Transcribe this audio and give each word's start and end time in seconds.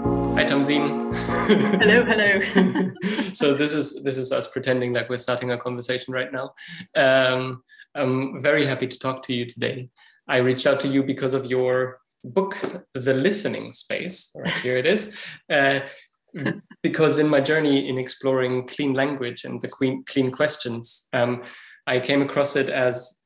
Hi, 0.00 0.44
Tamzin. 0.44 1.14
hello, 1.78 2.04
hello. 2.04 2.90
so 3.34 3.54
this 3.54 3.74
is 3.74 4.02
this 4.02 4.16
is 4.16 4.32
us 4.32 4.48
pretending 4.48 4.94
like 4.94 5.10
we're 5.10 5.18
starting 5.18 5.50
a 5.50 5.58
conversation 5.58 6.14
right 6.14 6.32
now. 6.32 6.54
Um, 6.96 7.62
I'm 7.94 8.40
very 8.40 8.64
happy 8.64 8.86
to 8.86 8.98
talk 8.98 9.22
to 9.24 9.34
you 9.34 9.44
today. 9.44 9.90
I 10.26 10.38
reached 10.38 10.66
out 10.66 10.80
to 10.80 10.88
you 10.88 11.02
because 11.02 11.34
of 11.34 11.46
your 11.46 11.98
book, 12.24 12.56
The 12.94 13.12
Listening 13.12 13.72
Space. 13.72 14.32
Right 14.34 14.54
here 14.62 14.78
it 14.78 14.86
is. 14.86 15.14
Uh, 15.52 15.80
because 16.82 17.18
in 17.18 17.28
my 17.28 17.40
journey 17.40 17.90
in 17.90 17.98
exploring 17.98 18.68
clean 18.68 18.94
language 18.94 19.44
and 19.44 19.60
the 19.60 19.68
clean, 19.68 20.04
clean 20.06 20.30
questions, 20.30 21.08
um, 21.12 21.42
I 21.86 22.00
came 22.00 22.22
across 22.22 22.56
it 22.56 22.70
as 22.70 23.20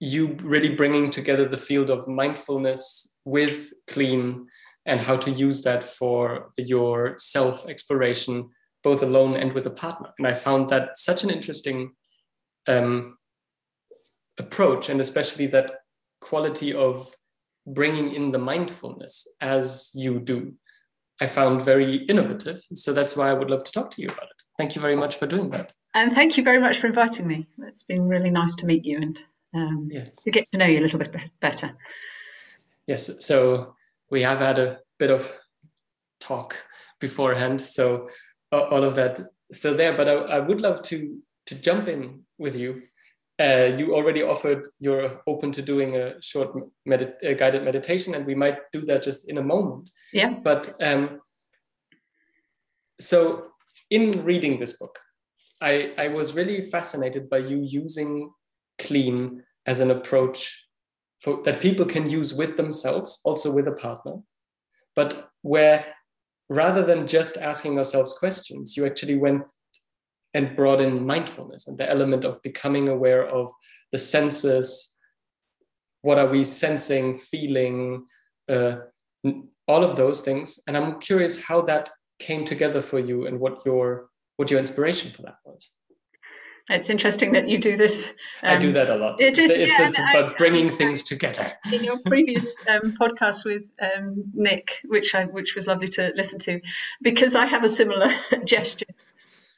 you 0.00 0.36
really 0.42 0.74
bringing 0.74 1.10
together 1.10 1.46
the 1.46 1.58
field 1.58 1.90
of 1.90 2.08
mindfulness 2.08 3.14
with 3.24 3.72
clean 3.88 4.46
and 4.86 5.00
how 5.00 5.16
to 5.16 5.30
use 5.30 5.62
that 5.62 5.84
for 5.84 6.52
your 6.56 7.14
self 7.18 7.66
exploration, 7.66 8.50
both 8.82 9.02
alone 9.02 9.36
and 9.36 9.52
with 9.52 9.66
a 9.66 9.70
partner. 9.70 10.10
And 10.18 10.26
I 10.26 10.34
found 10.34 10.68
that 10.70 10.96
such 10.98 11.24
an 11.24 11.30
interesting 11.30 11.92
um, 12.66 13.16
approach, 14.38 14.88
and 14.88 15.00
especially 15.00 15.46
that 15.48 15.70
quality 16.20 16.72
of 16.72 17.14
bringing 17.66 18.14
in 18.14 18.32
the 18.32 18.38
mindfulness 18.38 19.26
as 19.40 19.90
you 19.94 20.18
do. 20.18 20.54
I 21.20 21.26
found 21.26 21.62
very 21.62 21.96
innovative. 22.06 22.60
So 22.74 22.92
that's 22.92 23.16
why 23.16 23.30
I 23.30 23.34
would 23.34 23.50
love 23.50 23.64
to 23.64 23.72
talk 23.72 23.92
to 23.92 24.02
you 24.02 24.08
about 24.08 24.24
it. 24.24 24.42
Thank 24.58 24.74
you 24.74 24.82
very 24.82 24.96
much 24.96 25.16
for 25.16 25.26
doing 25.26 25.50
that. 25.50 25.72
And 25.94 26.12
thank 26.12 26.36
you 26.36 26.42
very 26.42 26.58
much 26.58 26.78
for 26.78 26.86
inviting 26.88 27.26
me. 27.28 27.46
It's 27.66 27.82
been 27.84 28.08
really 28.08 28.30
nice 28.30 28.54
to 28.56 28.66
meet 28.66 28.84
you 28.84 28.96
and 28.96 29.20
um, 29.54 29.88
yes. 29.92 30.22
to 30.22 30.30
get 30.30 30.50
to 30.50 30.58
know 30.58 30.66
you 30.66 30.80
a 30.80 30.80
little 30.80 30.98
bit 30.98 31.14
better. 31.40 31.76
Yes. 32.86 33.24
So 33.24 33.76
we 34.12 34.22
have 34.22 34.38
had 34.38 34.58
a 34.58 34.78
bit 34.98 35.10
of 35.10 35.32
talk 36.20 36.62
beforehand. 37.00 37.60
So 37.60 38.10
all 38.52 38.84
of 38.84 38.94
that 38.94 39.18
still 39.52 39.74
there. 39.74 39.96
But 39.96 40.08
I, 40.08 40.12
I 40.36 40.38
would 40.38 40.60
love 40.60 40.82
to 40.82 41.18
to 41.46 41.54
jump 41.56 41.88
in 41.88 42.20
with 42.38 42.56
you. 42.56 42.82
Uh, 43.40 43.70
you 43.76 43.94
already 43.94 44.22
offered 44.22 44.68
you're 44.78 45.20
open 45.26 45.50
to 45.52 45.62
doing 45.62 45.96
a 45.96 46.22
short 46.22 46.50
medit- 46.86 47.24
uh, 47.24 47.34
guided 47.34 47.64
meditation, 47.64 48.14
and 48.14 48.24
we 48.26 48.36
might 48.36 48.58
do 48.72 48.82
that 48.82 49.02
just 49.02 49.28
in 49.28 49.38
a 49.38 49.42
moment. 49.42 49.90
Yeah. 50.12 50.34
But 50.44 50.74
um, 50.80 51.20
so 53.00 53.46
in 53.90 54.24
reading 54.24 54.60
this 54.60 54.78
book, 54.78 54.98
I, 55.60 55.92
I 55.98 56.08
was 56.08 56.34
really 56.34 56.62
fascinated 56.62 57.28
by 57.30 57.38
you 57.38 57.58
using 57.62 58.30
clean 58.78 59.42
as 59.66 59.80
an 59.80 59.90
approach 59.90 60.68
for, 61.22 61.42
that 61.44 61.60
people 61.60 61.86
can 61.86 62.10
use 62.10 62.34
with 62.34 62.56
themselves, 62.56 63.20
also 63.24 63.52
with 63.52 63.68
a 63.68 63.72
partner, 63.72 64.16
but 64.96 65.30
where 65.42 65.86
rather 66.48 66.82
than 66.82 67.06
just 67.06 67.36
asking 67.36 67.78
ourselves 67.78 68.12
questions, 68.18 68.76
you 68.76 68.84
actually 68.84 69.16
went 69.16 69.42
and 70.34 70.56
brought 70.56 70.80
in 70.80 71.06
mindfulness 71.06 71.68
and 71.68 71.78
the 71.78 71.88
element 71.88 72.24
of 72.24 72.42
becoming 72.42 72.88
aware 72.88 73.26
of 73.26 73.52
the 73.92 73.98
senses. 73.98 74.96
What 76.02 76.18
are 76.18 76.26
we 76.26 76.42
sensing, 76.44 77.16
feeling, 77.16 78.06
uh, 78.48 78.76
all 79.68 79.84
of 79.84 79.96
those 79.96 80.22
things? 80.22 80.60
And 80.66 80.76
I'm 80.76 81.00
curious 81.00 81.42
how 81.42 81.62
that 81.62 81.90
came 82.18 82.44
together 82.44 82.82
for 82.82 82.98
you 82.98 83.26
and 83.26 83.38
what 83.38 83.64
your 83.64 84.08
what 84.36 84.50
your 84.50 84.58
inspiration 84.58 85.10
for 85.10 85.22
that 85.22 85.36
was. 85.44 85.76
It's 86.68 86.90
interesting 86.90 87.32
that 87.32 87.48
you 87.48 87.58
do 87.58 87.76
this. 87.76 88.08
Um, 88.42 88.56
I 88.56 88.58
do 88.58 88.68
um, 88.68 88.74
that 88.74 88.90
a 88.90 88.96
lot. 88.96 89.20
It 89.20 89.38
is, 89.38 89.50
it's, 89.50 89.78
yeah, 89.78 89.88
it's 89.88 89.98
about 89.98 90.34
I, 90.34 90.36
bringing 90.36 90.70
I, 90.70 90.74
things 90.74 91.02
together. 91.02 91.52
In 91.72 91.82
your 91.82 91.98
previous 92.04 92.54
um, 92.68 92.94
podcast 93.00 93.44
with 93.44 93.64
um, 93.80 94.24
Nick, 94.32 94.78
which 94.84 95.14
I 95.14 95.24
which 95.24 95.56
was 95.56 95.66
lovely 95.66 95.88
to 95.88 96.12
listen 96.14 96.38
to, 96.40 96.60
because 97.00 97.34
I 97.34 97.46
have 97.46 97.64
a 97.64 97.68
similar 97.68 98.10
gesture, 98.44 98.86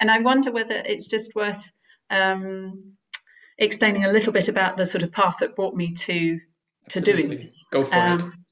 and 0.00 0.10
I 0.10 0.20
wonder 0.20 0.50
whether 0.50 0.74
it's 0.74 1.06
just 1.06 1.34
worth 1.34 1.62
um, 2.08 2.94
explaining 3.58 4.04
a 4.04 4.12
little 4.12 4.32
bit 4.32 4.48
about 4.48 4.78
the 4.78 4.86
sort 4.86 5.02
of 5.04 5.12
path 5.12 5.36
that 5.40 5.56
brought 5.56 5.74
me 5.74 5.94
to 5.94 6.40
to 6.90 7.00
doing 7.02 7.28
this. 7.28 7.62
Go 7.70 7.84
for 7.84 7.94
it. 7.94 7.98
Um, 7.98 8.44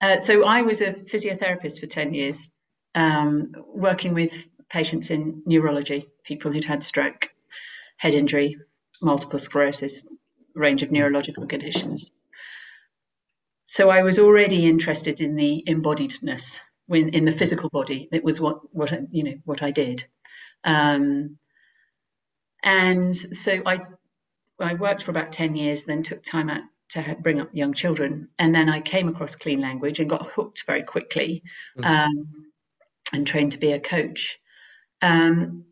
uh, 0.00 0.18
so 0.18 0.44
I 0.44 0.62
was 0.62 0.82
a 0.82 0.92
physiotherapist 0.92 1.80
for 1.80 1.86
ten 1.86 2.12
years, 2.12 2.50
working 2.94 4.12
with 4.12 4.46
patients 4.68 5.10
in 5.10 5.42
neurology, 5.46 6.06
people 6.24 6.52
who'd 6.52 6.66
had 6.66 6.82
stroke 6.82 7.30
head 7.98 8.14
injury, 8.14 8.56
multiple 9.02 9.38
sclerosis, 9.38 10.06
range 10.54 10.82
of 10.82 10.90
neurological 10.90 11.46
conditions. 11.46 12.10
So 13.64 13.90
I 13.90 14.02
was 14.02 14.18
already 14.18 14.66
interested 14.66 15.20
in 15.20 15.36
the 15.36 15.62
embodiedness 15.68 16.58
when, 16.86 17.10
in 17.10 17.26
the 17.26 17.32
physical 17.32 17.68
body. 17.68 18.08
It 18.10 18.24
was 18.24 18.40
what 18.40 18.74
what 18.74 18.90
you 19.12 19.24
know 19.24 19.34
what 19.44 19.62
I 19.62 19.72
did, 19.72 20.06
um, 20.64 21.38
and 22.62 23.14
so 23.14 23.60
I 23.66 23.80
I 24.58 24.74
worked 24.74 25.02
for 25.02 25.10
about 25.10 25.32
ten 25.32 25.54
years, 25.54 25.84
then 25.84 26.02
took 26.02 26.22
time 26.22 26.48
out 26.48 26.62
to 26.90 27.16
bring 27.20 27.40
up 27.40 27.50
young 27.52 27.74
children, 27.74 28.28
and 28.38 28.54
then 28.54 28.70
I 28.70 28.80
came 28.80 29.08
across 29.08 29.36
clean 29.36 29.60
language 29.60 30.00
and 30.00 30.08
got 30.08 30.30
hooked 30.30 30.64
very 30.66 30.84
quickly, 30.84 31.42
mm-hmm. 31.76 31.84
um, 31.84 32.46
and 33.12 33.26
trained 33.26 33.52
to 33.52 33.58
be 33.58 33.72
a 33.72 33.80
coach. 33.80 34.38
Um, 35.02 35.64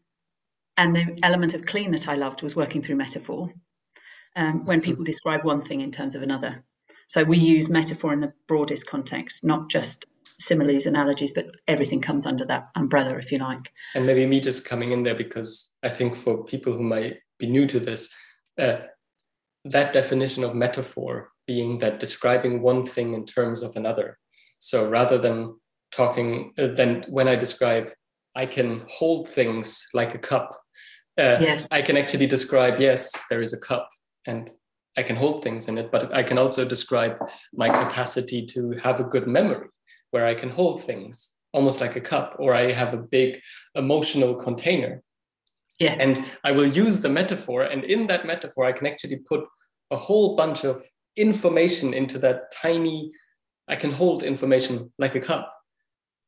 and 0.76 0.94
the 0.94 1.18
element 1.22 1.54
of 1.54 1.66
clean 1.66 1.92
that 1.92 2.08
I 2.08 2.14
loved 2.14 2.42
was 2.42 2.56
working 2.56 2.82
through 2.82 2.96
metaphor 2.96 3.52
um, 4.34 4.66
when 4.66 4.80
people 4.80 4.98
mm-hmm. 4.98 5.04
describe 5.04 5.44
one 5.44 5.62
thing 5.62 5.80
in 5.80 5.90
terms 5.90 6.14
of 6.14 6.22
another. 6.22 6.64
So 7.08 7.24
we 7.24 7.38
use 7.38 7.68
metaphor 7.68 8.12
in 8.12 8.20
the 8.20 8.32
broadest 8.48 8.86
context, 8.86 9.44
not 9.44 9.70
just 9.70 10.06
similes, 10.38 10.86
analogies, 10.86 11.32
but 11.32 11.46
everything 11.66 12.00
comes 12.00 12.26
under 12.26 12.44
that 12.46 12.68
umbrella, 12.74 13.16
if 13.16 13.32
you 13.32 13.38
like. 13.38 13.72
And 13.94 14.06
maybe 14.06 14.26
me 14.26 14.40
just 14.40 14.68
coming 14.68 14.92
in 14.92 15.02
there 15.02 15.14
because 15.14 15.72
I 15.82 15.88
think 15.88 16.16
for 16.16 16.44
people 16.44 16.72
who 16.72 16.82
might 16.82 17.18
be 17.38 17.46
new 17.46 17.66
to 17.68 17.80
this, 17.80 18.12
uh, 18.58 18.78
that 19.64 19.92
definition 19.92 20.44
of 20.44 20.54
metaphor 20.54 21.30
being 21.46 21.78
that 21.78 22.00
describing 22.00 22.60
one 22.60 22.84
thing 22.84 23.14
in 23.14 23.24
terms 23.24 23.62
of 23.62 23.76
another. 23.76 24.18
So 24.58 24.88
rather 24.88 25.16
than 25.16 25.58
talking, 25.92 26.52
uh, 26.58 26.68
then 26.68 27.04
when 27.08 27.28
I 27.28 27.36
describe, 27.36 27.92
I 28.34 28.46
can 28.46 28.84
hold 28.88 29.28
things 29.28 29.86
like 29.94 30.14
a 30.14 30.18
cup 30.18 30.60
uh, 31.18 31.38
yes. 31.40 31.68
I 31.70 31.82
can 31.82 31.96
actually 31.96 32.26
describe, 32.26 32.80
yes, 32.80 33.24
there 33.30 33.42
is 33.42 33.52
a 33.52 33.60
cup 33.60 33.90
and 34.26 34.50
I 34.96 35.02
can 35.02 35.16
hold 35.16 35.42
things 35.42 35.68
in 35.68 35.78
it, 35.78 35.90
but 35.90 36.14
I 36.14 36.22
can 36.22 36.38
also 36.38 36.64
describe 36.64 37.16
my 37.52 37.68
capacity 37.68 38.44
to 38.46 38.72
have 38.82 39.00
a 39.00 39.04
good 39.04 39.26
memory 39.26 39.68
where 40.10 40.26
I 40.26 40.34
can 40.34 40.50
hold 40.50 40.82
things 40.82 41.34
almost 41.52 41.80
like 41.80 41.96
a 41.96 42.00
cup, 42.00 42.36
or 42.38 42.54
I 42.54 42.70
have 42.72 42.92
a 42.92 42.98
big 42.98 43.40
emotional 43.74 44.34
container. 44.34 45.02
Yeah. 45.80 45.96
And 45.98 46.24
I 46.44 46.52
will 46.52 46.66
use 46.66 47.00
the 47.00 47.08
metaphor, 47.08 47.62
and 47.62 47.84
in 47.84 48.06
that 48.08 48.26
metaphor, 48.26 48.64
I 48.66 48.72
can 48.72 48.86
actually 48.86 49.16
put 49.16 49.44
a 49.90 49.96
whole 49.96 50.36
bunch 50.36 50.64
of 50.64 50.82
information 51.16 51.94
into 51.94 52.18
that 52.18 52.52
tiny, 52.52 53.10
I 53.68 53.76
can 53.76 53.92
hold 53.92 54.22
information 54.22 54.92
like 54.98 55.14
a 55.14 55.20
cup. 55.20 55.52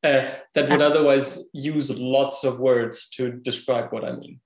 Uh, 0.03 0.31
that 0.54 0.71
would 0.71 0.81
otherwise 0.81 1.48
use 1.53 1.91
lots 1.91 2.44
of 2.44 2.60
words 2.60 3.09
to 3.10 3.32
describe 3.32 3.93
what 3.93 4.04
I 4.04 4.12
mean 4.12 4.41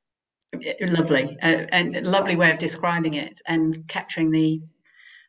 lovely 0.81 1.39
uh, 1.43 1.47
and 1.47 2.07
lovely 2.07 2.37
way 2.37 2.51
of 2.53 2.59
describing 2.59 3.15
it 3.15 3.41
and 3.47 3.87
capturing 3.89 4.31
the 4.31 4.61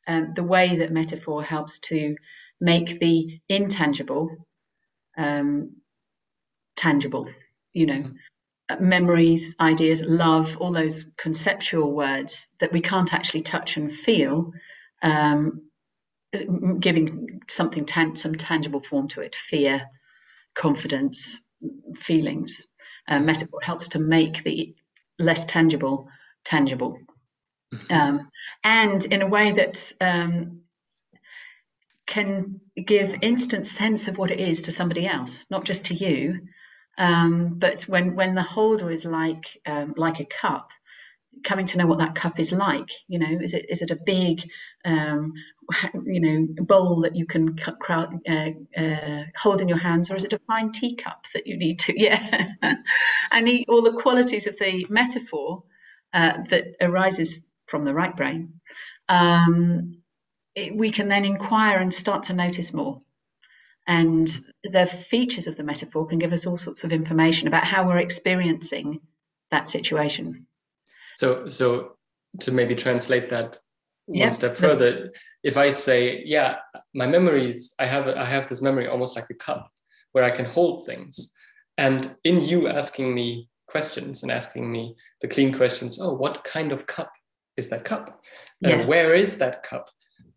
um, 0.07 0.34
the 0.35 0.44
way 0.44 0.78
that 0.78 0.91
metaphor 0.91 1.41
helps 1.44 1.79
to 1.79 2.16
make 2.59 3.00
the 3.00 3.39
intangible 3.47 4.29
um, 5.17 5.78
tangible 6.75 7.29
you 7.72 7.85
know 7.85 8.03
mm-hmm. 8.69 8.89
memories 8.89 9.56
ideas 9.59 10.03
love 10.06 10.57
all 10.57 10.73
those 10.73 11.06
conceptual 11.17 11.91
words 11.91 12.47
that 12.59 12.73
we 12.73 12.81
can't 12.81 13.13
actually 13.13 13.41
touch 13.41 13.78
and 13.78 13.94
feel 13.94 14.51
um, 15.01 15.61
giving 16.79 17.41
something 17.47 17.85
tan- 17.85 18.16
some 18.16 18.35
tangible 18.35 18.81
form 18.81 19.08
to 19.08 19.22
it 19.22 19.35
fear 19.35 19.87
confidence 20.53 21.40
feelings 21.96 22.66
uh, 23.08 23.19
metaphor 23.19 23.59
helps 23.61 23.90
to 23.90 23.99
make 23.99 24.43
the 24.43 24.76
less 25.20 25.46
tangible 25.46 26.08
tangible 26.44 27.00
mm-hmm. 27.74 27.94
um, 27.94 28.30
and 28.64 29.06
in 29.06 29.22
a 29.22 29.28
way 29.28 29.52
that 29.52 29.92
um, 30.02 30.62
can 32.06 32.60
give 32.76 33.20
instant 33.22 33.66
sense 33.68 34.08
of 34.08 34.18
what 34.18 34.32
it 34.32 34.40
is 34.40 34.64
to 34.64 34.72
somebody 34.72 35.08
else 35.08 35.46
not 35.50 35.64
just 35.64 35.86
to 35.86 35.94
you 35.94 36.42
um, 36.98 37.56
but 37.58 37.84
when 37.84 38.16
when 38.16 38.36
the 38.36 38.44
holder 38.44 38.90
is 38.90 39.06
like 39.06 39.46
um, 39.66 39.94
like 39.98 40.20
a 40.20 40.26
cup 40.26 40.70
coming 41.44 41.68
to 41.68 41.78
know 41.78 41.88
what 41.88 42.00
that 42.00 42.16
cup 42.16 42.40
is 42.40 42.52
like 42.52 42.90
you 43.08 43.20
know 43.20 43.40
is 43.41 43.53
it 43.53 43.66
is 43.70 43.82
it 43.82 43.91
a 43.91 44.00
big 44.06 44.44
um, 44.85 45.34
you 46.06 46.22
know 46.22 46.47
bowl 46.66 47.02
that 47.02 47.16
you 47.16 47.26
can 47.28 47.58
crowd, 47.58 48.20
uh, 48.30 48.52
uh, 48.78 49.24
hold 49.38 49.62
in 49.62 49.70
your 49.70 49.80
hands 49.80 50.12
or 50.12 50.16
is 50.16 50.26
it 50.26 50.34
a 50.34 50.40
fine 50.47 50.72
teacup 50.72 51.26
that 51.34 51.47
you 51.47 51.58
need 51.58 51.80
to 51.80 51.94
yeah 52.00 52.46
and 53.32 53.50
all 53.70 53.84
the 53.84 53.94
qualities 53.94 54.47
of 54.47 54.58
the 54.59 54.85
metaphor 54.90 55.64
uh, 56.14 56.34
that 56.50 56.66
arises 56.82 57.40
from 57.68 57.86
the 57.86 57.94
right 57.94 58.18
brain 58.18 58.62
um, 59.09 60.00
it, 60.56 60.76
we 60.76 60.91
can 60.91 61.09
then 61.09 61.26
inquire 61.26 61.79
and 61.79 61.94
start 61.94 62.24
to 62.26 62.34
notice 62.34 62.74
more 62.74 63.00
And 63.88 64.29
the 64.64 64.88
features 64.88 65.47
of 65.47 65.58
the 65.58 65.64
metaphor 65.64 66.08
can 66.08 66.20
give 66.20 66.34
us 66.34 66.47
all 66.47 66.58
sorts 66.58 66.84
of 66.86 66.94
information 66.94 67.47
about 67.47 67.66
how 67.66 67.88
we're 67.88 67.97
experiencing 67.97 69.02
that 69.52 69.68
situation. 69.68 70.47
So, 71.23 71.47
so 71.47 71.96
to 72.41 72.52
maybe 72.52 72.75
translate 72.75 73.29
that 73.29 73.58
one 74.08 74.34
step 74.34 74.58
further, 74.58 75.14
if 75.41 75.55
I 75.55 75.70
say, 75.70 76.22
"Yeah, 76.25 76.58
my 76.93 77.08
memories, 77.08 77.73
I 77.79 77.85
have, 77.85 78.09
I 78.09 78.25
have 78.25 78.49
this 78.49 78.61
memory 78.61 78.87
almost 78.90 79.16
like 79.16 79.29
a 79.29 79.41
cup, 79.47 79.72
where 80.11 80.25
I 80.25 80.35
can 80.37 80.43
hold 80.43 80.85
things," 80.85 81.34
and 81.78 82.02
in 82.25 82.41
you 82.41 82.67
asking 82.67 83.16
me 83.16 83.47
questions 83.67 84.23
and 84.23 84.31
asking 84.34 84.70
me 84.70 84.97
the 85.22 85.29
clean 85.29 85.53
questions, 85.53 85.97
"Oh, 86.02 86.14
what 86.14 86.43
kind 86.43 86.73
of 86.73 86.87
cup 86.87 87.11
is 87.55 87.69
that 87.69 87.85
cup? 87.85 88.05
Uh, 88.66 88.84
where 88.91 89.14
is 89.14 89.37
that 89.37 89.64
cup?" 89.64 89.85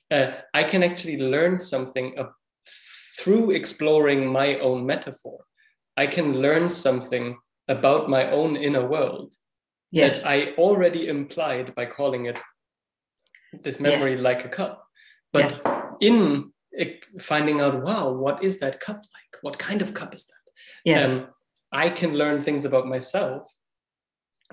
Uh, 0.09 0.29
I 0.55 0.63
can 0.63 0.85
actually 0.85 1.19
learn 1.19 1.59
something 1.59 2.17
uh, 2.17 2.31
through 3.19 3.51
exploring 3.51 4.21
my 4.41 4.49
own 4.61 4.87
metaphor. 4.87 5.39
I 5.97 6.07
can 6.07 6.41
learn 6.47 6.71
something 6.71 7.39
about 7.67 8.09
my 8.09 8.31
own 8.31 8.55
inner 8.55 8.87
world 8.87 9.35
yes. 9.91 10.23
that 10.23 10.29
I 10.29 10.55
already 10.59 11.09
implied 11.09 11.75
by 11.75 11.87
calling 11.87 12.27
it 12.27 12.41
this 13.63 13.81
memory 13.81 14.15
yeah. 14.15 14.21
like 14.21 14.45
a 14.45 14.49
cup. 14.49 14.87
But 15.33 15.51
yes. 15.51 15.61
in 16.01 16.53
finding 17.21 17.61
out, 17.61 17.83
wow, 17.83 18.13
what 18.13 18.43
is 18.43 18.59
that 18.61 18.81
cup 18.81 18.97
like? 18.97 19.43
What 19.43 19.59
kind 19.59 19.83
of 19.83 19.95
cup 19.95 20.15
is 20.15 20.27
that? 20.27 20.53
Yes. 20.85 21.19
Um, 21.19 21.29
I 21.73 21.91
can 21.91 22.15
learn 22.15 22.43
things 22.43 22.65
about 22.65 22.87
myself 22.87 23.53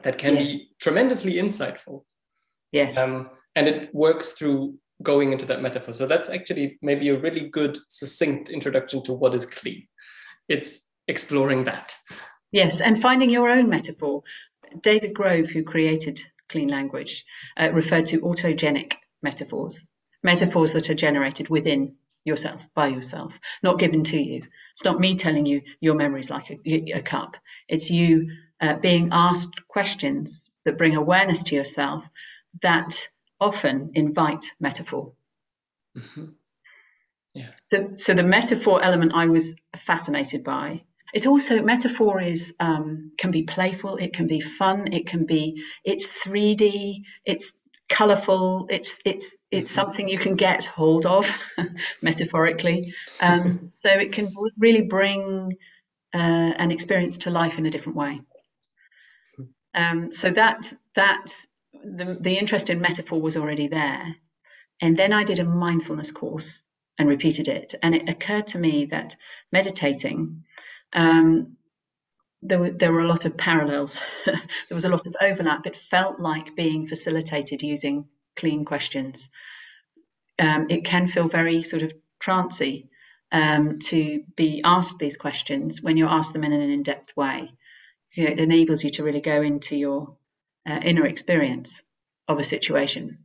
that 0.03 0.17
can 0.17 0.35
yes. 0.37 0.57
be 0.57 0.69
tremendously 0.79 1.33
insightful. 1.33 2.03
Yes. 2.71 2.97
Um, 2.97 3.29
and 3.55 3.67
it 3.67 3.93
works 3.93 4.33
through 4.33 4.77
going 5.01 5.31
into 5.31 5.45
that 5.45 5.61
metaphor. 5.61 5.93
So 5.93 6.07
that's 6.07 6.29
actually 6.29 6.79
maybe 6.81 7.09
a 7.09 7.19
really 7.19 7.49
good, 7.49 7.77
succinct 7.87 8.49
introduction 8.49 9.03
to 9.03 9.13
what 9.13 9.35
is 9.35 9.45
clean. 9.45 9.87
It's 10.47 10.89
exploring 11.07 11.65
that. 11.65 11.95
Yes, 12.51 12.81
and 12.81 13.01
finding 13.01 13.29
your 13.29 13.49
own 13.49 13.69
metaphor. 13.69 14.23
David 14.81 15.13
Grove, 15.13 15.49
who 15.49 15.63
created 15.63 16.21
clean 16.49 16.67
language, 16.67 17.25
uh, 17.57 17.71
referred 17.73 18.07
to 18.07 18.21
autogenic 18.21 18.93
metaphors, 19.21 19.85
metaphors 20.21 20.73
that 20.73 20.89
are 20.89 20.95
generated 20.95 21.49
within 21.49 21.95
yourself, 22.25 22.65
by 22.73 22.87
yourself, 22.87 23.33
not 23.61 23.79
given 23.79 24.03
to 24.03 24.17
you. 24.17 24.43
It's 24.71 24.83
not 24.83 24.99
me 24.99 25.15
telling 25.15 25.45
you 25.45 25.61
your 25.79 25.95
memory 25.95 26.21
is 26.21 26.29
like 26.29 26.49
a, 26.49 26.91
a 26.93 27.01
cup. 27.01 27.37
It's 27.67 27.89
you 27.89 28.31
uh, 28.61 28.77
being 28.77 29.09
asked 29.11 29.67
questions 29.67 30.51
that 30.65 30.77
bring 30.77 30.95
awareness 30.95 31.43
to 31.43 31.55
yourself 31.55 32.07
that 32.61 33.09
often 33.39 33.91
invite 33.95 34.45
metaphor. 34.59 35.11
Mm-hmm. 35.97 36.25
Yeah. 37.33 37.51
So, 37.71 37.93
so 37.95 38.13
the 38.13 38.23
metaphor 38.23 38.81
element 38.81 39.11
I 39.15 39.25
was 39.25 39.55
fascinated 39.75 40.43
by 40.43 40.83
it's 41.13 41.27
also 41.27 41.61
metaphor 41.61 42.19
is 42.19 42.55
um, 42.59 43.11
can 43.17 43.31
be 43.31 43.43
playful, 43.43 43.97
it 43.97 44.13
can 44.13 44.27
be 44.27 44.41
fun, 44.41 44.93
it 44.93 45.07
can 45.07 45.25
be 45.25 45.63
it's 45.85 46.07
3D, 46.07 47.03
it's 47.23 47.53
colorful, 47.87 48.67
it's 48.69 48.97
it's 49.05 49.31
it's 49.51 49.71
mm-hmm. 49.71 49.81
something 49.81 50.09
you 50.09 50.17
can 50.17 50.35
get 50.35 50.65
hold 50.65 51.05
of 51.05 51.29
metaphorically. 52.01 52.93
Um, 53.21 53.69
so 53.69 53.89
it 53.89 54.11
can 54.11 54.33
really 54.57 54.81
bring 54.81 55.57
uh, 56.13 56.17
an 56.57 56.71
experience 56.71 57.19
to 57.19 57.29
life 57.29 57.57
in 57.57 57.65
a 57.65 57.71
different 57.71 57.97
way. 57.97 58.21
Um, 59.75 60.11
so 60.11 60.31
that 60.31 60.73
that 60.95 61.27
the, 61.83 62.17
the 62.19 62.37
interest 62.37 62.69
in 62.69 62.81
metaphor 62.81 63.21
was 63.21 63.37
already 63.37 63.67
there. 63.67 64.15
And 64.81 64.97
then 64.97 65.13
I 65.13 65.23
did 65.23 65.39
a 65.39 65.43
mindfulness 65.43 66.11
course 66.11 66.61
and 66.97 67.07
repeated 67.09 67.47
it. 67.47 67.75
And 67.81 67.95
it 67.95 68.09
occurred 68.09 68.47
to 68.47 68.57
me 68.57 68.85
that 68.85 69.15
meditating 69.51 70.43
um, 70.93 71.57
there 72.41 72.59
were, 72.59 72.71
there 72.71 72.91
were 72.91 72.99
a 72.99 73.07
lot 73.07 73.25
of 73.25 73.37
parallels. 73.37 74.01
there 74.25 74.35
was 74.71 74.85
a 74.85 74.89
lot 74.89 75.07
of 75.07 75.15
overlap. 75.21 75.65
It 75.65 75.77
felt 75.77 76.19
like 76.19 76.55
being 76.55 76.87
facilitated 76.87 77.61
using 77.61 78.05
clean 78.35 78.65
questions. 78.65 79.29
Um, 80.37 80.67
it 80.69 80.85
can 80.85 81.07
feel 81.07 81.27
very 81.27 81.63
sort 81.63 81.83
of 81.83 81.93
trancy 82.19 82.89
um, 83.31 83.79
to 83.79 84.23
be 84.35 84.61
asked 84.63 84.99
these 84.99 85.17
questions 85.17 85.81
when 85.81 85.97
you 85.97 86.07
ask 86.07 86.33
them 86.33 86.43
in 86.43 86.51
an 86.51 86.69
in-depth 86.69 87.15
way. 87.15 87.51
You 88.13 88.25
know, 88.25 88.31
it 88.31 88.39
enables 88.39 88.83
you 88.83 88.91
to 88.91 89.03
really 89.03 89.21
go 89.21 89.41
into 89.41 89.75
your 89.75 90.09
uh, 90.67 90.79
inner 90.83 91.05
experience 91.05 91.81
of 92.27 92.39
a 92.39 92.43
situation. 92.43 93.19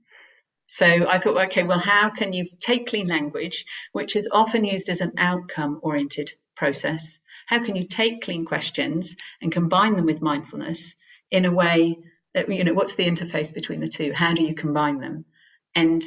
So 0.67 0.87
I 0.87 1.19
thought, 1.19 1.47
okay, 1.47 1.62
well, 1.62 1.79
how 1.79 2.11
can 2.11 2.32
you 2.32 2.47
take 2.59 2.88
clean 2.88 3.06
language, 3.06 3.64
which 3.93 4.17
is 4.17 4.29
often 4.31 4.64
used 4.64 4.88
as 4.88 5.00
an 5.00 5.12
outcome 5.17 5.81
oriented 5.82 6.32
process, 6.56 7.19
how 7.49 7.65
can 7.65 7.77
you 7.77 7.87
take 7.87 8.21
clean 8.21 8.45
questions 8.45 9.17
and 9.41 9.50
combine 9.50 9.97
them 9.97 10.05
with 10.05 10.21
mindfulness 10.21 10.95
in 11.31 11.47
a 11.47 11.50
way 11.50 11.99
that, 12.35 12.53
you 12.53 12.62
know, 12.62 12.75
what's 12.75 12.95
the 12.95 13.09
interface 13.09 13.55
between 13.55 13.81
the 13.81 13.89
two? 13.89 14.12
How 14.12 14.35
do 14.35 14.43
you 14.43 14.55
combine 14.55 15.00
them? 15.00 15.25
And 15.75 16.05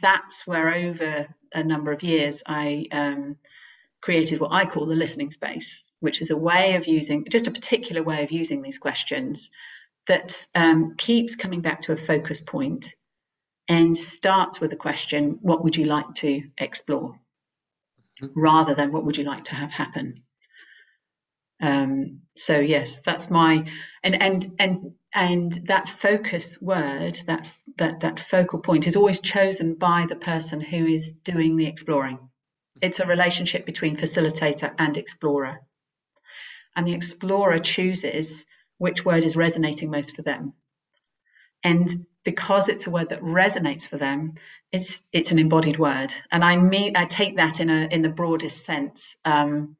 that's 0.00 0.46
where 0.46 0.72
over 0.72 1.26
a 1.52 1.64
number 1.64 1.90
of 1.90 2.04
years 2.04 2.44
I 2.46 2.86
um, 2.92 3.36
created 4.00 4.38
what 4.38 4.52
I 4.52 4.66
call 4.66 4.86
the 4.86 4.94
listening 4.94 5.32
space, 5.32 5.90
which 5.98 6.22
is 6.22 6.30
a 6.30 6.36
way 6.36 6.76
of 6.76 6.86
using, 6.86 7.26
just 7.28 7.48
a 7.48 7.50
particular 7.50 8.04
way 8.04 8.22
of 8.22 8.30
using 8.30 8.62
these 8.62 8.78
questions 8.78 9.50
that 10.06 10.46
um, 10.54 10.92
keeps 10.92 11.34
coming 11.34 11.60
back 11.60 11.80
to 11.82 11.92
a 11.92 11.96
focus 11.96 12.40
point 12.40 12.94
and 13.66 13.98
starts 13.98 14.60
with 14.60 14.72
a 14.72 14.76
question, 14.76 15.38
what 15.42 15.64
would 15.64 15.76
you 15.76 15.86
like 15.86 16.14
to 16.14 16.44
explore? 16.56 17.18
Mm-hmm. 18.22 18.40
Rather 18.40 18.76
than 18.76 18.92
what 18.92 19.04
would 19.06 19.16
you 19.16 19.24
like 19.24 19.44
to 19.44 19.56
have 19.56 19.72
happen? 19.72 20.22
Um, 21.64 22.20
so 22.36 22.60
yes, 22.60 23.00
that's 23.06 23.30
my 23.30 23.66
and 24.02 24.22
and 24.22 24.46
and 24.58 24.92
and 25.14 25.52
that 25.68 25.88
focus 25.88 26.58
word, 26.60 27.18
that 27.26 27.50
that 27.78 28.00
that 28.00 28.20
focal 28.20 28.58
point, 28.58 28.86
is 28.86 28.96
always 28.96 29.20
chosen 29.22 29.74
by 29.76 30.04
the 30.06 30.16
person 30.16 30.60
who 30.60 30.86
is 30.86 31.14
doing 31.14 31.56
the 31.56 31.66
exploring. 31.66 32.18
It's 32.82 33.00
a 33.00 33.06
relationship 33.06 33.64
between 33.64 33.96
facilitator 33.96 34.74
and 34.78 34.98
explorer, 34.98 35.60
and 36.76 36.86
the 36.86 36.92
explorer 36.92 37.58
chooses 37.60 38.44
which 38.76 39.02
word 39.06 39.24
is 39.24 39.34
resonating 39.34 39.90
most 39.90 40.14
for 40.14 40.22
them. 40.22 40.52
And 41.62 41.88
because 42.24 42.68
it's 42.68 42.86
a 42.86 42.90
word 42.90 43.08
that 43.08 43.22
resonates 43.22 43.88
for 43.88 43.96
them, 43.96 44.34
it's 44.70 45.00
it's 45.12 45.32
an 45.32 45.38
embodied 45.38 45.78
word. 45.78 46.12
And 46.30 46.44
I 46.44 46.58
mean 46.58 46.94
I 46.94 47.06
take 47.06 47.36
that 47.36 47.60
in 47.60 47.70
a 47.70 47.88
in 47.90 48.02
the 48.02 48.10
broadest 48.10 48.66
sense. 48.66 49.16
Um, 49.24 49.76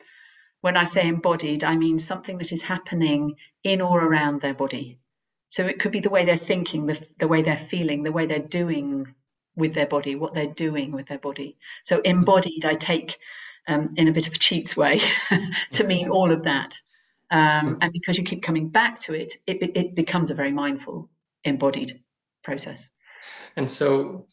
when 0.64 0.78
I 0.78 0.84
say 0.84 1.06
embodied, 1.06 1.62
I 1.62 1.76
mean 1.76 1.98
something 1.98 2.38
that 2.38 2.50
is 2.50 2.62
happening 2.62 3.36
in 3.62 3.82
or 3.82 4.02
around 4.02 4.40
their 4.40 4.54
body. 4.54 4.98
So 5.46 5.66
it 5.66 5.78
could 5.78 5.92
be 5.92 6.00
the 6.00 6.08
way 6.08 6.24
they're 6.24 6.38
thinking, 6.38 6.86
the, 6.86 7.06
the 7.18 7.28
way 7.28 7.42
they're 7.42 7.58
feeling, 7.58 8.02
the 8.02 8.12
way 8.12 8.24
they're 8.24 8.38
doing 8.38 9.14
with 9.54 9.74
their 9.74 9.86
body, 9.86 10.14
what 10.14 10.32
they're 10.32 10.54
doing 10.54 10.92
with 10.92 11.06
their 11.06 11.18
body. 11.18 11.58
So 11.82 12.00
embodied, 12.00 12.64
I 12.64 12.76
take 12.76 13.18
um, 13.68 13.92
in 13.98 14.08
a 14.08 14.12
bit 14.12 14.26
of 14.26 14.32
a 14.32 14.38
cheats 14.38 14.74
way 14.74 15.02
to 15.72 15.84
mean 15.84 16.08
all 16.08 16.32
of 16.32 16.44
that. 16.44 16.78
Um, 17.30 17.76
and 17.82 17.92
because 17.92 18.16
you 18.16 18.24
keep 18.24 18.42
coming 18.42 18.70
back 18.70 19.00
to 19.00 19.12
it, 19.12 19.34
it, 19.46 19.76
it 19.76 19.94
becomes 19.94 20.30
a 20.30 20.34
very 20.34 20.52
mindful, 20.52 21.10
embodied 21.44 22.00
process. 22.42 22.88
And 23.54 23.70
so 23.70 24.28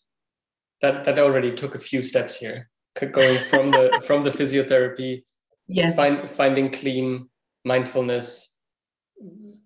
that 0.80 1.04
that 1.04 1.20
already 1.20 1.58
took 1.58 1.76
a 1.76 1.80
few 1.80 2.02
steps 2.02 2.38
here, 2.38 2.70
going 3.12 3.42
from 3.42 3.72
the 3.72 4.02
from 4.08 4.24
the 4.24 4.32
physiotherapy 4.32 5.24
yeah 5.72 5.94
find, 5.94 6.30
finding 6.30 6.72
clean 6.72 7.28
mindfulness 7.66 8.58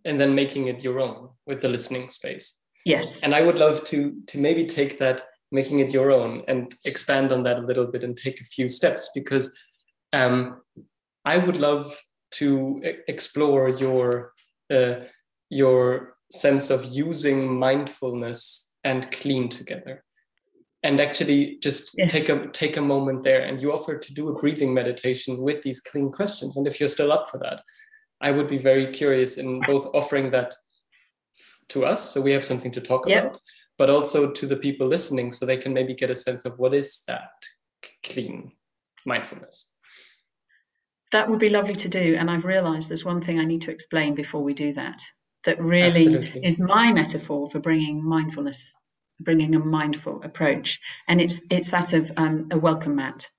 and 0.03 0.19
then 0.19 0.35
making 0.35 0.67
it 0.67 0.83
your 0.83 0.99
own 0.99 1.29
with 1.47 1.61
the 1.61 1.69
listening 1.69 2.09
space. 2.09 2.59
Yes. 2.85 3.23
And 3.23 3.33
i 3.33 3.41
would 3.41 3.57
love 3.57 3.83
to 3.85 4.21
to 4.27 4.37
maybe 4.37 4.65
take 4.65 4.99
that 4.99 5.23
making 5.51 5.79
it 5.79 5.93
your 5.93 6.11
own 6.11 6.43
and 6.47 6.75
expand 6.85 7.31
on 7.31 7.43
that 7.43 7.57
a 7.57 7.67
little 7.69 7.87
bit 7.87 8.03
and 8.03 8.17
take 8.17 8.41
a 8.41 8.45
few 8.55 8.67
steps 8.69 9.09
because 9.15 9.55
um, 10.13 10.61
i 11.23 11.37
would 11.37 11.57
love 11.57 11.85
to 12.31 12.81
explore 13.07 13.69
your 13.69 14.33
uh, 14.71 14.95
your 15.49 16.15
sense 16.31 16.69
of 16.69 16.85
using 16.85 17.57
mindfulness 17.57 18.73
and 18.83 19.11
clean 19.11 19.47
together 19.49 20.03
and 20.85 21.01
actually 21.01 21.57
just 21.61 21.97
yeah. 21.97 22.07
take 22.07 22.29
a 22.29 22.47
take 22.49 22.77
a 22.77 22.81
moment 22.81 23.23
there 23.23 23.41
and 23.41 23.59
you 23.59 23.73
offer 23.73 23.97
to 23.97 24.13
do 24.13 24.29
a 24.29 24.39
breathing 24.39 24.71
meditation 24.71 25.41
with 25.41 25.63
these 25.63 25.81
clean 25.81 26.11
questions 26.11 26.57
and 26.57 26.67
if 26.67 26.79
you're 26.79 26.95
still 26.97 27.11
up 27.11 27.27
for 27.29 27.39
that 27.39 27.61
i 28.21 28.29
would 28.31 28.47
be 28.47 28.59
very 28.59 28.93
curious 28.93 29.37
in 29.37 29.59
both 29.61 29.87
offering 29.95 30.29
that 30.29 30.53
to 31.67 31.85
us 31.85 32.11
so 32.11 32.21
we 32.21 32.31
have 32.31 32.45
something 32.45 32.71
to 32.71 32.79
talk 32.79 33.03
yeah. 33.07 33.23
about 33.23 33.39
but 33.77 33.89
also 33.89 34.31
to 34.31 34.45
the 34.45 34.55
people 34.55 34.87
listening 34.87 35.31
so 35.31 35.45
they 35.45 35.57
can 35.57 35.73
maybe 35.73 35.95
get 35.95 36.11
a 36.11 36.15
sense 36.15 36.45
of 36.45 36.57
what 36.59 36.73
is 36.73 37.03
that 37.07 37.31
clean 38.03 38.51
mindfulness 39.05 39.71
that 41.11 41.29
would 41.29 41.39
be 41.39 41.49
lovely 41.49 41.75
to 41.75 41.89
do 41.89 42.15
and 42.15 42.29
i've 42.29 42.45
realized 42.45 42.89
there's 42.89 43.05
one 43.05 43.21
thing 43.21 43.39
i 43.39 43.45
need 43.45 43.63
to 43.63 43.71
explain 43.71 44.13
before 44.13 44.43
we 44.43 44.53
do 44.53 44.71
that 44.73 45.01
that 45.45 45.59
really 45.59 46.15
Absolutely. 46.15 46.45
is 46.45 46.59
my 46.59 46.93
metaphor 46.93 47.49
for 47.49 47.59
bringing 47.59 48.03
mindfulness 48.03 48.75
bringing 49.19 49.55
a 49.55 49.59
mindful 49.59 50.21
approach, 50.23 50.79
and 51.07 51.21
it's 51.21 51.39
it's 51.49 51.71
that 51.71 51.93
of 51.93 52.11
um, 52.17 52.47
a 52.51 52.57
welcome 52.57 52.95
mat. 52.95 53.29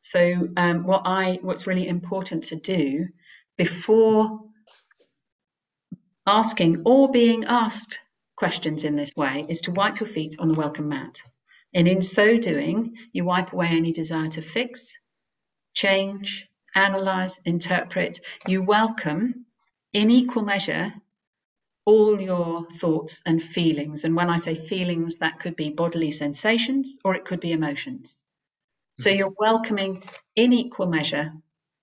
So 0.00 0.48
um, 0.56 0.84
what 0.84 1.02
I 1.04 1.38
what's 1.42 1.66
really 1.66 1.88
important 1.88 2.44
to 2.44 2.56
do 2.56 3.08
before 3.56 4.40
asking 6.26 6.82
or 6.84 7.10
being 7.10 7.44
asked 7.44 7.98
questions 8.36 8.84
in 8.84 8.96
this 8.96 9.12
way 9.16 9.46
is 9.48 9.62
to 9.62 9.72
wipe 9.72 10.00
your 10.00 10.08
feet 10.08 10.36
on 10.38 10.48
the 10.48 10.54
welcome 10.54 10.88
mat. 10.88 11.20
And 11.74 11.88
in 11.88 12.02
so 12.02 12.36
doing, 12.36 12.94
you 13.12 13.24
wipe 13.24 13.52
away 13.52 13.68
any 13.70 13.92
desire 13.92 14.28
to 14.28 14.42
fix, 14.42 14.92
change, 15.74 16.46
analyze, 16.74 17.40
interpret. 17.44 18.20
You 18.46 18.62
welcome 18.62 19.46
in 19.92 20.10
equal 20.10 20.44
measure 20.44 20.92
all 21.86 22.20
your 22.20 22.66
thoughts 22.80 23.22
and 23.24 23.42
feelings. 23.42 24.04
And 24.04 24.14
when 24.14 24.28
I 24.28 24.36
say 24.36 24.54
feelings, 24.54 25.18
that 25.18 25.38
could 25.38 25.56
be 25.56 25.70
bodily 25.70 26.10
sensations 26.10 26.98
or 27.04 27.14
it 27.14 27.24
could 27.24 27.40
be 27.40 27.52
emotions. 27.52 28.22
So 28.98 29.08
mm-hmm. 29.08 29.18
you're 29.18 29.34
welcoming 29.38 30.02
in 30.34 30.52
equal 30.52 30.88
measure 30.88 31.32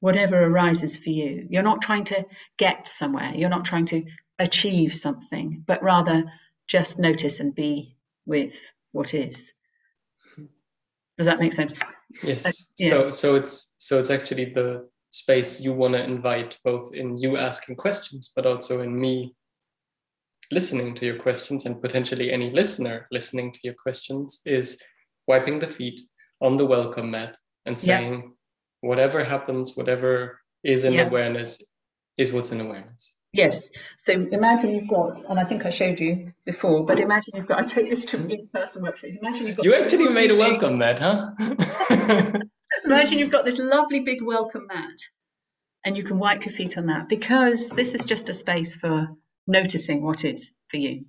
whatever 0.01 0.43
arises 0.43 0.97
for 0.97 1.09
you. 1.09 1.47
You're 1.49 1.63
not 1.63 1.81
trying 1.81 2.03
to 2.05 2.25
get 2.57 2.89
somewhere, 2.89 3.31
you're 3.33 3.49
not 3.49 3.63
trying 3.63 3.85
to 3.85 4.03
achieve 4.37 4.93
something, 4.93 5.63
but 5.65 5.81
rather 5.81 6.25
just 6.67 6.99
notice 6.99 7.39
and 7.39 7.55
be 7.55 7.95
with 8.25 8.53
what 8.91 9.13
is. 9.13 9.53
Does 11.15 11.27
that 11.27 11.39
make 11.39 11.53
sense? 11.53 11.73
Yes. 12.21 12.45
Uh, 12.45 12.51
yeah. 12.77 12.89
So 12.89 13.11
so 13.11 13.35
it's 13.35 13.73
so 13.77 13.99
it's 13.99 14.09
actually 14.09 14.51
the 14.53 14.89
space 15.11 15.61
you 15.61 15.71
want 15.71 15.93
to 15.93 16.03
invite 16.03 16.57
both 16.65 16.93
in 16.93 17.17
you 17.17 17.37
asking 17.37 17.77
questions, 17.77 18.31
but 18.35 18.45
also 18.45 18.81
in 18.81 18.99
me 18.99 19.35
listening 20.51 20.95
to 20.95 21.05
your 21.05 21.17
questions 21.17 21.65
and 21.65 21.81
potentially 21.81 22.31
any 22.31 22.51
listener 22.51 23.07
listening 23.11 23.51
to 23.51 23.59
your 23.63 23.73
questions 23.73 24.41
is 24.45 24.81
wiping 25.27 25.59
the 25.59 25.67
feet 25.67 26.01
on 26.41 26.57
the 26.57 26.65
welcome 26.65 27.11
mat 27.11 27.37
and 27.65 27.77
saying 27.77 28.13
yeah. 28.13 28.29
whatever 28.81 29.23
happens, 29.23 29.75
whatever 29.75 30.39
is 30.63 30.83
in 30.83 30.93
yeah. 30.93 31.07
awareness 31.07 31.63
is 32.17 32.31
what's 32.31 32.51
in 32.51 32.61
awareness. 32.61 33.17
Yes. 33.31 33.67
So 33.97 34.11
imagine 34.13 34.75
you've 34.75 34.89
got, 34.89 35.17
and 35.27 35.39
I 35.39 35.45
think 35.45 35.65
I 35.65 35.71
showed 35.71 35.99
you 35.99 36.33
before, 36.45 36.85
but 36.85 36.99
imagine 36.99 37.33
you've 37.35 37.47
got, 37.47 37.59
I 37.59 37.63
take 37.63 37.89
this 37.89 38.05
to 38.05 38.17
in-person 38.17 38.83
workshops. 38.83 39.15
Imagine 39.19 39.47
you've 39.47 39.57
got. 39.57 39.65
You 39.65 39.73
actually 39.73 40.09
made 40.09 40.29
a 40.29 40.35
welcome 40.35 40.77
mat, 40.77 40.99
huh? 40.99 41.31
imagine 42.85 43.17
you've 43.17 43.31
got 43.31 43.45
this 43.45 43.57
lovely 43.57 44.01
big 44.01 44.21
welcome 44.21 44.67
mat 44.67 44.97
and 45.83 45.97
you 45.97 46.03
can 46.03 46.19
wipe 46.19 46.45
your 46.45 46.53
feet 46.53 46.77
on 46.77 46.87
that 46.87 47.09
because 47.09 47.69
this 47.69 47.95
is 47.95 48.05
just 48.05 48.29
a 48.29 48.33
space 48.33 48.75
for 48.75 49.07
noticing 49.47 50.03
what 50.03 50.25
is 50.25 50.51
for 50.67 50.77
you. 50.77 51.05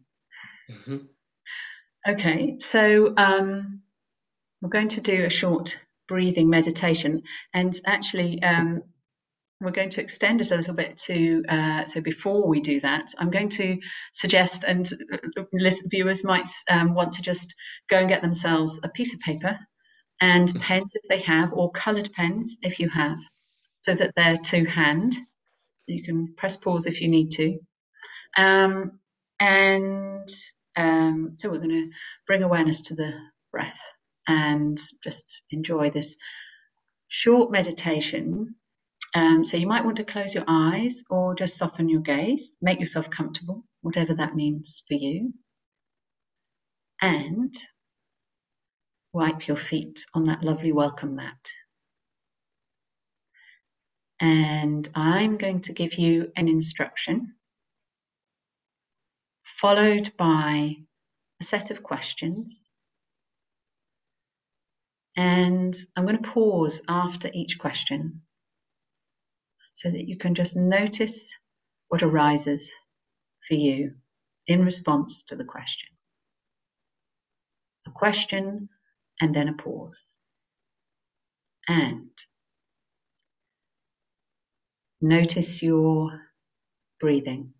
Mm-hmm. 0.70 0.98
Okay, 2.06 2.56
so 2.58 3.14
um, 3.16 3.82
we're 4.60 4.68
going 4.68 4.90
to 4.90 5.00
do 5.00 5.24
a 5.24 5.30
short 5.30 5.76
breathing 6.06 6.50
meditation, 6.50 7.22
and 7.52 7.74
actually, 7.86 8.42
um, 8.42 8.82
we're 9.60 9.70
going 9.70 9.90
to 9.90 10.02
extend 10.02 10.40
it 10.40 10.50
a 10.50 10.56
little 10.56 10.74
bit 10.74 10.96
to 10.96 11.42
uh, 11.48 11.84
so 11.84 12.00
before 12.00 12.46
we 12.46 12.60
do 12.60 12.80
that 12.80 13.14
i'm 13.18 13.30
going 13.30 13.48
to 13.48 13.78
suggest 14.12 14.64
and 14.64 14.88
uh, 15.12 15.42
listen, 15.52 15.88
viewers 15.90 16.24
might 16.24 16.48
um, 16.68 16.94
want 16.94 17.14
to 17.14 17.22
just 17.22 17.54
go 17.88 17.98
and 17.98 18.08
get 18.08 18.22
themselves 18.22 18.80
a 18.82 18.88
piece 18.88 19.14
of 19.14 19.20
paper 19.20 19.58
and 20.20 20.48
mm-hmm. 20.48 20.58
pens 20.58 20.92
if 20.94 21.08
they 21.08 21.20
have 21.20 21.52
or 21.52 21.70
colored 21.70 22.12
pens 22.12 22.58
if 22.62 22.78
you 22.78 22.88
have 22.88 23.18
so 23.80 23.94
that 23.94 24.12
they're 24.16 24.38
to 24.38 24.64
hand 24.64 25.16
you 25.86 26.02
can 26.02 26.34
press 26.36 26.56
pause 26.56 26.86
if 26.86 27.00
you 27.00 27.08
need 27.08 27.30
to 27.30 27.58
um, 28.36 28.98
and 29.40 30.28
um, 30.76 31.34
so 31.36 31.50
we're 31.50 31.58
going 31.58 31.70
to 31.70 31.90
bring 32.26 32.42
awareness 32.42 32.82
to 32.82 32.94
the 32.94 33.12
breath 33.52 33.78
and 34.26 34.80
just 35.02 35.42
enjoy 35.50 35.90
this 35.90 36.16
short 37.08 37.50
meditation 37.50 38.54
um, 39.14 39.44
so 39.44 39.56
you 39.56 39.68
might 39.68 39.84
want 39.84 39.98
to 39.98 40.04
close 40.04 40.34
your 40.34 40.44
eyes 40.48 41.04
or 41.08 41.36
just 41.36 41.56
soften 41.56 41.88
your 41.88 42.00
gaze, 42.00 42.56
make 42.60 42.80
yourself 42.80 43.10
comfortable, 43.10 43.64
whatever 43.80 44.14
that 44.14 44.34
means 44.34 44.82
for 44.88 44.94
you. 44.94 45.32
And 47.00 47.54
wipe 49.12 49.46
your 49.46 49.56
feet 49.56 50.04
on 50.14 50.24
that 50.24 50.42
lovely 50.42 50.72
welcome 50.72 51.14
mat. 51.14 51.48
And 54.20 54.88
I'm 54.94 55.36
going 55.36 55.60
to 55.62 55.72
give 55.72 55.94
you 55.94 56.32
an 56.34 56.48
instruction 56.48 57.34
followed 59.44 60.12
by 60.16 60.74
a 61.40 61.44
set 61.44 61.70
of 61.70 61.82
questions. 61.82 62.68
And 65.16 65.76
I'm 65.96 66.06
going 66.06 66.22
to 66.22 66.30
pause 66.30 66.82
after 66.88 67.30
each 67.32 67.58
question 67.58 68.22
so 69.74 69.90
that 69.90 70.08
you 70.08 70.16
can 70.18 70.34
just 70.34 70.56
notice 70.56 71.36
what 71.88 72.02
arises 72.02 72.72
for 73.46 73.54
you 73.54 73.94
in 74.46 74.64
response 74.64 75.24
to 75.24 75.36
the 75.36 75.44
question. 75.44 75.90
A 77.86 77.90
question 77.90 78.68
and 79.20 79.34
then 79.34 79.48
a 79.48 79.54
pause. 79.54 80.16
And 81.68 82.10
notice 85.00 85.62
your 85.62 86.20
breathing. 87.00 87.54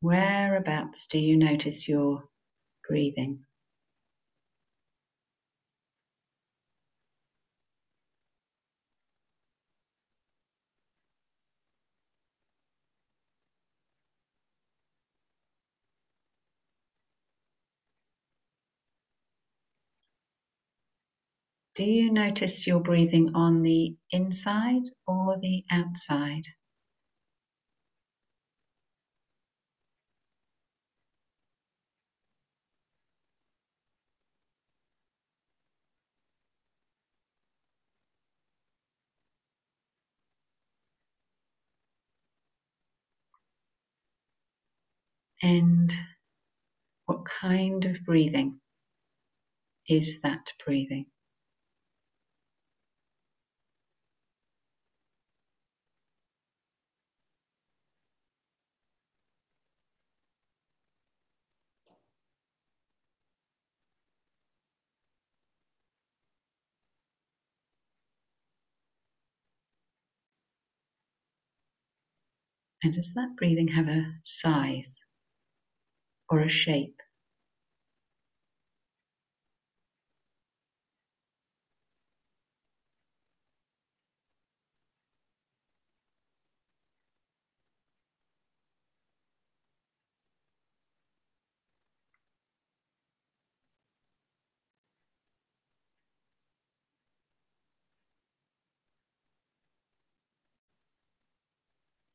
Whereabouts 0.00 1.08
do 1.08 1.18
you 1.18 1.36
notice 1.38 1.88
your 1.88 2.28
breathing? 2.88 3.46
Do 21.76 21.84
you 21.84 22.12
notice 22.12 22.66
your 22.66 22.80
breathing 22.80 23.34
on 23.34 23.62
the 23.62 23.96
inside 24.10 24.82
or 25.06 25.38
the 25.40 25.64
outside? 25.70 26.44
And 45.42 45.92
what 47.06 47.24
kind 47.26 47.84
of 47.84 48.04
breathing 48.04 48.60
is 49.88 50.20
that 50.22 50.52
breathing? 50.64 51.06
And 72.82 72.94
does 72.94 73.12
that 73.14 73.36
breathing 73.36 73.68
have 73.68 73.88
a 73.88 74.14
size? 74.22 75.00
Or 76.30 76.40
a 76.40 76.48
shape. 76.48 77.00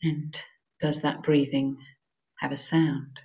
And 0.02 0.34
does 0.80 1.02
that 1.02 1.22
breathing 1.22 1.78
have 2.40 2.54
a 2.54 2.58
sound? 2.58 3.20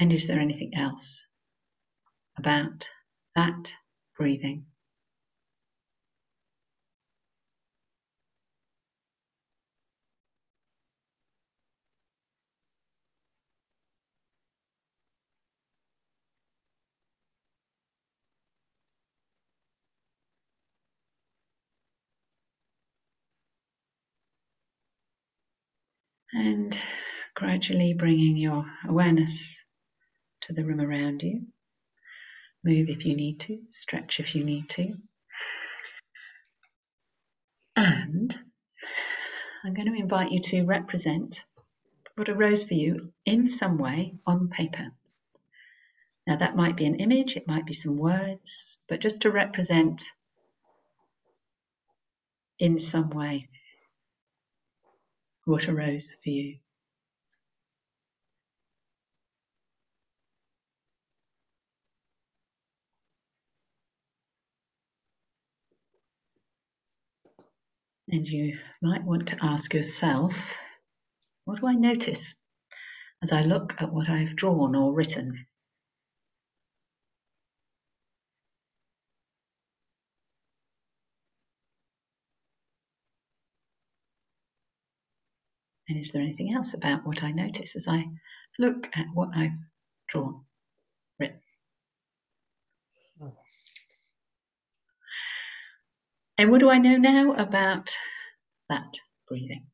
And 0.00 0.12
is 0.12 0.26
there 0.26 0.40
anything 0.40 0.74
else 0.76 1.26
about 2.38 2.88
that 3.34 3.72
breathing? 4.16 4.66
and 26.32 26.76
gradually 27.34 27.94
bringing 27.94 28.36
your 28.36 28.64
awareness 28.88 29.64
to 30.48 30.54
the 30.54 30.64
room 30.64 30.80
around 30.80 31.22
you. 31.22 31.42
Move 32.64 32.88
if 32.88 33.04
you 33.04 33.14
need 33.14 33.40
to, 33.40 33.60
stretch 33.68 34.18
if 34.18 34.34
you 34.34 34.44
need 34.44 34.68
to. 34.70 34.94
And 37.76 38.36
I'm 39.64 39.74
going 39.74 39.92
to 39.92 40.00
invite 40.00 40.32
you 40.32 40.40
to 40.40 40.64
represent 40.64 41.44
what 42.16 42.28
arose 42.28 42.64
for 42.64 42.74
you 42.74 43.12
in 43.24 43.46
some 43.46 43.78
way 43.78 44.14
on 44.26 44.48
paper. 44.48 44.88
Now, 46.26 46.36
that 46.36 46.56
might 46.56 46.76
be 46.76 46.86
an 46.86 46.96
image, 46.96 47.36
it 47.36 47.46
might 47.46 47.66
be 47.66 47.72
some 47.72 47.96
words, 47.96 48.76
but 48.88 49.00
just 49.00 49.22
to 49.22 49.30
represent 49.30 50.02
in 52.58 52.78
some 52.78 53.10
way 53.10 53.48
what 55.44 55.68
arose 55.68 56.16
for 56.22 56.30
you. 56.30 56.56
And 68.10 68.26
you 68.26 68.58
might 68.80 69.04
want 69.04 69.28
to 69.28 69.44
ask 69.44 69.74
yourself, 69.74 70.56
what 71.44 71.60
do 71.60 71.66
I 71.66 71.74
notice 71.74 72.34
as 73.22 73.32
I 73.32 73.42
look 73.42 73.74
at 73.78 73.92
what 73.92 74.08
I've 74.08 74.34
drawn 74.34 74.74
or 74.74 74.94
written? 74.94 75.46
And 85.88 85.98
is 85.98 86.12
there 86.12 86.22
anything 86.22 86.54
else 86.54 86.74
about 86.74 87.06
what 87.06 87.22
I 87.22 87.32
notice 87.32 87.76
as 87.76 87.86
I 87.88 88.06
look 88.58 88.88
at 88.94 89.06
what 89.12 89.30
I've 89.34 89.58
drawn, 90.08 90.44
written? 91.18 91.40
And 96.38 96.52
what 96.52 96.60
do 96.60 96.70
I 96.70 96.78
know 96.78 96.96
now 96.96 97.32
about 97.32 97.96
that 98.68 98.94
breathing? 99.26 99.66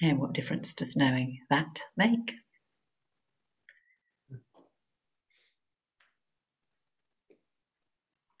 And 0.00 0.18
what 0.18 0.32
difference 0.32 0.74
does 0.74 0.96
knowing 0.96 1.40
that 1.50 1.80
make? 1.96 2.32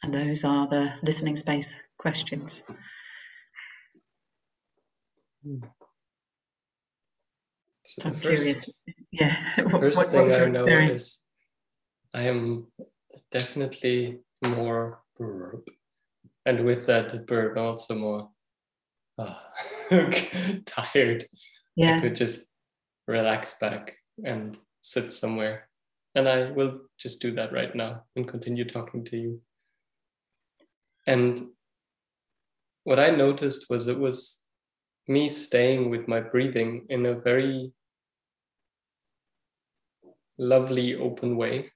And 0.02 0.14
those 0.14 0.44
are 0.44 0.68
the 0.68 0.94
listening 1.02 1.36
space 1.36 1.78
questions. 1.98 2.62
Hmm. 5.44 5.58
So, 7.84 8.08
I'm 8.08 8.14
first, 8.14 8.22
curious. 8.22 8.64
Yeah. 9.10 9.36
what, 9.70 9.94
thing 10.08 10.32
I 10.32 10.46
know 10.46 10.66
is 10.92 11.25
I 12.16 12.22
am 12.22 12.68
definitely 13.30 14.20
more. 14.42 15.02
And 16.46 16.64
with 16.64 16.86
that, 16.86 17.10
the 17.10 17.18
burp 17.18 17.58
also 17.58 17.94
more 17.94 18.30
oh, 19.18 19.38
tired. 20.64 21.26
Yeah. 21.76 21.98
I 21.98 22.00
could 22.00 22.16
just 22.16 22.52
relax 23.06 23.58
back 23.58 23.96
and 24.24 24.56
sit 24.80 25.12
somewhere. 25.12 25.68
And 26.14 26.26
I 26.26 26.50
will 26.52 26.80
just 26.98 27.20
do 27.20 27.32
that 27.32 27.52
right 27.52 27.76
now 27.76 28.04
and 28.16 28.26
continue 28.26 28.64
talking 28.64 29.04
to 29.04 29.16
you. 29.18 29.42
And 31.06 31.48
what 32.84 32.98
I 32.98 33.10
noticed 33.10 33.68
was 33.68 33.88
it 33.88 33.98
was 33.98 34.42
me 35.06 35.28
staying 35.28 35.90
with 35.90 36.08
my 36.08 36.20
breathing 36.20 36.86
in 36.88 37.04
a 37.04 37.20
very 37.20 37.72
lovely, 40.38 40.94
open 40.94 41.36
way. 41.36 41.72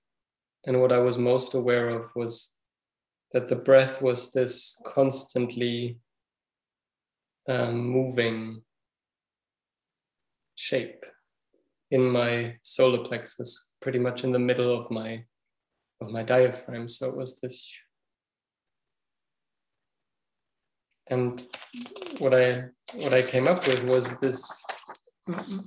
And 0.66 0.80
what 0.80 0.92
I 0.92 0.98
was 0.98 1.16
most 1.18 1.54
aware 1.54 1.88
of 1.88 2.10
was 2.14 2.56
that 3.32 3.48
the 3.48 3.56
breath 3.56 4.02
was 4.02 4.32
this 4.32 4.80
constantly 4.84 5.98
um, 7.48 7.78
moving 7.78 8.62
shape 10.54 11.04
in 11.90 12.02
my 12.02 12.56
solar 12.62 13.02
plexus, 13.04 13.72
pretty 13.80 13.98
much 13.98 14.22
in 14.24 14.32
the 14.32 14.38
middle 14.38 14.76
of 14.76 14.90
my 14.90 15.24
of 16.00 16.10
my 16.10 16.22
diaphragm. 16.22 16.88
So 16.88 17.08
it 17.08 17.16
was 17.16 17.40
this 17.40 17.70
and 21.10 21.44
what 22.18 22.32
I 22.32 22.64
what 22.94 23.12
I 23.12 23.22
came 23.22 23.48
up 23.48 23.66
with 23.66 23.84
was 23.84 24.16
this 24.18 24.48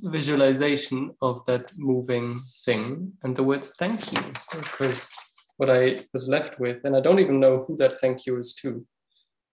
visualization 0.04 1.16
of 1.22 1.46
that 1.46 1.72
moving 1.78 2.42
thing 2.66 3.14
and 3.24 3.36
the 3.36 3.44
words 3.44 3.74
thank 3.78 4.12
you 4.14 4.22
because 4.52 5.10
what 5.58 5.70
I 5.70 6.06
was 6.14 6.28
left 6.28 6.60
with 6.60 6.84
and 6.84 6.96
I 6.96 7.02
don't 7.02 7.20
even 7.20 7.40
know 7.40 7.64
who 7.64 7.78
that 7.78 8.00
thank 8.00 8.26
you 8.26 8.38
is 8.38 8.54
to 8.62 8.86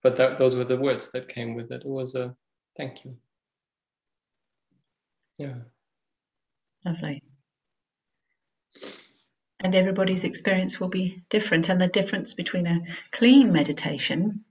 but 0.03 0.17
that 0.17 0.39
those 0.39 0.57
were 0.57 0.65
the 0.65 0.79
words 0.79 1.11
that 1.11 1.29
came 1.29 1.55
with 1.55 1.71
it. 1.71 1.83
It 1.83 1.87
was 1.87 2.15
a 2.15 2.35
thank 2.77 3.05
you. 3.05 3.17
Yeah. 5.39 5.57
Lovely. 6.85 7.23
And 9.63 9.75
everybody's 9.75 10.25
experience 10.25 10.81
will 10.81 10.89
be 10.89 11.23
different 11.29 11.69
and 11.69 11.81
the 11.81 11.89
difference 11.89 12.33
between 12.35 12.67
a 12.67 12.81
clean 13.13 13.53
meditation 13.53 14.45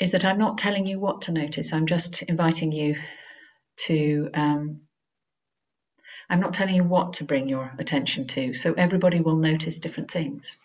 is 0.00 0.12
that 0.12 0.24
I'm 0.24 0.38
not 0.38 0.58
telling 0.58 0.86
you 0.86 0.98
what 0.98 1.22
to 1.22 1.32
notice. 1.32 1.72
I'm 1.72 1.86
just 1.86 2.22
inviting 2.22 2.72
you 2.72 2.96
to, 3.86 4.30
um, 4.34 4.80
I'm 6.28 6.40
not 6.40 6.54
telling 6.54 6.74
you 6.74 6.84
what 6.84 7.14
to 7.14 7.24
bring 7.24 7.48
your 7.48 7.72
attention 7.78 8.26
to. 8.28 8.54
So 8.54 8.74
everybody 8.74 9.20
will 9.20 9.36
notice 9.36 9.78
different 9.78 10.10
things. 10.10 10.58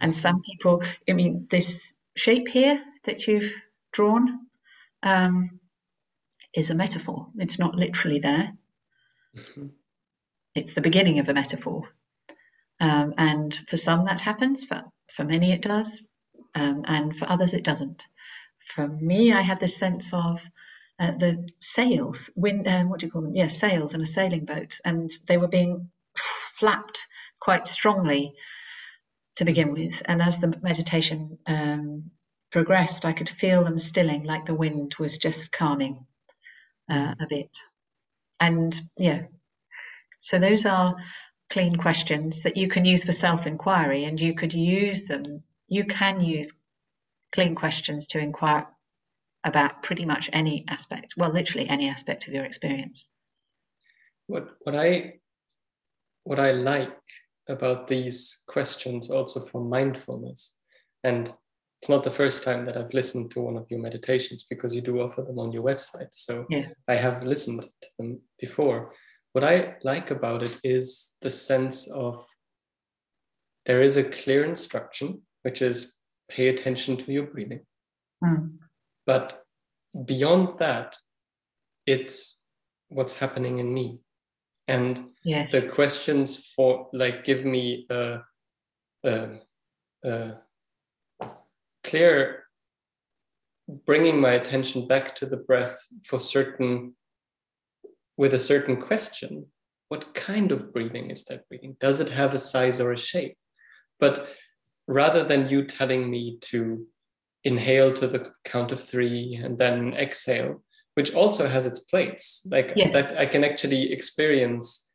And 0.00 0.14
some 0.14 0.42
people, 0.42 0.82
I 1.08 1.12
mean, 1.12 1.46
this 1.50 1.94
shape 2.16 2.48
here 2.48 2.82
that 3.04 3.26
you've 3.26 3.52
drawn 3.92 4.46
um, 5.02 5.60
is 6.54 6.70
a 6.70 6.74
metaphor. 6.74 7.28
It's 7.38 7.58
not 7.58 7.74
literally 7.74 8.18
there. 8.18 8.52
Mm-hmm. 9.36 9.66
It's 10.54 10.72
the 10.72 10.80
beginning 10.80 11.18
of 11.18 11.28
a 11.28 11.34
metaphor. 11.34 11.88
Um, 12.80 13.14
and 13.16 13.54
for 13.68 13.76
some 13.76 14.06
that 14.06 14.20
happens, 14.20 14.64
for, 14.64 14.82
for 15.14 15.24
many 15.24 15.52
it 15.52 15.62
does, 15.62 16.02
um, 16.54 16.84
and 16.86 17.16
for 17.16 17.30
others 17.30 17.54
it 17.54 17.64
doesn't 17.64 18.06
for 18.66 18.88
me, 18.88 19.32
I 19.32 19.42
had 19.42 19.60
this 19.60 19.76
sense 19.76 20.12
of 20.12 20.40
uh, 20.98 21.12
the 21.12 21.48
sails, 21.58 22.30
wind, 22.36 22.68
uh, 22.68 22.84
what 22.84 23.00
do 23.00 23.06
you 23.06 23.12
call 23.12 23.22
them? 23.22 23.34
Yeah, 23.34 23.48
sails 23.48 23.94
in 23.94 24.00
a 24.00 24.06
sailing 24.06 24.44
boat, 24.44 24.78
and 24.84 25.10
they 25.26 25.36
were 25.36 25.48
being 25.48 25.90
flapped 26.54 27.06
quite 27.40 27.66
strongly 27.66 28.34
to 29.36 29.44
begin 29.44 29.72
with. 29.72 30.02
And 30.04 30.22
as 30.22 30.38
the 30.38 30.58
meditation 30.62 31.38
um, 31.46 32.10
progressed, 32.52 33.04
I 33.04 33.12
could 33.12 33.28
feel 33.28 33.64
them 33.64 33.78
stilling, 33.78 34.24
like 34.24 34.46
the 34.46 34.54
wind 34.54 34.94
was 34.98 35.18
just 35.18 35.50
calming 35.50 36.06
uh, 36.88 37.14
a 37.18 37.26
bit. 37.28 37.50
And 38.38 38.80
yeah, 38.96 39.22
so 40.20 40.38
those 40.38 40.64
are 40.64 40.96
clean 41.50 41.76
questions 41.76 42.42
that 42.42 42.56
you 42.56 42.68
can 42.68 42.84
use 42.84 43.04
for 43.04 43.12
self 43.12 43.46
inquiry, 43.46 44.04
and 44.04 44.20
you 44.20 44.34
could 44.34 44.54
use 44.54 45.04
them. 45.04 45.42
You 45.66 45.84
can 45.84 46.20
use 46.20 46.52
clean 47.32 47.56
questions 47.56 48.06
to 48.08 48.20
inquire 48.20 48.66
about 49.44 49.82
pretty 49.82 50.04
much 50.04 50.30
any 50.32 50.64
aspect, 50.68 51.14
well, 51.16 51.32
literally 51.32 51.68
any 51.68 51.88
aspect 51.88 52.26
of 52.26 52.34
your 52.34 52.44
experience. 52.44 53.10
What 54.26 54.48
what 54.62 54.74
I 54.74 55.14
what 56.24 56.40
I 56.40 56.52
like 56.52 56.96
about 57.48 57.86
these 57.86 58.42
questions 58.48 59.10
also 59.10 59.40
for 59.40 59.62
mindfulness, 59.62 60.56
and 61.02 61.32
it's 61.80 61.90
not 61.90 62.02
the 62.02 62.10
first 62.10 62.42
time 62.42 62.64
that 62.64 62.78
I've 62.78 62.94
listened 62.94 63.30
to 63.32 63.42
one 63.42 63.58
of 63.58 63.66
your 63.68 63.80
meditations 63.80 64.44
because 64.48 64.74
you 64.74 64.80
do 64.80 65.02
offer 65.02 65.20
them 65.20 65.38
on 65.38 65.52
your 65.52 65.62
website. 65.62 66.08
So 66.12 66.46
yeah. 66.48 66.68
I 66.88 66.94
have 66.94 67.22
listened 67.22 67.60
to 67.60 67.88
them 67.98 68.20
before. 68.40 68.94
What 69.32 69.44
I 69.44 69.76
like 69.82 70.10
about 70.10 70.42
it 70.42 70.58
is 70.64 71.14
the 71.20 71.28
sense 71.28 71.90
of 71.90 72.24
there 73.66 73.82
is 73.82 73.98
a 73.98 74.04
clear 74.04 74.44
instruction, 74.44 75.20
which 75.42 75.60
is 75.60 75.96
pay 76.30 76.48
attention 76.48 76.96
to 76.96 77.12
your 77.12 77.24
breathing. 77.24 77.60
Mm. 78.24 78.56
But 79.06 79.42
beyond 80.04 80.58
that, 80.58 80.96
it's 81.86 82.42
what's 82.88 83.18
happening 83.18 83.58
in 83.58 83.72
me. 83.72 84.00
And 84.66 85.10
yes. 85.24 85.52
the 85.52 85.68
questions 85.68 86.52
for 86.56 86.88
like 86.92 87.24
give 87.24 87.44
me 87.44 87.86
a, 87.90 88.20
a, 89.04 89.28
a 90.04 90.32
clear 91.82 92.44
bringing 93.86 94.20
my 94.20 94.32
attention 94.32 94.86
back 94.86 95.14
to 95.16 95.26
the 95.26 95.36
breath 95.36 95.78
for 96.04 96.18
certain 96.18 96.94
with 98.16 98.34
a 98.34 98.38
certain 98.38 98.80
question 98.80 99.46
what 99.88 100.14
kind 100.14 100.52
of 100.52 100.72
breathing 100.72 101.10
is 101.10 101.24
that 101.26 101.48
breathing 101.48 101.76
does 101.80 102.00
it 102.00 102.08
have 102.08 102.34
a 102.34 102.38
size 102.38 102.80
or 102.80 102.92
a 102.92 102.98
shape 102.98 103.36
but 104.00 104.28
rather 104.86 105.24
than 105.24 105.48
you 105.48 105.64
telling 105.64 106.10
me 106.10 106.38
to 106.40 106.86
inhale 107.44 107.92
to 107.92 108.06
the 108.06 108.30
count 108.44 108.72
of 108.72 108.82
three 108.82 109.38
and 109.42 109.58
then 109.58 109.94
exhale 109.94 110.62
which 110.94 111.14
also 111.14 111.48
has 111.48 111.66
its 111.66 111.80
place 111.80 112.46
like 112.50 112.72
yes. 112.76 112.92
that 112.92 113.18
i 113.18 113.26
can 113.26 113.44
actually 113.44 113.92
experience 113.92 114.92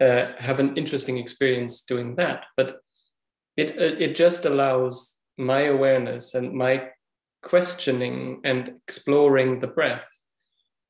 uh, 0.00 0.32
have 0.38 0.60
an 0.60 0.76
interesting 0.76 1.16
experience 1.16 1.82
doing 1.82 2.16
that 2.16 2.44
but 2.56 2.80
it 3.56 3.70
it 3.78 4.14
just 4.14 4.44
allows 4.44 5.16
my 5.38 5.62
awareness 5.62 6.34
and 6.34 6.52
my 6.52 6.88
questioning 7.42 8.40
and 8.44 8.74
exploring 8.88 9.60
the 9.60 9.68
breath 9.68 10.08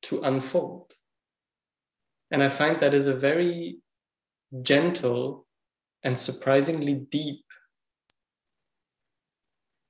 to 0.01 0.21
unfold. 0.21 0.91
And 2.31 2.41
I 2.41 2.49
find 2.49 2.79
that 2.81 2.93
is 2.93 3.07
a 3.07 3.13
very 3.13 3.77
gentle 4.61 5.45
and 6.03 6.17
surprisingly 6.17 6.95
deep 6.95 7.45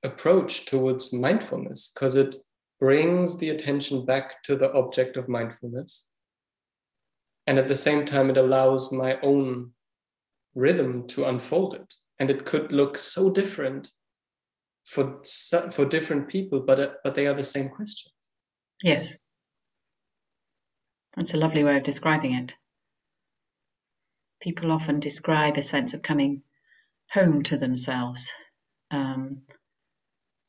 approach 0.02 0.66
towards 0.66 1.12
mindfulness 1.12 1.90
because 1.92 2.16
it 2.16 2.36
brings 2.80 3.38
the 3.38 3.50
attention 3.50 4.04
back 4.04 4.42
to 4.44 4.56
the 4.56 4.72
object 4.72 5.16
of 5.16 5.28
mindfulness. 5.28 6.06
And 7.46 7.58
at 7.58 7.68
the 7.68 7.74
same 7.74 8.06
time, 8.06 8.30
it 8.30 8.36
allows 8.36 8.92
my 8.92 9.18
own 9.20 9.72
rhythm 10.54 11.06
to 11.08 11.24
unfold 11.24 11.74
it. 11.74 11.94
And 12.18 12.30
it 12.30 12.44
could 12.44 12.72
look 12.72 12.98
so 12.98 13.30
different 13.30 13.90
for 14.84 15.22
for 15.70 15.84
different 15.84 16.28
people, 16.28 16.60
but 16.60 16.80
uh, 16.80 16.90
but 17.04 17.14
they 17.14 17.26
are 17.26 17.34
the 17.34 17.44
same 17.44 17.68
questions. 17.68 18.14
Yes, 18.82 19.16
that's 21.14 21.34
a 21.34 21.36
lovely 21.36 21.62
way 21.62 21.76
of 21.76 21.82
describing 21.82 22.32
it. 22.32 22.54
People 24.40 24.72
often 24.72 24.98
describe 25.00 25.56
a 25.56 25.62
sense 25.62 25.94
of 25.94 26.02
coming 26.02 26.42
home 27.10 27.42
to 27.44 27.58
themselves, 27.58 28.30
um, 28.90 29.42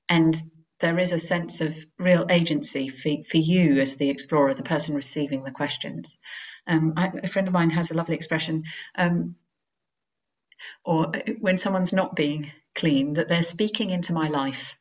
and 0.10 0.42
there 0.80 0.98
is 0.98 1.12
a 1.12 1.20
sense 1.20 1.62
of 1.62 1.78
real 1.98 2.26
agency 2.30 2.90
for, 2.90 3.10
for 3.30 3.38
you 3.38 3.80
as 3.80 3.96
the 3.96 4.10
explorer, 4.10 4.54
the 4.54 4.64
person 4.64 4.96
receiving 4.96 5.44
the 5.44 5.52
questions. 5.52 6.18
Um, 6.68 6.94
I, 6.98 7.12
a 7.24 7.28
friend 7.28 7.48
of 7.48 7.54
mine 7.54 7.70
has 7.72 7.92
a 7.92 7.94
lovely 7.94 8.16
expression, 8.16 8.64
um, 8.96 9.36
or 10.84 11.16
uh, 11.16 11.20
when 11.40 11.58
someone's 11.58 11.94
not 11.94 12.16
being 12.16 12.52
clean, 12.76 13.14
that 13.14 13.28
they're 13.28 13.44
speaking 13.44 13.90
into 13.90 14.14
my 14.14 14.30
life. 14.30 14.76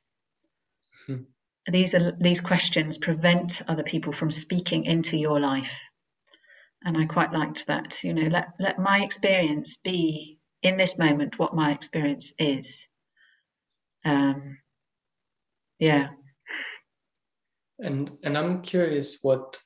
Hmm. 1.06 1.22
These 1.66 1.94
are 1.94 2.12
these 2.12 2.40
questions 2.40 2.98
prevent 2.98 3.62
other 3.68 3.82
people 3.82 4.12
from 4.12 4.30
speaking 4.30 4.84
into 4.84 5.18
your 5.18 5.40
life. 5.40 5.78
And 6.84 6.96
I 6.96 7.06
quite 7.06 7.32
liked 7.32 7.66
that. 7.66 8.04
You 8.04 8.14
know, 8.14 8.28
let 8.28 8.48
let 8.60 8.78
my 8.78 9.02
experience 9.02 9.78
be 9.78 10.38
in 10.62 10.76
this 10.76 10.96
moment 10.98 11.38
what 11.38 11.54
my 11.54 11.72
experience 11.72 12.32
is. 12.38 12.86
Um, 14.04 14.58
yeah. 15.78 16.08
And 17.78 18.10
and 18.22 18.36
I'm 18.36 18.62
curious 18.62 19.18
what 19.22 19.58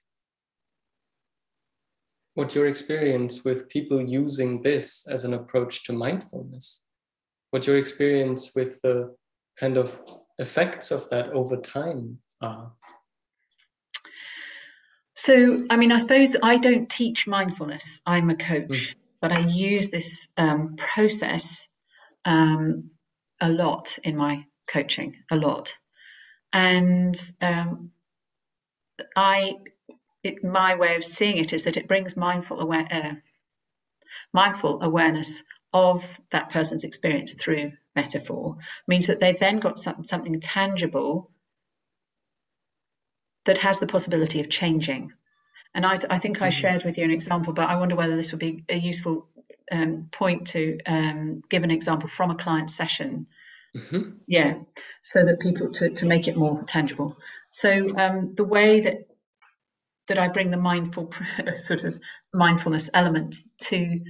what 2.35 2.55
your 2.55 2.67
experience 2.67 3.45
with 3.45 3.69
people 3.69 4.01
using 4.01 4.63
this 4.63 5.07
as 5.07 5.25
an 5.25 5.35
approach 5.35 5.85
to 5.85 5.93
mindfulness 5.93 6.85
what 7.53 7.67
your 7.67 7.77
experience 7.77 8.53
with 8.57 8.81
the 8.81 9.15
kind 9.61 9.77
of 9.77 10.01
effects 10.39 10.91
of 10.91 11.09
that 11.11 11.29
over 11.31 11.59
time 11.59 12.19
are. 12.41 12.73
So, 15.15 15.67
I 15.69 15.77
mean, 15.77 15.93
I 15.93 15.99
suppose 15.99 16.35
I 16.43 16.57
don't 16.57 16.89
teach 16.89 17.27
mindfulness. 17.27 18.01
I'm 18.07 18.31
a 18.31 18.37
coach, 18.37 18.69
mm. 18.69 18.95
but 19.21 19.33
I 19.33 19.41
use 19.41 19.91
this 19.91 20.29
um, 20.39 20.77
process 20.77 21.69
um, 22.25 22.91
a 23.39 23.51
lot 23.51 23.99
in 24.03 24.17
my 24.17 24.47
coaching, 24.67 25.17
a 25.31 25.37
lot. 25.37 25.75
And 26.53 27.19
um, 27.41 27.93
I, 29.17 29.57
it, 30.23 30.45
my 30.45 30.75
way 30.75 30.97
of 30.97 31.05
seeing 31.05 31.39
it 31.39 31.53
is 31.53 31.65
that 31.65 31.77
it 31.77 31.89
brings 31.89 32.17
mindful 32.17 32.61
aware, 32.61 32.87
uh, 32.91 33.15
mindful 34.33 34.83
awareness 34.83 35.43
of 35.73 36.21
that 36.31 36.51
person's 36.51 36.85
experience 36.85 37.35
through 37.35 37.73
metaphor 37.97 38.59
means 38.87 39.07
that 39.07 39.21
they've 39.21 39.39
then 39.39 39.59
got 39.59 39.79
some, 39.79 40.05
something 40.05 40.41
tangible 40.41 41.31
that 43.45 43.59
has 43.59 43.79
the 43.79 43.87
possibility 43.87 44.41
of 44.41 44.49
changing. 44.49 45.13
And 45.75 45.87
I, 45.87 45.99
I 46.11 46.19
think 46.19 46.43
I 46.43 46.49
mm-hmm. 46.51 46.61
shared 46.61 46.85
with 46.85 46.99
you 46.99 47.05
an 47.05 47.11
example, 47.11 47.53
but 47.53 47.69
I 47.69 47.77
wonder 47.77 47.97
whether 47.97 48.17
this 48.17 48.33
would 48.33 48.39
be 48.39 48.65
a 48.69 48.77
useful 48.77 49.27
um, 49.71 50.09
point 50.13 50.49
to 50.49 50.79
um, 50.87 51.43
give 51.49 51.63
an 51.63 51.71
example 51.71 52.09
from 52.09 52.31
a 52.31 52.37
client 52.37 52.71
session. 52.71 53.27
Mm-hmm. 53.77 54.19
Yeah, 54.27 54.57
so 55.03 55.25
that 55.25 55.41
people 55.41 55.73
to, 55.73 55.91
to 55.91 56.07
make 56.07 56.29
it 56.29 56.37
more 56.37 56.63
tangible. 56.65 57.17
So 57.51 57.97
um, 57.97 58.35
the 58.35 58.45
way 58.45 58.81
that 58.83 59.07
that 60.09 60.19
I 60.19 60.29
bring 60.29 60.51
the 60.51 60.57
mindful 60.57 61.13
sort 61.57 61.85
of 61.85 61.99
mindfulness 62.35 62.91
element 62.93 63.37
to 63.63 64.01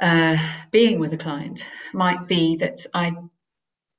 uh, 0.00 0.36
being 0.70 0.98
with 0.98 1.12
a 1.12 1.18
client 1.18 1.64
might 1.92 2.26
be 2.26 2.56
that 2.56 2.84
I, 2.92 3.12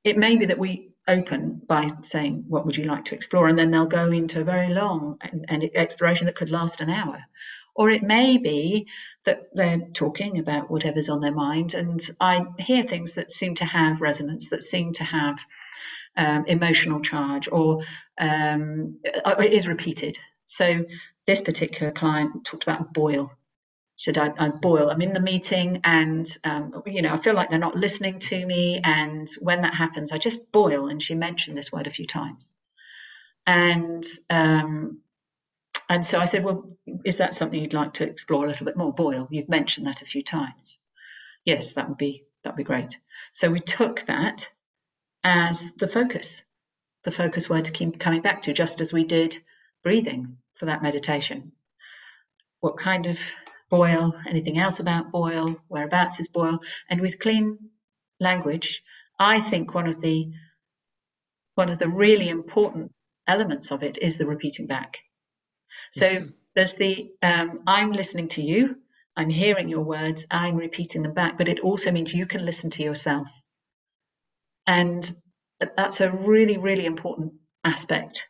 it 0.04 0.18
may 0.18 0.36
be 0.36 0.48
that 0.48 0.60
we 0.60 0.92
open 1.08 1.62
by 1.68 1.92
saying, 2.02 2.46
What 2.48 2.66
would 2.66 2.78
you 2.78 2.86
like 2.86 3.06
to 3.06 3.16
explore? 3.16 3.48
And 3.48 3.58
then 3.58 3.72
they'll 3.72 3.86
go 3.86 4.12
into 4.12 4.42
a 4.42 4.44
very 4.44 4.70
long 4.70 5.18
and, 5.22 5.46
and 5.48 5.70
exploration 5.76 6.26
that 6.26 6.36
could 6.36 6.50
last 6.50 6.82
an 6.82 6.90
hour. 6.90 7.24
Or 7.76 7.90
it 7.90 8.04
may 8.04 8.38
be 8.38 8.88
that 9.26 9.50
they're 9.54 9.90
talking 9.94 10.40
about 10.40 10.72
whatever's 10.72 11.10
on 11.10 11.20
their 11.20 11.34
mind, 11.34 11.74
and 11.74 12.02
I 12.20 12.46
hear 12.58 12.84
things 12.84 13.14
that 13.14 13.32
seem 13.32 13.56
to 13.56 13.66
have 13.66 14.02
resonance, 14.02 14.50
that 14.50 14.62
seem 14.62 14.94
to 14.94 15.04
have 15.04 15.40
um, 16.16 16.46
emotional 16.48 17.02
charge, 17.02 17.50
or 17.52 17.84
um, 18.18 19.00
it 19.04 19.54
is 19.54 19.68
repeated. 19.68 20.18
So 20.46 20.86
this 21.28 21.42
particular 21.42 21.92
client 21.92 22.46
talked 22.46 22.64
about 22.64 22.94
boil 22.94 23.32
should 23.98 24.18
I, 24.18 24.32
I, 24.38 24.50
boil? 24.50 24.90
I'm 24.90 25.02
in 25.02 25.14
the 25.14 25.22
meeting 25.22 25.82
and, 25.84 26.28
um, 26.44 26.84
you 26.86 27.02
know, 27.02 27.14
I 27.14 27.18
feel 27.18 27.34
like 27.34 27.50
they're 27.50 27.60
not 27.60 27.78
listening 27.78 28.20
to 28.20 28.46
me. 28.46 28.82
And 28.84 29.28
when 29.40 29.62
that 29.62 29.74
happens, 29.74 30.12
I 30.12 30.18
just 30.18 30.52
boil. 30.52 30.88
And 30.88 31.02
she 31.02 31.16
mentioned 31.16 31.58
this 31.58 31.72
word 31.72 31.88
a 31.88 31.92
few 31.92 32.06
times. 32.06 32.56
And, 33.48 34.04
um, 34.30 35.00
and 35.90 36.06
so 36.06 36.20
I 36.20 36.26
said, 36.26 36.44
well, 36.44 36.78
is 37.04 37.18
that 37.18 37.34
something 37.34 37.60
you'd 37.60 37.74
like 37.74 37.94
to 37.94 38.10
explore 38.10 38.46
a 38.46 38.48
little 38.48 38.66
bit 38.66 38.78
more? 38.78 38.94
Boil, 38.94 39.28
you've 39.30 39.50
mentioned 39.50 39.88
that 39.88 40.02
a 40.02 40.06
few 40.06 40.24
times. 40.24 40.80
Yes, 41.44 41.74
that 41.74 41.88
would 41.88 41.98
be, 41.98 42.26
that'd 42.44 42.58
be 42.58 42.64
great. 42.64 42.98
So 43.34 43.52
we 43.52 43.60
took 43.60 44.02
that 44.08 44.50
as 45.24 45.72
the 45.76 45.88
focus, 45.88 46.44
the 47.04 47.12
focus 47.12 47.50
word 47.50 47.66
to 47.66 47.72
keep 47.72 48.00
coming 48.00 48.22
back 48.22 48.44
to, 48.44 48.54
just 48.54 48.82
as 48.82 48.92
we 48.92 49.04
did 49.04 49.38
breathing 49.84 50.38
for 50.56 50.66
that 50.66 50.82
meditation. 50.82 51.52
What 52.62 52.78
kind 52.78 53.06
of 53.06 53.20
boil, 53.70 54.16
anything 54.28 54.58
else 54.58 54.80
about 54.80 55.12
boil, 55.12 55.58
whereabouts 55.68 56.20
is 56.20 56.30
boil, 56.30 56.60
and 56.90 57.02
with 57.02 57.20
clean 57.20 57.58
language, 58.20 58.82
I 59.20 59.40
think 59.42 59.74
one 59.74 59.88
of 59.88 60.02
the 60.02 60.32
one 61.56 61.70
of 61.70 61.80
the 61.80 61.88
really 61.88 62.28
important 62.28 62.92
elements 63.28 63.72
of 63.72 63.82
it 63.82 63.98
is 63.98 64.18
the 64.18 64.26
repeating 64.26 64.68
back. 64.68 65.00
So 65.96 66.06
mm-hmm. 66.06 66.30
there's 66.56 66.76
the 66.76 67.10
um, 67.22 67.62
I'm 67.66 67.92
listening 67.94 68.28
to 68.30 68.42
you, 68.42 68.78
I'm 69.16 69.30
hearing 69.30 69.70
your 69.70 69.84
words, 69.84 70.28
I'm 70.30 70.58
repeating 70.58 71.04
them 71.04 71.14
back, 71.14 71.38
but 71.38 71.48
it 71.48 71.62
also 71.62 71.92
means 71.92 72.14
you 72.14 72.26
can 72.26 72.46
listen 72.46 72.70
to 72.72 72.84
yourself. 72.84 73.28
And 74.68 75.10
that's 75.78 76.02
a 76.02 76.12
really, 76.12 76.58
really 76.58 76.86
important 76.86 77.34
aspect. 77.64 78.28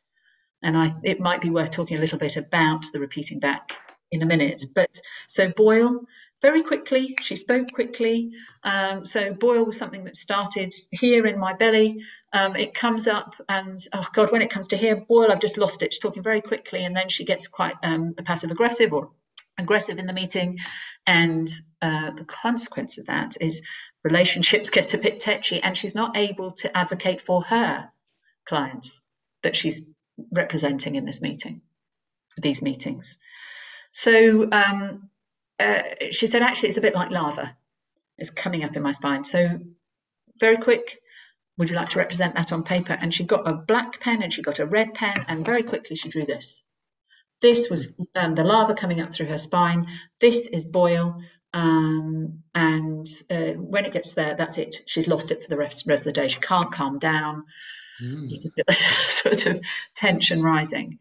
And 0.61 0.77
I, 0.77 0.95
it 1.03 1.19
might 1.19 1.41
be 1.41 1.49
worth 1.49 1.71
talking 1.71 1.97
a 1.97 1.99
little 1.99 2.19
bit 2.19 2.37
about 2.37 2.85
the 2.93 2.99
repeating 2.99 3.39
back 3.39 3.73
in 4.11 4.21
a 4.21 4.27
minute. 4.27 4.63
But 4.73 4.99
so 5.27 5.51
boil 5.55 6.01
very 6.41 6.63
quickly. 6.63 7.15
She 7.21 7.35
spoke 7.35 7.71
quickly. 7.73 8.31
Um, 8.63 9.05
so 9.05 9.33
boil 9.33 9.65
was 9.65 9.77
something 9.77 10.03
that 10.05 10.15
started 10.15 10.73
here 10.91 11.25
in 11.25 11.39
my 11.39 11.53
belly. 11.53 12.03
Um, 12.33 12.55
it 12.55 12.73
comes 12.73 13.07
up, 13.07 13.35
and 13.47 13.77
oh 13.93 14.05
god, 14.13 14.31
when 14.31 14.41
it 14.41 14.51
comes 14.51 14.69
to 14.69 14.77
here, 14.77 14.95
boil, 14.95 15.31
I've 15.31 15.39
just 15.39 15.57
lost 15.57 15.81
it. 15.81 15.93
She's 15.93 15.99
talking 15.99 16.23
very 16.23 16.41
quickly, 16.41 16.85
and 16.85 16.95
then 16.95 17.09
she 17.09 17.25
gets 17.25 17.47
quite 17.47 17.75
um, 17.83 18.13
passive 18.23 18.51
aggressive 18.51 18.93
or 18.93 19.11
aggressive 19.57 19.97
in 19.97 20.05
the 20.05 20.13
meeting, 20.13 20.59
and 21.07 21.49
uh, 21.81 22.11
the 22.11 22.25
consequence 22.25 22.97
of 22.97 23.05
that 23.07 23.37
is 23.39 23.61
relationships 24.03 24.69
get 24.69 24.93
a 24.93 24.97
bit 24.97 25.19
tetchy, 25.19 25.61
and 25.61 25.77
she's 25.77 25.95
not 25.95 26.17
able 26.17 26.51
to 26.51 26.77
advocate 26.77 27.21
for 27.21 27.43
her 27.43 27.89
clients 28.45 29.01
that 29.43 29.55
she's 29.55 29.81
representing 30.31 30.95
in 30.95 31.05
this 31.05 31.21
meeting, 31.21 31.61
these 32.37 32.61
meetings. 32.61 33.17
So 33.91 34.49
um, 34.51 35.09
uh, 35.59 35.81
she 36.11 36.27
said, 36.27 36.41
actually, 36.41 36.69
it's 36.69 36.77
a 36.77 36.81
bit 36.81 36.95
like 36.95 37.11
lava. 37.11 37.55
It's 38.17 38.29
coming 38.29 38.63
up 38.63 38.75
in 38.75 38.83
my 38.83 38.91
spine. 38.91 39.23
So 39.23 39.59
very 40.39 40.57
quick, 40.57 40.99
would 41.57 41.69
you 41.69 41.75
like 41.75 41.89
to 41.89 41.99
represent 41.99 42.35
that 42.35 42.51
on 42.51 42.63
paper? 42.63 42.93
And 42.93 43.13
she 43.13 43.23
got 43.23 43.47
a 43.47 43.53
black 43.53 43.99
pen 43.99 44.21
and 44.21 44.31
she 44.31 44.41
got 44.41 44.59
a 44.59 44.65
red 44.65 44.93
pen, 44.93 45.25
and 45.27 45.45
very 45.45 45.63
quickly 45.63 45.95
she 45.95 46.09
drew 46.09 46.25
this. 46.25 46.61
This 47.41 47.69
was 47.69 47.93
um, 48.15 48.35
the 48.35 48.43
lava 48.43 48.73
coming 48.73 49.01
up 49.01 49.13
through 49.13 49.27
her 49.27 49.37
spine. 49.37 49.87
This 50.19 50.47
is 50.47 50.65
boil. 50.65 51.21
Um, 51.53 52.43
and 52.53 53.05
uh, 53.29 53.53
when 53.53 53.85
it 53.85 53.93
gets 53.93 54.13
there, 54.13 54.35
that's 54.35 54.57
it. 54.57 54.81
She's 54.87 55.07
lost 55.07 55.31
it 55.31 55.43
for 55.43 55.49
the 55.49 55.57
rest, 55.57 55.85
rest 55.87 56.05
of 56.05 56.13
the 56.13 56.21
day. 56.21 56.27
She 56.27 56.39
can't 56.39 56.71
calm 56.71 56.99
down. 56.99 57.45
Mm. 58.03 58.29
You 58.29 58.41
can 58.41 58.51
feel 58.51 58.65
a 58.67 58.73
sort 59.09 59.45
of 59.45 59.61
tension 59.95 60.43
rising. 60.43 60.99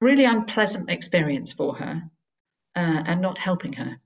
Really 0.00 0.24
unpleasant 0.24 0.90
experience 0.90 1.52
for 1.52 1.76
her 1.76 2.10
uh, 2.76 3.02
and 3.06 3.20
not 3.20 3.38
helping 3.38 3.74
her. 3.74 3.98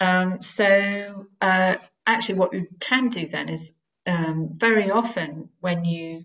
Um, 0.00 0.40
so, 0.40 1.26
uh, 1.40 1.76
actually, 2.06 2.38
what 2.38 2.52
you 2.52 2.68
can 2.80 3.08
do 3.08 3.28
then 3.28 3.48
is 3.48 3.72
um, 4.06 4.50
very 4.52 4.90
often 4.90 5.50
when 5.60 5.84
you 5.84 6.24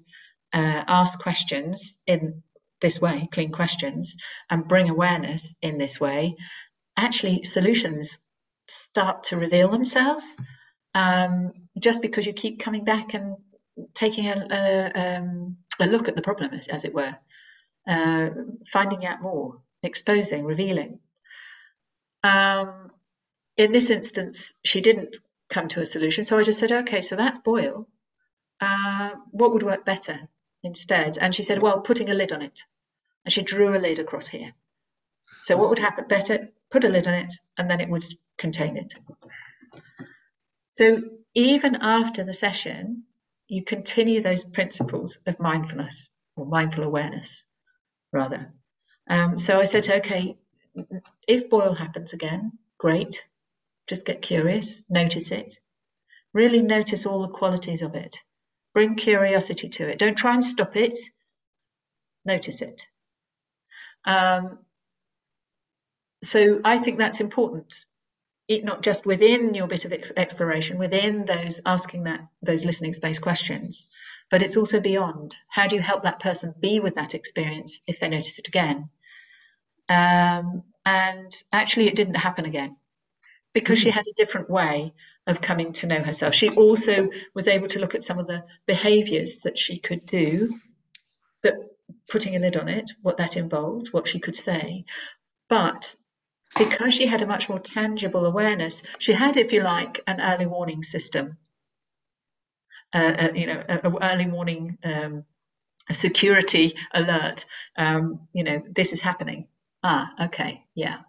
uh, 0.54 0.84
ask 0.88 1.20
questions 1.20 1.98
in 2.06 2.44
this 2.82 3.02
way, 3.02 3.28
clean 3.32 3.52
questions, 3.52 4.16
and 4.50 4.68
bring 4.68 4.90
awareness 4.90 5.56
in 5.62 5.78
this 5.78 6.00
way, 6.00 6.36
actually 6.98 7.44
solutions 7.44 8.20
start 8.68 9.24
to 9.26 9.38
reveal 9.38 9.70
themselves. 9.70 10.36
Um, 10.94 11.54
just 11.80 12.02
because 12.02 12.26
you 12.26 12.34
keep 12.34 12.60
coming 12.60 12.84
back 12.84 13.16
and 13.16 13.38
taking 13.96 14.28
a, 14.28 14.48
a, 14.52 15.18
um, 15.18 15.58
a 15.80 15.88
look 15.88 16.08
at 16.08 16.16
the 16.16 16.22
problem, 16.22 16.54
as, 16.54 16.68
as 16.68 16.86
it 16.86 16.94
were, 16.94 17.16
uh, 17.88 18.30
finding 18.72 19.06
out 19.06 19.22
more, 19.22 19.62
exposing, 19.82 20.46
revealing. 20.46 21.00
Um, 22.24 22.92
in 23.58 23.72
this 23.72 23.90
instance, 23.90 24.54
she 24.64 24.82
didn't 24.82 25.18
come 25.50 25.68
to 25.70 25.82
a 25.82 25.86
solution, 25.86 26.26
so 26.26 26.38
I 26.40 26.44
just 26.44 26.60
said, 26.60 26.72
okay, 26.72 27.02
so 27.02 27.16
that's 27.16 27.38
boil. 27.40 27.88
Uh, 28.60 29.12
what 29.32 29.54
would 29.54 29.64
work 29.64 29.86
better 29.86 30.30
instead? 30.64 31.18
And 31.18 31.36
she 31.36 31.44
said, 31.44 31.62
well, 31.62 31.82
putting 31.82 32.10
a 32.10 32.14
lid 32.14 32.32
on 32.32 32.42
it. 32.42 32.62
And 33.26 33.34
she 33.34 33.42
drew 33.42 33.76
a 33.76 33.80
lid 33.80 34.00
across 34.00 34.28
here. 34.28 34.54
So 35.42 35.58
what 35.58 35.70
would 35.70 35.80
happen 35.80 36.06
better? 36.08 36.50
Put 36.72 36.86
a 36.86 36.90
lid 36.90 37.08
on 37.08 37.14
it, 37.14 37.34
and 37.58 37.70
then 37.70 37.82
it 37.82 37.90
would 37.90 38.06
contain 38.38 38.78
it. 38.78 38.94
So 40.72 41.02
even 41.36 41.76
after 41.76 42.24
the 42.24 42.34
session, 42.34 43.04
you 43.48 43.64
continue 43.64 44.22
those 44.22 44.46
principles 44.46 45.20
of 45.28 45.40
mindfulness 45.40 46.10
or 46.36 46.46
mindful 46.46 46.84
awareness, 46.84 47.44
rather. 48.12 48.52
Um, 49.10 49.38
so 49.38 49.60
I 49.60 49.66
said, 49.66 49.88
okay, 49.90 50.38
if 51.28 51.50
boil 51.50 51.74
happens 51.74 52.14
again, 52.14 52.54
great. 52.78 53.26
Just 53.88 54.06
get 54.06 54.22
curious, 54.22 54.86
notice 54.90 55.32
it. 55.32 55.60
Really 56.34 56.62
notice 56.62 57.06
all 57.06 57.22
the 57.22 57.34
qualities 57.34 57.82
of 57.82 57.96
it. 57.96 58.18
Bring 58.74 58.96
curiosity 58.96 59.70
to 59.70 59.90
it. 59.90 60.00
Don't 60.00 60.18
try 60.18 60.34
and 60.34 60.44
stop 60.44 60.76
it. 60.76 60.98
Notice 62.26 62.62
it. 62.62 62.88
Um, 64.06 64.60
so 66.24 66.62
I 66.64 66.80
think 66.80 66.98
that's 66.98 67.22
important. 67.22 67.74
It 68.48 68.64
not 68.64 68.82
just 68.82 69.06
within 69.06 69.54
your 69.54 69.68
bit 69.68 69.86
of 69.86 69.94
ex- 69.94 70.12
exploration, 70.16 70.78
within 70.78 71.26
those 71.26 71.62
asking 71.66 72.04
that 72.06 72.28
those 72.42 72.66
listening 72.66 72.94
space 72.94 73.20
questions, 73.20 73.88
but 74.30 74.42
it's 74.42 74.58
also 74.58 74.80
beyond. 74.80 75.36
How 75.48 75.68
do 75.68 75.76
you 75.76 75.82
help 75.82 76.04
that 76.04 76.20
person 76.20 76.54
be 76.60 76.80
with 76.80 76.96
that 76.96 77.14
experience 77.14 77.82
if 77.88 78.00
they 78.00 78.10
notice 78.10 78.40
it 78.40 78.48
again? 78.48 78.90
Um, 79.88 80.64
and 80.86 81.32
actually, 81.52 81.88
it 81.88 81.96
didn't 81.96 82.16
happen 82.16 82.46
again 82.46 82.76
because 83.54 83.80
she 83.80 83.90
had 83.90 84.08
a 84.08 84.14
different 84.14 84.50
way 84.50 84.94
of 85.26 85.42
coming 85.42 85.74
to 85.74 85.88
know 85.88 86.02
herself. 86.02 86.34
She 86.34 86.50
also 86.50 87.10
was 87.34 87.48
able 87.48 87.68
to 87.70 87.80
look 87.80 87.96
at 87.96 88.04
some 88.04 88.20
of 88.20 88.28
the 88.28 88.44
behaviors 88.66 89.40
that 89.44 89.58
she 89.58 89.80
could 89.80 90.06
do, 90.06 90.60
that 91.44 91.54
putting 92.10 92.36
a 92.36 92.40
lid 92.40 92.58
on 92.58 92.68
it, 92.68 92.92
what 93.02 93.18
that 93.18 93.38
involved, 93.38 93.94
what 93.94 94.08
she 94.08 94.20
could 94.20 94.36
say. 94.36 94.86
But 95.50 95.96
because 96.58 96.94
she 96.94 97.08
had 97.08 97.22
a 97.22 97.28
much 97.28 97.48
more 97.50 97.60
tangible 97.60 98.26
awareness, 98.26 98.84
she 99.00 99.14
had, 99.14 99.38
if 99.38 99.54
you 99.54 99.62
like, 99.62 100.02
an 100.08 100.20
early 100.20 100.46
warning 100.46 100.84
system. 100.84 101.38
Uh, 102.94 103.16
uh, 103.20 103.32
you 103.34 103.48
know, 103.48 103.64
an 103.68 103.96
early 104.02 104.28
warning, 104.28 104.78
um, 104.84 105.24
a 105.90 105.94
security 105.94 106.76
alert. 106.94 107.46
Um, 107.78 108.28
you 108.34 108.44
know, 108.44 108.62
this 108.70 108.94
is 108.94 109.02
happening. 109.02 109.48
Ah, 109.84 110.14
okay, 110.26 110.64
yeah, 110.76 111.00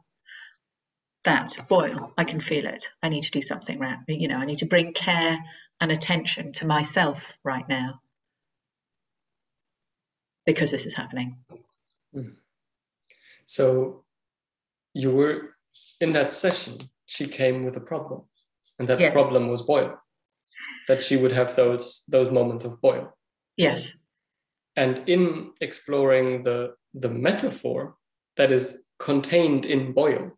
that 1.25 1.57
boil 1.69 2.13
i 2.19 2.25
can 2.25 2.41
feel 2.41 2.67
it. 2.67 2.85
I 3.03 3.09
need 3.09 3.23
to 3.23 3.31
do 3.31 3.41
something 3.41 3.79
right 3.79 3.99
you 4.09 4.29
know 4.29 4.37
i 4.37 4.45
need 4.45 4.59
to 4.59 4.67
bring 4.67 4.93
care 4.93 5.39
and 5.81 5.91
attention 5.91 6.53
to 6.53 6.67
myself 6.67 7.33
right 7.43 7.69
now. 7.69 8.01
Because 10.47 10.71
this 10.71 10.87
is 10.87 10.95
happening. 10.95 11.39
Hmm. 12.13 12.35
so 13.47 14.05
you 14.93 15.11
were 15.11 15.57
in 16.01 16.13
that 16.13 16.31
session 16.31 16.79
she 17.07 17.27
came 17.27 17.65
with 17.65 17.77
a 17.77 17.81
problem 17.81 18.23
and 18.79 18.89
that 18.89 19.01
yes. 19.01 19.13
problem 19.13 19.49
was 19.49 19.63
boil. 19.63 19.99
That 20.89 21.03
she 21.03 21.17
would 21.17 21.33
have 21.33 21.57
those 21.57 22.05
those 22.09 22.31
moments 22.31 22.65
of 22.65 22.81
boil. 22.81 23.17
Yes. 23.57 23.93
And 24.77 25.03
in 25.09 25.53
exploring 25.61 26.43
the 26.43 26.75
the 26.93 27.09
metaphor 27.09 27.97
that 28.37 28.53
is 28.53 28.81
contained 28.99 29.67
in 29.67 29.93
boil 29.93 30.33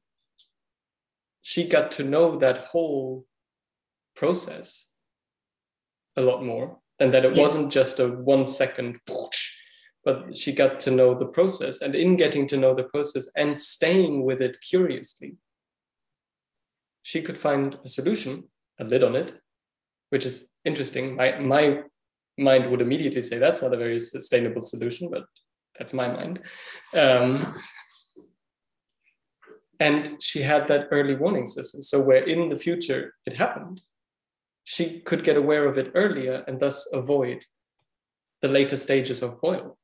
she 1.42 1.68
got 1.68 1.90
to 1.92 2.02
know 2.02 2.38
that 2.38 2.64
whole 2.66 3.24
process 4.14 4.88
a 6.16 6.22
lot 6.22 6.44
more 6.44 6.78
and 6.98 7.12
that 7.12 7.24
it 7.24 7.36
yeah. 7.36 7.42
wasn't 7.42 7.72
just 7.72 8.00
a 8.00 8.08
one 8.08 8.46
second 8.46 8.98
but 10.04 10.36
she 10.36 10.52
got 10.52 10.80
to 10.80 10.90
know 10.90 11.14
the 11.14 11.26
process 11.26 11.82
and 11.82 11.94
in 11.94 12.16
getting 12.16 12.48
to 12.48 12.56
know 12.56 12.74
the 12.74 12.84
process 12.84 13.28
and 13.36 13.58
staying 13.58 14.24
with 14.24 14.40
it 14.40 14.56
curiously 14.60 15.36
she 17.02 17.20
could 17.22 17.38
find 17.38 17.78
a 17.84 17.88
solution 17.88 18.44
a 18.80 18.84
lid 18.84 19.04
on 19.04 19.14
it 19.14 19.34
which 20.10 20.24
is 20.24 20.50
interesting. 20.64 21.16
My 21.16 21.38
my 21.38 21.82
mind 22.38 22.70
would 22.70 22.82
immediately 22.82 23.22
say 23.22 23.38
that's 23.38 23.62
not 23.62 23.72
a 23.72 23.78
very 23.78 23.98
sustainable 23.98 24.62
solution 24.62 25.08
but 25.10 25.24
that's 25.78 25.92
my 25.92 26.08
mind. 26.08 26.40
Um, 26.94 27.54
and 29.78 30.22
she 30.22 30.42
had 30.42 30.68
that 30.68 30.88
early 30.90 31.14
warning 31.14 31.46
system. 31.46 31.82
So, 31.82 32.00
where 32.00 32.24
in 32.24 32.48
the 32.48 32.58
future 32.58 33.14
it 33.26 33.36
happened, 33.36 33.80
she 34.64 35.00
could 35.00 35.24
get 35.24 35.36
aware 35.36 35.66
of 35.66 35.78
it 35.78 35.92
earlier 35.94 36.44
and 36.46 36.58
thus 36.58 36.88
avoid 36.92 37.44
the 38.42 38.48
later 38.48 38.76
stages 38.76 39.22
of 39.22 39.40
boil. 39.40 39.78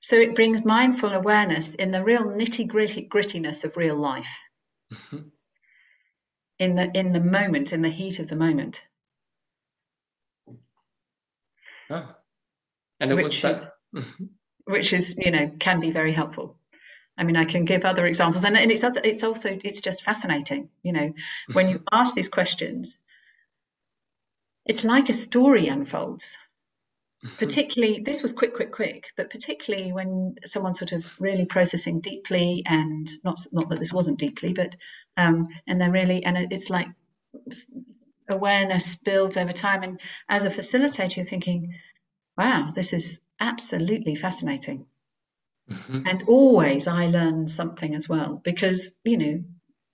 So, 0.00 0.16
it 0.16 0.34
brings 0.34 0.64
mindful 0.64 1.12
awareness 1.12 1.74
in 1.74 1.90
the 1.90 2.04
real 2.04 2.24
nitty 2.24 2.68
gritty 2.68 3.08
grittiness 3.08 3.64
of 3.64 3.76
real 3.76 3.96
life. 3.96 4.38
Mm-hmm. 4.92 5.28
In 6.60 6.74
the 6.74 6.90
in 6.94 7.12
the 7.12 7.20
moment, 7.20 7.72
in 7.72 7.82
the 7.82 7.88
heat 7.88 8.18
of 8.18 8.28
the 8.28 8.36
moment. 8.36 8.82
Ah. 11.90 12.16
And 13.00 13.12
it 13.12 13.14
which 13.14 13.24
was 13.24 13.42
that. 13.42 13.56
Is, 13.56 13.64
mm-hmm. 13.94 14.24
which 14.64 14.92
is, 14.92 15.14
you 15.16 15.30
know, 15.30 15.52
can 15.58 15.80
be 15.80 15.90
very 15.90 16.12
helpful. 16.12 16.57
I 17.18 17.24
mean, 17.24 17.36
I 17.36 17.44
can 17.44 17.64
give 17.64 17.84
other 17.84 18.06
examples, 18.06 18.44
and, 18.44 18.56
and 18.56 18.70
it's 18.70 18.84
other, 18.84 19.00
it's 19.02 19.24
also 19.24 19.58
it's 19.64 19.80
just 19.80 20.04
fascinating. 20.04 20.68
You 20.84 20.92
know, 20.92 21.12
when 21.52 21.68
you 21.68 21.82
ask 21.92 22.14
these 22.14 22.28
questions, 22.28 22.96
it's 24.64 24.84
like 24.84 25.08
a 25.08 25.12
story 25.12 25.66
unfolds. 25.66 26.36
Particularly, 27.38 28.00
this 28.04 28.22
was 28.22 28.32
quick, 28.32 28.54
quick, 28.54 28.70
quick, 28.70 29.08
but 29.16 29.30
particularly 29.30 29.92
when 29.92 30.36
someone's 30.44 30.78
sort 30.78 30.92
of 30.92 31.20
really 31.20 31.46
processing 31.46 32.00
deeply, 32.00 32.62
and 32.64 33.10
not 33.24 33.40
not 33.50 33.68
that 33.70 33.80
this 33.80 33.92
wasn't 33.92 34.20
deeply, 34.20 34.52
but 34.52 34.76
um, 35.16 35.48
and 35.66 35.80
they're 35.80 35.90
really, 35.90 36.22
and 36.24 36.52
it's 36.52 36.70
like 36.70 36.86
awareness 38.28 38.94
builds 38.94 39.36
over 39.36 39.52
time. 39.52 39.82
And 39.82 40.00
as 40.28 40.44
a 40.44 40.50
facilitator, 40.50 41.16
you're 41.16 41.26
thinking, 41.26 41.74
"Wow, 42.36 42.70
this 42.72 42.92
is 42.92 43.20
absolutely 43.40 44.14
fascinating." 44.14 44.86
Mm-hmm. 45.70 46.06
And 46.06 46.22
always 46.28 46.86
I 46.86 47.06
learn 47.06 47.46
something 47.46 47.94
as 47.94 48.08
well 48.08 48.40
because, 48.42 48.90
you 49.04 49.18
know, 49.18 49.44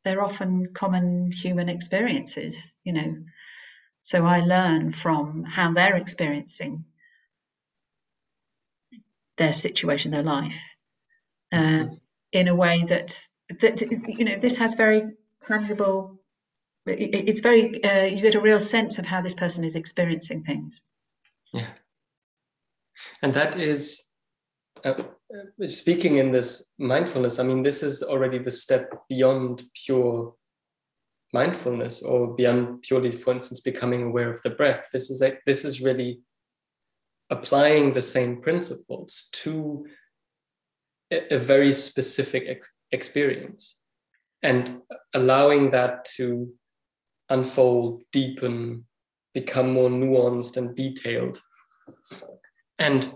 they're 0.05 0.23
often 0.23 0.73
common 0.73 1.33
human 1.33 1.69
experiences, 1.69 2.63
you 2.85 2.93
know. 2.93 3.17
So 4.03 4.25
I 4.25 4.41
learn 4.41 4.93
from 4.93 5.45
how 5.45 5.73
they're 5.73 5.97
experiencing 5.97 6.85
their 9.37 9.53
situation, 9.53 10.13
their 10.13 10.23
life, 10.23 10.61
uh, 11.53 11.57
mm-hmm. 11.57 11.95
in 12.33 12.49
a 12.49 12.55
way 12.55 12.85
that, 12.87 13.19
that, 13.61 13.81
you 13.81 14.25
know, 14.25 14.39
this 14.39 14.57
has 14.59 14.75
very 14.75 15.03
tangible, 15.43 16.21
it's 16.87 17.41
very, 17.41 17.83
uh, 17.83 18.05
you 18.05 18.23
get 18.23 18.35
a 18.35 18.41
real 18.41 18.61
sense 18.61 18.99
of 18.99 19.07
how 19.07 19.23
this 19.23 19.35
person 19.35 19.65
is 19.65 19.75
experiencing 19.75 20.45
things. 20.45 20.85
Yeah. 21.53 21.67
And 23.23 23.35
that 23.35 23.59
is 23.59 24.13
uh, 24.85 24.94
speaking 25.66 26.16
in 26.16 26.31
this 26.31 26.73
mindfulness, 26.79 27.38
I 27.38 27.42
mean, 27.44 27.62
this 27.62 27.83
is 27.83 28.03
already 28.03 28.38
the 28.38 28.51
step 28.51 28.92
beyond 29.09 29.62
pure 29.85 30.35
mindfulness 31.33 32.03
or 32.03 32.35
beyond 32.35 32.83
purely, 32.83 33.11
for 33.11 33.33
instance, 33.33 33.61
becoming 33.61 34.05
aware 34.05 34.33
of 34.33 34.42
the 34.42 34.51
breath. 34.51 34.90
This 34.92 35.11
is 35.11 35.23
a, 35.23 35.38
this 35.47 35.64
is 35.64 35.81
really 35.81 36.20
applying 37.31 37.92
the 37.92 38.03
same 38.03 38.40
principles 38.40 39.29
to 39.33 39.87
a, 41.11 41.35
a 41.35 41.38
very 41.38 41.73
specific 41.73 42.44
ex- 42.47 42.70
experience 42.92 43.83
and 44.42 44.81
allowing 45.14 45.70
that 45.70 46.05
to 46.16 46.53
unfold, 47.31 48.03
deepen, 48.12 48.85
become 49.33 49.73
more 49.73 49.88
nuanced 49.88 50.57
and 50.57 50.77
detailed. 50.77 51.40
And 52.79 53.12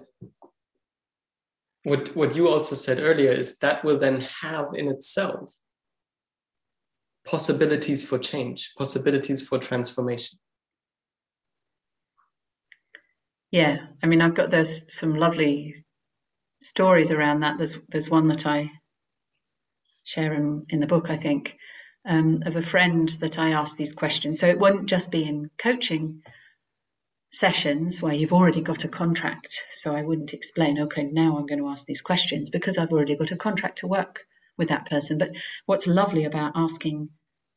what, 1.88 2.08
what 2.14 2.36
you 2.36 2.48
also 2.48 2.74
said 2.74 3.00
earlier 3.00 3.30
is 3.30 3.58
that 3.58 3.84
will 3.84 3.98
then 3.98 4.20
have 4.42 4.74
in 4.74 4.88
itself 4.88 5.54
possibilities 7.24 8.06
for 8.06 8.18
change, 8.18 8.72
possibilities 8.76 9.46
for 9.46 9.58
transformation. 9.58 10.38
Yeah, 13.50 13.78
I 14.02 14.06
mean, 14.06 14.20
I've 14.20 14.34
got 14.34 14.50
those 14.50 14.94
some 14.94 15.14
lovely 15.14 15.74
stories 16.60 17.10
around 17.10 17.40
that. 17.40 17.56
There's 17.56 17.78
there's 17.88 18.10
one 18.10 18.28
that 18.28 18.46
I 18.46 18.70
share 20.04 20.34
in, 20.34 20.66
in 20.68 20.80
the 20.80 20.86
book, 20.86 21.10
I 21.10 21.16
think, 21.16 21.56
um, 22.06 22.42
of 22.44 22.56
a 22.56 22.62
friend 22.62 23.08
that 23.20 23.38
I 23.38 23.50
asked 23.50 23.76
these 23.76 23.92
questions. 23.94 24.40
So 24.40 24.46
it 24.46 24.58
wouldn't 24.58 24.86
just 24.86 25.10
be 25.10 25.24
in 25.24 25.50
coaching 25.58 26.22
sessions 27.30 28.00
where 28.00 28.14
you've 28.14 28.32
already 28.32 28.62
got 28.62 28.84
a 28.84 28.88
contract. 28.88 29.60
So 29.72 29.94
I 29.94 30.02
wouldn't 30.02 30.34
explain, 30.34 30.78
okay, 30.80 31.04
now 31.04 31.36
I'm 31.36 31.46
going 31.46 31.60
to 31.60 31.68
ask 31.68 31.86
these 31.86 32.02
questions 32.02 32.50
because 32.50 32.78
I've 32.78 32.92
already 32.92 33.16
got 33.16 33.32
a 33.32 33.36
contract 33.36 33.78
to 33.78 33.86
work 33.86 34.26
with 34.56 34.68
that 34.68 34.88
person. 34.88 35.18
But 35.18 35.36
what's 35.66 35.86
lovely 35.86 36.24
about 36.24 36.52
asking 36.54 37.10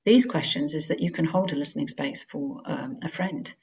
these 0.06 0.26
questions 0.26 0.74
is 0.74 0.88
that 0.88 1.00
you 1.00 1.12
can 1.12 1.26
hold 1.26 1.52
a 1.54 1.56
listening 1.56 1.88
space 1.88 2.26
for 2.30 2.62
um, 2.66 2.98
a 3.04 3.10
friend. 3.10 3.54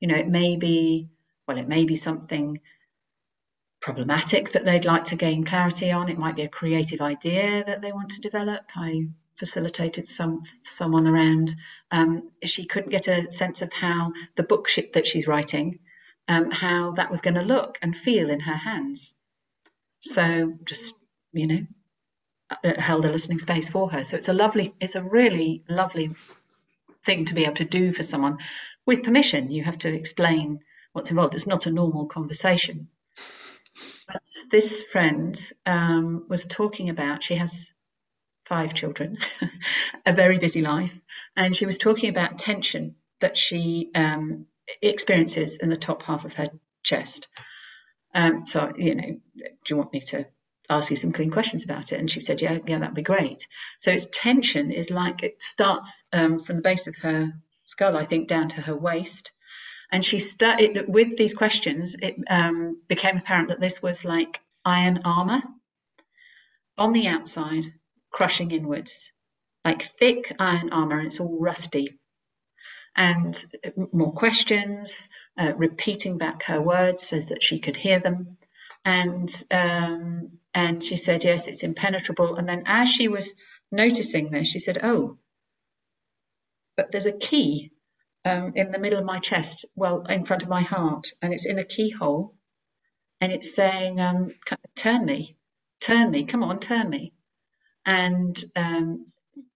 You 0.00 0.08
know, 0.08 0.16
it 0.16 0.28
may 0.28 0.56
be, 0.56 1.10
well, 1.46 1.58
it 1.58 1.68
may 1.68 1.84
be 1.84 1.96
something 1.96 2.60
problematic 3.80 4.50
that 4.50 4.64
they'd 4.64 4.84
like 4.84 5.04
to 5.04 5.16
gain 5.16 5.44
clarity 5.44 5.90
on. 5.90 6.08
It 6.08 6.18
might 6.18 6.36
be 6.36 6.42
a 6.42 6.48
creative 6.48 7.00
idea 7.00 7.64
that 7.64 7.80
they 7.80 7.92
want 7.92 8.10
to 8.12 8.20
develop. 8.20 8.62
I 8.76 9.08
facilitated 9.40 10.06
some 10.06 10.42
someone 10.64 11.08
around. 11.08 11.52
Um, 11.90 12.30
she 12.44 12.66
couldn't 12.66 12.90
get 12.90 13.08
a 13.08 13.30
sense 13.32 13.62
of 13.62 13.72
how 13.72 14.12
the 14.36 14.44
book 14.44 14.68
she, 14.68 14.88
that 14.94 15.08
she's 15.08 15.26
writing, 15.26 15.80
um, 16.28 16.52
how 16.52 16.92
that 16.92 17.10
was 17.10 17.20
going 17.20 17.34
to 17.34 17.42
look 17.42 17.78
and 17.82 17.96
feel 17.96 18.30
in 18.30 18.38
her 18.40 18.54
hands. 18.54 19.12
So 19.98 20.54
just 20.64 20.94
you 21.32 21.46
know, 21.46 21.66
uh, 22.64 22.80
held 22.80 23.04
a 23.04 23.10
listening 23.10 23.38
space 23.38 23.68
for 23.68 23.90
her. 23.90 24.04
So 24.04 24.16
it's 24.16 24.28
a 24.28 24.32
lovely, 24.32 24.74
it's 24.80 24.94
a 24.94 25.02
really 25.02 25.62
lovely 25.68 26.14
thing 27.04 27.24
to 27.26 27.34
be 27.34 27.44
able 27.44 27.54
to 27.54 27.64
do 27.64 27.92
for 27.92 28.02
someone 28.02 28.38
with 28.86 29.04
permission. 29.04 29.50
You 29.50 29.64
have 29.64 29.78
to 29.78 29.94
explain 29.94 30.60
what's 30.92 31.10
involved. 31.10 31.34
It's 31.34 31.46
not 31.46 31.66
a 31.66 31.70
normal 31.72 32.06
conversation. 32.06 32.88
But 34.06 34.22
this 34.50 34.82
friend 34.82 35.38
um, 35.64 36.26
was 36.28 36.46
talking 36.46 36.90
about, 36.90 37.22
she 37.22 37.36
has 37.36 37.64
five 38.50 38.74
children, 38.74 39.16
a 40.06 40.12
very 40.12 40.38
busy 40.38 40.60
life, 40.60 40.92
and 41.36 41.54
she 41.54 41.66
was 41.66 41.78
talking 41.78 42.10
about 42.10 42.36
tension 42.36 42.96
that 43.20 43.36
she 43.36 43.90
um, 43.94 44.46
experiences 44.82 45.56
in 45.56 45.70
the 45.70 45.76
top 45.76 46.02
half 46.02 46.24
of 46.24 46.34
her 46.34 46.50
chest. 46.82 47.28
Um, 48.12 48.44
so, 48.46 48.72
you 48.76 48.94
know, 48.96 49.20
do 49.36 49.44
you 49.68 49.76
want 49.76 49.92
me 49.92 50.00
to 50.00 50.26
ask 50.68 50.90
you 50.90 50.96
some 50.96 51.12
clean 51.12 51.30
questions 51.30 51.62
about 51.62 51.92
it? 51.92 52.00
And 52.00 52.10
she 52.10 52.18
said, 52.18 52.42
yeah, 52.42 52.58
yeah, 52.66 52.80
that'd 52.80 52.94
be 52.94 53.02
great. 53.02 53.46
So 53.78 53.92
its 53.92 54.08
tension 54.12 54.72
is 54.72 54.90
like 54.90 55.22
it 55.22 55.40
starts 55.40 56.04
um, 56.12 56.40
from 56.40 56.56
the 56.56 56.62
base 56.62 56.88
of 56.88 56.96
her 56.96 57.32
skull, 57.64 57.96
I 57.96 58.04
think, 58.04 58.26
down 58.26 58.48
to 58.48 58.60
her 58.62 58.76
waist. 58.76 59.30
And 59.92 60.04
she 60.04 60.18
started 60.18 60.86
with 60.88 61.16
these 61.16 61.34
questions. 61.34 61.94
It 62.00 62.16
um, 62.28 62.82
became 62.88 63.16
apparent 63.16 63.48
that 63.48 63.60
this 63.60 63.80
was 63.80 64.04
like 64.04 64.40
iron 64.64 65.02
armor 65.04 65.42
on 66.76 66.92
the 66.92 67.06
outside, 67.06 67.64
crushing 68.10 68.50
inwards, 68.50 69.12
like 69.64 69.82
thick 69.98 70.34
iron 70.38 70.70
armor, 70.70 70.98
and 70.98 71.06
it's 71.06 71.20
all 71.20 71.38
rusty. 71.38 71.98
And 72.96 73.42
more 73.92 74.12
questions, 74.12 75.08
uh, 75.38 75.52
repeating 75.56 76.18
back 76.18 76.44
her 76.44 76.60
words 76.60 77.06
so 77.06 77.20
that 77.20 77.42
she 77.42 77.60
could 77.60 77.76
hear 77.76 78.00
them. 78.00 78.36
And 78.84 79.30
um, 79.50 80.38
and 80.54 80.82
she 80.82 80.96
said, 80.96 81.24
yes, 81.24 81.46
it's 81.48 81.62
impenetrable. 81.62 82.36
And 82.36 82.48
then 82.48 82.64
as 82.66 82.88
she 82.88 83.08
was 83.08 83.34
noticing 83.70 84.30
this, 84.30 84.48
she 84.48 84.58
said, 84.58 84.80
oh, 84.82 85.18
but 86.76 86.90
there's 86.90 87.06
a 87.06 87.12
key 87.12 87.72
um, 88.24 88.52
in 88.54 88.72
the 88.72 88.78
middle 88.78 88.98
of 88.98 89.04
my 89.04 89.18
chest, 89.18 89.66
well, 89.74 90.02
in 90.08 90.24
front 90.24 90.42
of 90.42 90.48
my 90.48 90.62
heart, 90.62 91.08
and 91.22 91.32
it's 91.32 91.46
in 91.46 91.58
a 91.58 91.64
keyhole, 91.64 92.34
and 93.20 93.32
it's 93.32 93.54
saying, 93.54 94.00
um, 94.00 94.28
"Turn 94.76 95.04
me, 95.04 95.36
turn 95.80 96.10
me, 96.10 96.24
come 96.24 96.42
on, 96.42 96.58
turn 96.58 96.88
me." 96.88 97.12
And 97.84 98.36
um, 98.56 99.06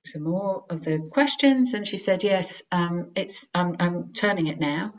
some 0.06 0.22
more 0.22 0.64
of 0.70 0.84
the 0.84 1.08
questions, 1.10 1.74
and 1.74 1.87
she 1.87 1.98
said, 1.98 2.24
"Yes, 2.24 2.62
um, 2.72 3.12
it's 3.16 3.48
I'm, 3.54 3.76
I'm, 3.78 4.12
turning 4.12 4.46
it 4.46 4.58
now. 4.58 4.94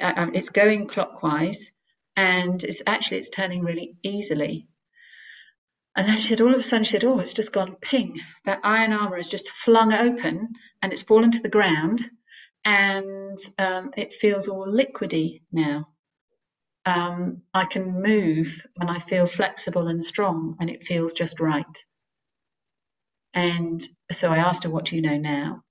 Uh, 0.00 0.12
um, 0.16 0.34
it's 0.34 0.50
going 0.50 0.86
clockwise, 0.88 1.70
and 2.16 2.62
it's 2.62 2.82
actually 2.86 3.18
it's 3.18 3.30
turning 3.30 3.62
really 3.62 3.96
easily." 4.02 4.66
And 5.96 6.08
then 6.08 6.16
she 6.18 6.28
said, 6.28 6.40
all 6.40 6.54
of 6.54 6.60
a 6.60 6.62
sudden, 6.62 6.84
she 6.84 6.92
said, 6.92 7.04
"Oh, 7.04 7.18
it's 7.18 7.34
just 7.34 7.52
gone 7.52 7.76
ping. 7.80 8.20
That 8.44 8.60
iron 8.62 8.92
armor 8.92 9.16
has 9.16 9.28
just 9.28 9.50
flung 9.50 9.92
open, 9.92 10.54
and 10.80 10.92
it's 10.92 11.02
fallen 11.02 11.32
to 11.32 11.42
the 11.42 11.48
ground." 11.48 12.00
and 12.64 13.38
um, 13.58 13.92
it 13.96 14.12
feels 14.12 14.48
all 14.48 14.66
liquidy 14.66 15.42
now. 15.52 15.88
Um, 16.84 17.42
I 17.54 17.66
can 17.66 18.02
move 18.02 18.66
and 18.78 18.90
I 18.90 18.98
feel 19.00 19.26
flexible 19.26 19.86
and 19.86 20.02
strong, 20.02 20.56
and 20.60 20.70
it 20.70 20.84
feels 20.84 21.12
just 21.12 21.40
right. 21.40 21.84
And 23.34 23.80
so 24.12 24.30
I 24.30 24.38
asked 24.38 24.64
her, 24.64 24.70
What 24.70 24.86
do 24.86 24.96
you 24.96 25.02
know 25.02 25.18
now? 25.18 25.62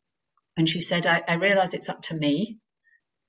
And 0.57 0.67
she 0.67 0.81
said, 0.81 1.05
I, 1.05 1.23
I 1.27 1.33
realize 1.35 1.73
it's 1.73 1.89
up 1.89 2.01
to 2.03 2.15
me, 2.15 2.57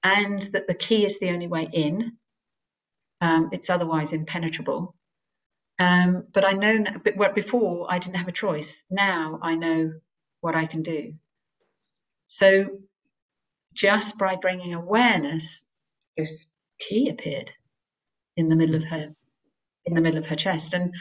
and 0.03 0.41
that 0.53 0.67
the 0.67 0.75
key 0.75 1.05
is 1.05 1.19
the 1.19 1.31
only 1.31 1.47
way 1.47 1.69
in. 1.73 2.13
Um, 3.21 3.51
it's 3.53 3.71
otherwise 3.71 4.13
impenetrable. 4.13 4.95
Um, 5.79 6.27
but 6.33 6.45
I 6.45 6.53
know, 6.53 6.85
but 7.05 7.35
before 7.35 7.87
I 7.91 7.99
didn't 7.99 8.17
have 8.17 8.29
a 8.29 8.33
choice. 8.33 8.85
Now 8.91 9.39
I 9.43 9.55
know 9.55 9.93
what 10.41 10.55
I 10.55 10.67
can 10.67 10.83
do. 10.83 11.15
So 12.27 12.67
just 13.75 14.19
by 14.19 14.37
bringing 14.37 14.75
awareness, 14.75 15.63
this 16.17 16.47
key 16.79 17.09
appeared 17.09 17.53
in 18.37 18.49
the 18.49 18.57
middle 18.57 18.77
of 18.77 18.85
her 18.85 19.15
in 19.87 19.95
the 19.95 20.01
middle 20.01 20.19
of 20.19 20.27
her 20.27 20.37
chest. 20.37 20.75
And 20.75 20.95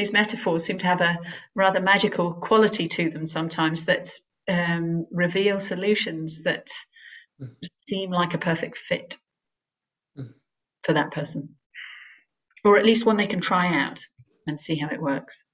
these 0.00 0.14
metaphors 0.14 0.64
seem 0.64 0.78
to 0.78 0.86
have 0.86 1.02
a 1.02 1.18
rather 1.54 1.78
magical 1.78 2.32
quality 2.32 2.88
to 2.88 3.10
them 3.10 3.26
sometimes 3.26 3.84
that 3.84 4.08
um, 4.48 5.06
reveal 5.10 5.60
solutions 5.60 6.42
that 6.44 6.70
mm. 7.38 7.54
seem 7.86 8.10
like 8.10 8.32
a 8.32 8.38
perfect 8.38 8.78
fit 8.78 9.18
mm. 10.18 10.32
for 10.82 10.94
that 10.94 11.10
person, 11.10 11.56
or 12.64 12.78
at 12.78 12.86
least 12.86 13.04
one 13.04 13.18
they 13.18 13.26
can 13.26 13.42
try 13.42 13.66
out 13.84 14.00
and 14.46 14.58
see 14.58 14.76
how 14.76 14.88
it 14.88 15.02
works 15.02 15.44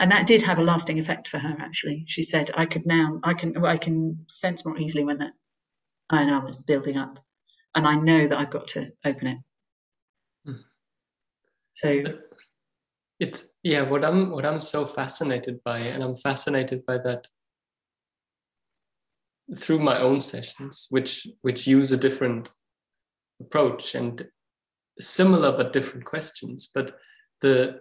and 0.00 0.10
that 0.12 0.26
did 0.26 0.42
have 0.42 0.58
a 0.58 0.62
lasting 0.62 0.98
effect 0.98 1.28
for 1.28 1.38
her 1.38 1.56
actually 1.60 2.04
she 2.08 2.22
said 2.22 2.50
i 2.54 2.64
could 2.64 2.86
now 2.86 3.20
i 3.22 3.34
can 3.34 3.64
i 3.64 3.76
can 3.76 4.24
sense 4.28 4.64
more 4.64 4.78
easily 4.78 5.04
when 5.04 5.18
that 5.18 5.32
iron 6.08 6.30
arm 6.30 6.46
is 6.46 6.58
building 6.58 6.96
up 6.96 7.18
and 7.74 7.86
i 7.86 7.94
know 7.96 8.26
that 8.26 8.38
i've 8.38 8.50
got 8.50 8.68
to 8.68 8.90
open 9.04 9.26
it 9.26 9.38
mm. 10.48 10.60
so 11.72 12.18
it's 13.20 13.52
yeah 13.62 13.82
what 13.82 14.04
i'm 14.04 14.30
what 14.30 14.46
i'm 14.46 14.60
so 14.60 14.86
fascinated 14.86 15.62
by 15.64 15.78
and 15.78 16.02
i'm 16.02 16.16
fascinated 16.16 16.84
by 16.86 16.98
that 16.98 17.26
through 19.56 19.78
my 19.78 19.98
own 19.98 20.20
sessions 20.20 20.86
which 20.90 21.26
which 21.42 21.66
use 21.66 21.90
a 21.90 21.96
different 21.96 22.50
approach 23.40 23.94
and 23.94 24.26
similar 25.00 25.52
but 25.56 25.72
different 25.72 26.04
questions 26.04 26.70
but 26.72 26.98
the 27.40 27.80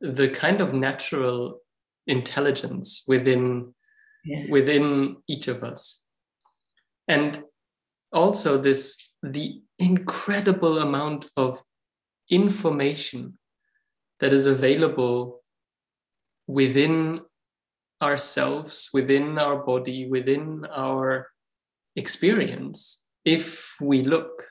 the 0.00 0.28
kind 0.28 0.60
of 0.60 0.72
natural 0.72 1.60
intelligence 2.06 3.04
within 3.06 3.74
yeah. 4.24 4.44
within 4.48 5.16
each 5.28 5.48
of 5.48 5.62
us 5.62 6.06
and 7.08 7.42
also 8.12 8.58
this 8.58 8.96
the 9.22 9.60
incredible 9.78 10.78
amount 10.78 11.28
of 11.36 11.62
information 12.30 13.38
that 14.20 14.32
is 14.32 14.46
available 14.46 15.42
within 16.46 17.20
ourselves 18.02 18.90
within 18.94 19.38
our 19.38 19.56
body 19.56 20.08
within 20.08 20.64
our 20.74 21.28
experience 21.96 23.06
if 23.24 23.74
we 23.80 24.02
look. 24.02 24.44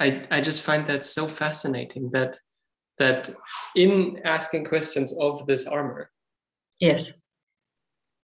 I, 0.00 0.24
I 0.30 0.40
just 0.40 0.62
find 0.62 0.86
that 0.86 1.04
so 1.04 1.26
fascinating 1.26 2.10
that 2.12 2.36
that 2.98 3.30
in 3.74 4.20
asking 4.24 4.64
questions 4.64 5.16
of 5.20 5.46
this 5.46 5.66
armor 5.66 6.10
yes. 6.80 7.12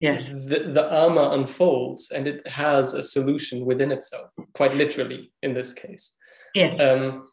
Yes. 0.01 0.29
the, 0.29 0.71
the 0.73 0.91
armor 0.93 1.33
unfolds 1.33 2.11
and 2.11 2.27
it 2.27 2.45
has 2.47 2.93
a 2.93 3.03
solution 3.03 3.65
within 3.65 3.91
itself 3.91 4.31
quite 4.53 4.73
literally 4.73 5.31
in 5.43 5.53
this 5.53 5.73
case. 5.73 6.17
Yes. 6.55 6.79
Um, 6.79 7.27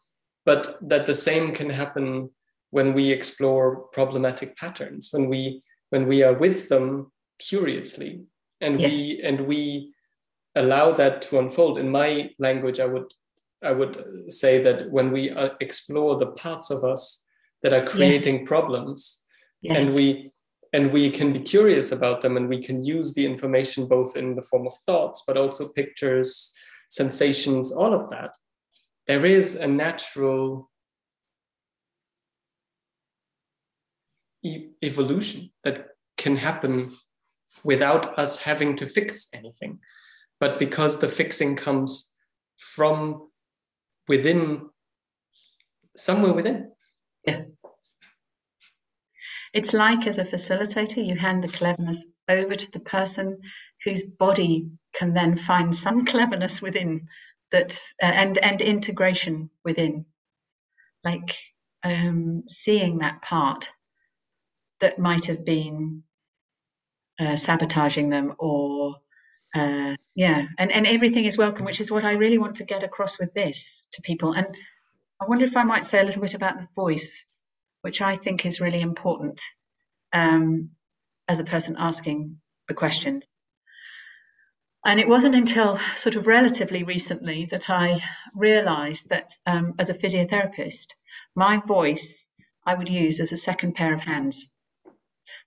but 0.45 0.77
that 0.81 1.05
the 1.05 1.13
same 1.13 1.53
can 1.53 1.69
happen 1.69 2.29
when 2.71 2.93
we 2.93 3.11
explore 3.11 3.87
problematic 3.93 4.55
patterns 4.57 5.09
when 5.11 5.27
we 5.27 5.61
when 5.89 6.07
we 6.07 6.23
are 6.23 6.33
with 6.33 6.69
them 6.69 7.11
curiously 7.39 8.23
and 8.61 8.79
yes. 8.79 9.03
we 9.03 9.21
and 9.21 9.47
we 9.47 9.93
allow 10.55 10.91
that 10.91 11.21
to 11.21 11.39
unfold 11.39 11.77
in 11.77 11.89
my 11.89 12.29
language 12.39 12.79
i 12.79 12.85
would 12.85 13.11
i 13.63 13.71
would 13.71 14.31
say 14.31 14.61
that 14.61 14.89
when 14.91 15.11
we 15.11 15.29
uh, 15.31 15.49
explore 15.59 16.17
the 16.17 16.31
parts 16.43 16.69
of 16.69 16.83
us 16.83 17.25
that 17.61 17.73
are 17.73 17.85
creating 17.85 18.39
yes. 18.39 18.47
problems 18.47 19.23
yes. 19.61 19.85
and 19.85 19.95
we 19.95 20.31
and 20.71 20.91
we 20.91 21.09
can 21.09 21.33
be 21.33 21.39
curious 21.39 21.91
about 21.91 22.21
them 22.21 22.37
and 22.37 22.47
we 22.47 22.61
can 22.61 22.83
use 22.83 23.13
the 23.13 23.25
information 23.25 23.87
both 23.87 24.15
in 24.15 24.35
the 24.35 24.41
form 24.41 24.67
of 24.67 24.73
thoughts 24.85 25.23
but 25.25 25.37
also 25.37 25.69
pictures 25.69 26.53
sensations 26.89 27.71
all 27.71 27.93
of 27.93 28.09
that 28.09 28.31
there 29.09 29.25
is 29.25 29.55
a 29.55 29.67
natural 29.67 30.69
e- 34.43 34.69
evolution 34.83 35.49
that 35.63 35.87
can 36.15 36.37
happen 36.37 36.91
without 37.63 38.19
us 38.19 38.43
having 38.43 38.77
to 38.77 38.85
fix 38.85 39.27
anything. 39.33 39.79
But 40.39 40.59
because 40.59 40.99
the 40.99 41.07
fixing 41.07 41.55
comes 41.55 42.13
from 42.55 43.29
within 44.07 44.69
somewhere 45.97 46.33
within. 46.33 46.71
Yeah. 47.25 47.45
It's 49.55 49.73
like 49.73 50.05
as 50.05 50.19
a 50.19 50.23
facilitator 50.23 51.03
you 51.03 51.15
hand 51.15 51.43
the 51.43 51.47
cleverness 51.47 52.05
over 52.27 52.55
to 52.55 52.71
the 52.71 52.79
person 52.79 53.39
whose 53.83 54.03
body 54.03 54.69
can 54.93 55.15
then 55.15 55.35
find 55.35 55.75
some 55.75 56.05
cleverness 56.05 56.61
within 56.61 57.07
that 57.51 57.77
uh, 58.01 58.05
and 58.05 58.37
and 58.37 58.61
integration 58.61 59.49
within. 59.63 60.05
Like 61.03 61.37
um, 61.83 62.43
seeing 62.45 62.99
that 62.99 63.21
part 63.21 63.69
that 64.81 64.99
might 64.99 65.25
have 65.25 65.45
been 65.45 66.03
uh, 67.19 67.35
sabotaging 67.35 68.09
them 68.09 68.35
or 68.39 68.95
uh, 69.55 69.95
yeah 70.15 70.45
and 70.57 70.71
and 70.71 70.87
everything 70.87 71.25
is 71.25 71.37
welcome 71.37 71.65
which 71.65 71.81
is 71.81 71.91
what 71.91 72.05
i 72.05 72.13
really 72.13 72.37
want 72.37 72.57
to 72.57 72.65
get 72.65 72.83
across 72.83 73.19
with 73.19 73.33
this 73.33 73.87
to 73.93 74.01
people. 74.01 74.33
And 74.33 74.47
i 75.21 75.25
wonder 75.25 75.45
if 75.45 75.57
i 75.57 75.63
might 75.63 75.85
say 75.85 75.99
a 75.99 76.03
little 76.03 76.21
bit 76.21 76.33
about 76.33 76.59
the 76.59 76.67
voice 76.75 77.25
which 77.81 78.01
i 78.01 78.15
think 78.15 78.45
is 78.45 78.61
really 78.61 78.81
important 78.81 79.41
um, 80.13 80.71
as 81.27 81.39
a 81.39 81.43
person 81.43 81.75
asking 81.79 82.37
the 82.67 82.73
questions 82.73 83.25
and 84.85 84.99
it 84.99 85.07
wasn't 85.07 85.35
until 85.35 85.79
sort 85.97 86.15
of 86.15 86.27
relatively 86.27 86.83
recently 86.83 87.47
that 87.51 87.69
i 87.69 87.99
realized 88.35 89.09
that 89.09 89.29
um, 89.45 89.73
as 89.79 89.89
a 89.89 89.93
physiotherapist 89.93 90.87
my 91.35 91.61
voice 91.67 92.27
i 92.65 92.73
would 92.73 92.89
use 92.89 93.19
as 93.19 93.31
a 93.31 93.37
second 93.37 93.75
pair 93.75 93.93
of 93.93 94.01
hands 94.01 94.49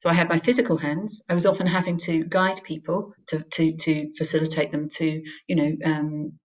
so 0.01 0.11
I 0.11 0.15
had 0.15 0.29
my 0.29 0.39
physical 0.39 0.77
hands. 0.79 1.23
I 1.29 1.35
was 1.35 1.47
often 1.47 1.67
having 1.67 1.99
to 1.99 2.25
guide 2.25 2.63
people 2.65 3.15
to 3.29 3.45
to 3.53 3.77
to 3.77 4.13
facilitate 4.19 4.73
them 4.73 4.89
to 4.97 5.23
you 5.47 5.57
know 5.57 5.73
um, 5.85 6.39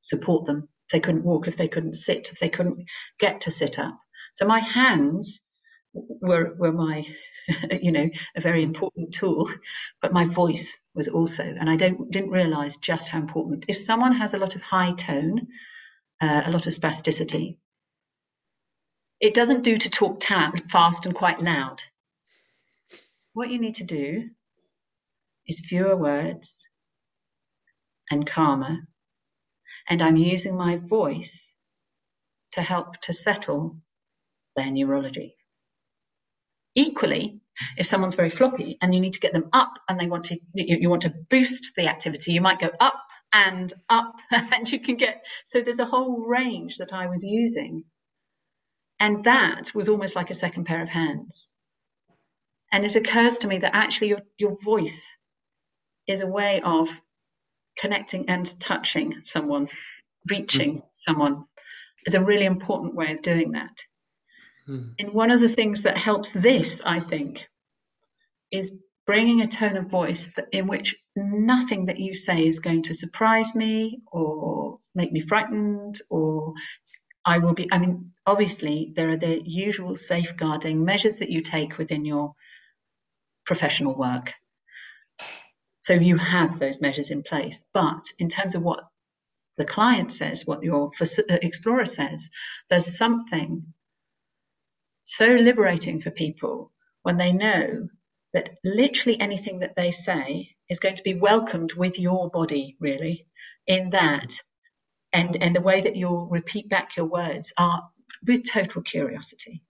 support 0.00 0.46
them 0.46 0.68
if 0.86 0.92
they 0.92 1.00
couldn't 1.00 1.24
walk, 1.24 1.48
if 1.48 1.56
they 1.56 1.68
couldn't 1.68 1.94
sit, 1.94 2.30
if 2.32 2.40
they 2.40 2.48
couldn't 2.48 2.86
get 3.18 3.42
to 3.42 3.50
sit 3.50 3.78
up. 3.78 3.98
So 4.34 4.46
my 4.46 4.60
hands 4.60 5.40
were 5.94 6.54
were 6.58 6.72
my 6.72 7.04
you 7.82 7.92
know 7.92 8.08
a 8.36 8.40
very 8.40 8.64
important 8.64 9.14
tool, 9.14 9.50
but 10.02 10.12
my 10.12 10.26
voice 10.26 10.76
was 10.98 11.08
also, 11.08 11.42
and 11.44 11.70
I 11.70 11.76
don't 11.76 12.10
didn't 12.10 12.30
realise 12.30 12.76
just 12.76 13.08
how 13.08 13.20
important. 13.20 13.64
If 13.68 13.78
someone 13.78 14.12
has 14.16 14.34
a 14.34 14.38
lot 14.38 14.56
of 14.56 14.62
high 14.62 14.92
tone, 14.92 15.48
uh, 16.20 16.42
a 16.44 16.50
lot 16.50 16.66
of 16.66 16.74
spasticity, 16.74 17.56
it 19.20 19.32
doesn't 19.32 19.64
do 19.64 19.78
to 19.78 19.90
talk 19.90 20.22
fast 20.68 21.06
and 21.06 21.14
quite 21.14 21.40
loud 21.40 21.82
what 23.38 23.50
you 23.50 23.60
need 23.60 23.76
to 23.76 23.84
do 23.84 24.30
is 25.46 25.60
fewer 25.60 25.96
words 25.96 26.68
and 28.10 28.26
calmer. 28.26 28.78
And 29.88 30.02
I'm 30.02 30.16
using 30.16 30.56
my 30.56 30.76
voice 30.76 31.54
to 32.54 32.62
help 32.62 33.00
to 33.02 33.12
settle 33.12 33.76
their 34.56 34.72
neurology. 34.72 35.36
Equally, 36.74 37.40
if 37.76 37.86
someone's 37.86 38.14
very 38.14 38.30
floppy 38.30 38.78
and 38.80 38.94
you 38.94 39.00
need 39.00 39.14
to 39.14 39.20
get 39.20 39.32
them 39.32 39.48
up 39.52 39.78
and 39.88 39.98
they 39.98 40.06
want 40.06 40.24
to 40.26 40.38
you, 40.54 40.78
you 40.80 40.90
want 40.90 41.02
to 41.02 41.14
boost 41.30 41.74
the 41.76 41.88
activity, 41.88 42.32
you 42.32 42.40
might 42.40 42.60
go 42.60 42.70
up 42.80 43.02
and 43.32 43.72
up 43.88 44.16
and 44.30 44.70
you 44.70 44.80
can 44.80 44.96
get 44.96 45.24
so 45.44 45.60
there's 45.60 45.80
a 45.80 45.84
whole 45.84 46.24
range 46.26 46.78
that 46.78 46.92
I 46.92 47.06
was 47.06 47.22
using. 47.22 47.84
And 49.00 49.24
that 49.24 49.72
was 49.74 49.88
almost 49.88 50.16
like 50.16 50.30
a 50.30 50.34
second 50.34 50.64
pair 50.64 50.82
of 50.82 50.88
hands. 50.88 51.50
And 52.72 52.84
it 52.84 52.96
occurs 52.96 53.38
to 53.38 53.48
me 53.48 53.58
that 53.58 53.74
actually 53.74 54.08
your, 54.08 54.22
your 54.38 54.58
voice 54.60 55.02
is 56.08 56.20
a 56.20 56.26
way 56.26 56.60
of 56.62 56.88
connecting 57.78 58.28
and 58.28 58.60
touching 58.60 59.20
someone, 59.22 59.68
reaching 60.28 60.78
mm. 60.78 60.82
someone 61.06 61.44
is 62.06 62.14
a 62.14 62.24
really 62.24 62.44
important 62.44 62.94
way 62.94 63.12
of 63.12 63.22
doing 63.22 63.52
that. 63.52 63.78
Mm. 64.68 64.94
And 64.98 65.12
one 65.12 65.30
of 65.30 65.40
the 65.40 65.48
things 65.48 65.82
that 65.82 65.96
helps 65.96 66.30
this, 66.30 66.80
I 66.84 67.00
think, 67.00 67.48
is 68.50 68.70
bringing 69.06 69.40
a 69.40 69.46
tone 69.46 69.76
of 69.76 69.86
voice 69.86 70.28
that, 70.36 70.48
in 70.52 70.66
which 70.66 70.94
nothing 71.16 71.86
that 71.86 71.98
you 71.98 72.14
say 72.14 72.46
is 72.46 72.58
going 72.58 72.82
to 72.84 72.94
surprise 72.94 73.54
me 73.54 74.02
or 74.12 74.80
make 74.94 75.10
me 75.10 75.20
frightened 75.20 76.00
or 76.10 76.52
I 77.24 77.38
will 77.38 77.54
be. 77.54 77.68
I 77.72 77.78
mean, 77.78 78.12
obviously, 78.26 78.92
there 78.94 79.10
are 79.10 79.16
the 79.16 79.40
usual 79.42 79.96
safeguarding 79.96 80.84
measures 80.84 81.16
that 81.16 81.30
you 81.30 81.40
take 81.40 81.78
within 81.78 82.04
your 82.04 82.34
professional 83.46 83.94
work. 83.94 84.34
So 85.82 85.94
you 85.94 86.18
have 86.18 86.58
those 86.58 86.82
measures 86.82 87.10
in 87.10 87.22
place. 87.22 87.64
But 87.72 88.04
in 88.18 88.28
terms 88.28 88.54
of 88.54 88.62
what 88.62 88.80
the 89.56 89.64
client 89.64 90.12
says, 90.12 90.46
what 90.46 90.62
your 90.62 90.90
uh, 91.00 91.38
explorer 91.42 91.86
says, 91.86 92.28
there's 92.68 92.96
something 92.96 93.72
so 95.10 95.26
liberating 95.26 96.00
for 96.00 96.10
people 96.10 96.70
when 97.02 97.16
they 97.16 97.32
know 97.32 97.88
that 98.34 98.50
literally 98.62 99.18
anything 99.18 99.60
that 99.60 99.74
they 99.74 99.90
say 99.90 100.50
is 100.68 100.80
going 100.80 100.96
to 100.96 101.02
be 101.02 101.14
welcomed 101.14 101.72
with 101.72 101.98
your 101.98 102.28
body, 102.28 102.76
really, 102.78 103.26
in 103.66 103.88
that. 103.90 104.34
And, 105.10 105.34
and 105.42 105.56
the 105.56 105.62
way 105.62 105.80
that 105.80 105.96
you'll 105.96 106.26
repeat 106.26 106.68
back 106.68 106.94
your 106.94 107.06
words 107.06 107.54
are 107.56 107.88
with 108.26 108.50
total 108.50 108.82
curiosity. 108.82 109.62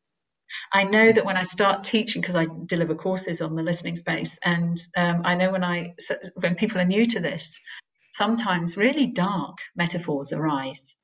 I 0.72 0.82
know 0.82 1.12
that 1.12 1.24
when 1.24 1.36
I 1.36 1.44
start 1.44 1.84
teaching, 1.84 2.20
because 2.20 2.34
I 2.34 2.48
deliver 2.66 2.96
courses 2.96 3.40
on 3.40 3.54
the 3.54 3.62
listening 3.62 3.94
space, 3.94 4.40
and 4.42 4.76
um, 4.96 5.22
I 5.24 5.36
know 5.36 5.52
when 5.52 5.62
I 5.62 5.94
when 6.34 6.56
people 6.56 6.80
are 6.80 6.84
new 6.84 7.06
to 7.06 7.20
this, 7.20 7.56
sometimes 8.10 8.76
really 8.76 9.06
dark 9.06 9.58
metaphors 9.76 10.32
arise. 10.32 10.96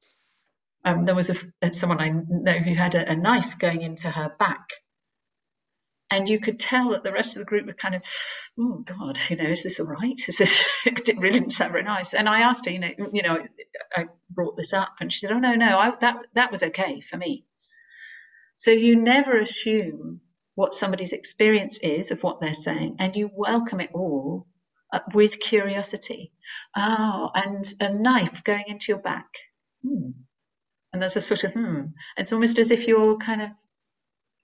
Um, 0.85 1.05
there 1.07 1.15
was 1.15 1.31
a, 1.31 1.73
someone 1.73 2.01
I 2.01 2.11
know 2.11 2.59
who 2.59 2.75
had 2.75 2.95
a, 2.95 3.13
a 3.13 3.17
knife 3.17 3.59
going 3.59 3.83
into 3.83 4.11
her 4.11 4.33
back, 4.39 4.69
and 6.11 6.29
you 6.29 6.39
could 6.39 6.59
tell 6.59 6.91
that 6.91 7.03
the 7.03 7.13
rest 7.13 7.35
of 7.35 7.41
the 7.41 7.47
group 7.47 7.67
were 7.67 7.73
kind 7.73 7.95
of, 7.95 8.03
oh 8.59 8.85
God, 8.87 9.19
you 9.29 9.37
know, 9.37 9.51
is 9.51 9.63
this 9.63 9.81
all 9.81 9.87
right? 9.87 10.21
Is 10.29 10.37
this 10.37 10.65
really 11.17 11.31
didn't 11.39 11.51
sound 11.53 11.73
very 11.73 11.85
nice? 11.85 12.15
And 12.15 12.29
I 12.29 12.41
asked 12.41 12.67
her, 12.67 12.71
you 12.71 12.81
know, 12.81 12.91
you 13.13 13.23
know, 13.23 13.39
I 13.97 14.07
brought 14.31 14.57
this 14.57 14.73
up, 14.73 14.95
and 15.01 15.13
she 15.13 15.21
said, 15.21 15.33
oh 15.33 15.39
no, 15.39 15.55
no, 15.55 15.79
I, 15.79 15.93
that 16.01 16.19
that 16.35 16.53
was 16.53 16.63
okay 16.63 17.01
for 17.01 17.17
me. 17.17 17.47
So 18.57 18.71
you 18.71 18.97
never 18.97 19.39
assume 19.39 20.21
what 20.55 20.75
somebody's 20.75 21.13
experience 21.13 21.79
is 21.83 22.11
of 22.11 22.23
what 22.23 22.41
they're 22.41 22.55
saying, 22.55 22.97
and 23.01 23.17
you 23.17 23.31
welcome 23.35 23.81
it 23.81 23.91
all 23.95 24.47
uh, 24.93 25.01
with 25.13 25.41
curiosity. 25.41 26.33
Oh, 26.77 27.31
and 27.35 27.65
a 27.81 27.93
knife 27.93 28.45
going 28.45 28.65
into 28.69 28.87
your 28.89 28.99
back. 28.99 29.27
Hmm. 29.85 30.11
And 30.95 31.03
there's 31.03 31.17
a 31.17 31.21
sort 31.21 31.43
of 31.43 31.55
hmm. 31.55 31.87
It's 32.17 32.33
almost 32.33 32.61
as 32.61 32.71
if 32.71 32.87
you're 32.87 33.17
kind 33.17 33.43
of, 33.43 33.51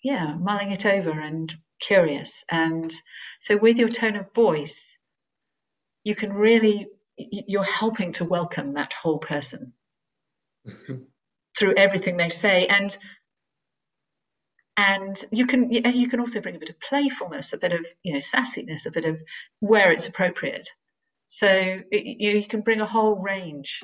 yeah, 0.03 0.35
mulling 0.35 0.73
it 0.73 0.85
over 0.85 1.13
and 1.13 1.55
curious. 1.81 2.45
And 2.51 2.93
so 3.41 3.57
with 3.57 3.79
your 3.79 3.89
tone 3.89 4.17
of 4.17 4.35
voice, 4.35 4.99
you 6.03 6.17
can 6.17 6.33
really, 6.33 6.89
you're 7.17 7.63
helping 7.63 8.11
to 8.15 8.25
welcome 8.25 8.73
that 8.73 8.93
whole 8.93 9.19
person 9.21 9.75
mm-hmm. 10.67 11.05
through 11.57 11.75
everything 11.77 12.17
they 12.17 12.31
say. 12.31 12.67
And 12.67 12.99
and 14.77 15.25
you 15.31 15.47
can 15.47 15.71
you 15.71 16.09
can 16.09 16.19
also 16.19 16.41
bring 16.41 16.57
a 16.57 16.59
bit 16.59 16.71
of 16.71 16.81
playfulness, 16.81 17.53
a 17.53 17.59
bit 17.59 17.73
of 17.73 17.87
you 18.03 18.15
know 18.15 18.19
sassiness, 18.19 18.87
a 18.87 18.91
bit 18.91 19.05
of 19.05 19.23
where 19.61 19.93
it's 19.93 20.09
appropriate. 20.09 20.69
So 21.27 21.47
it, 21.49 22.17
you, 22.19 22.39
you 22.39 22.49
can 22.49 22.63
bring 22.63 22.81
a 22.81 22.87
whole 22.87 23.15
range 23.15 23.83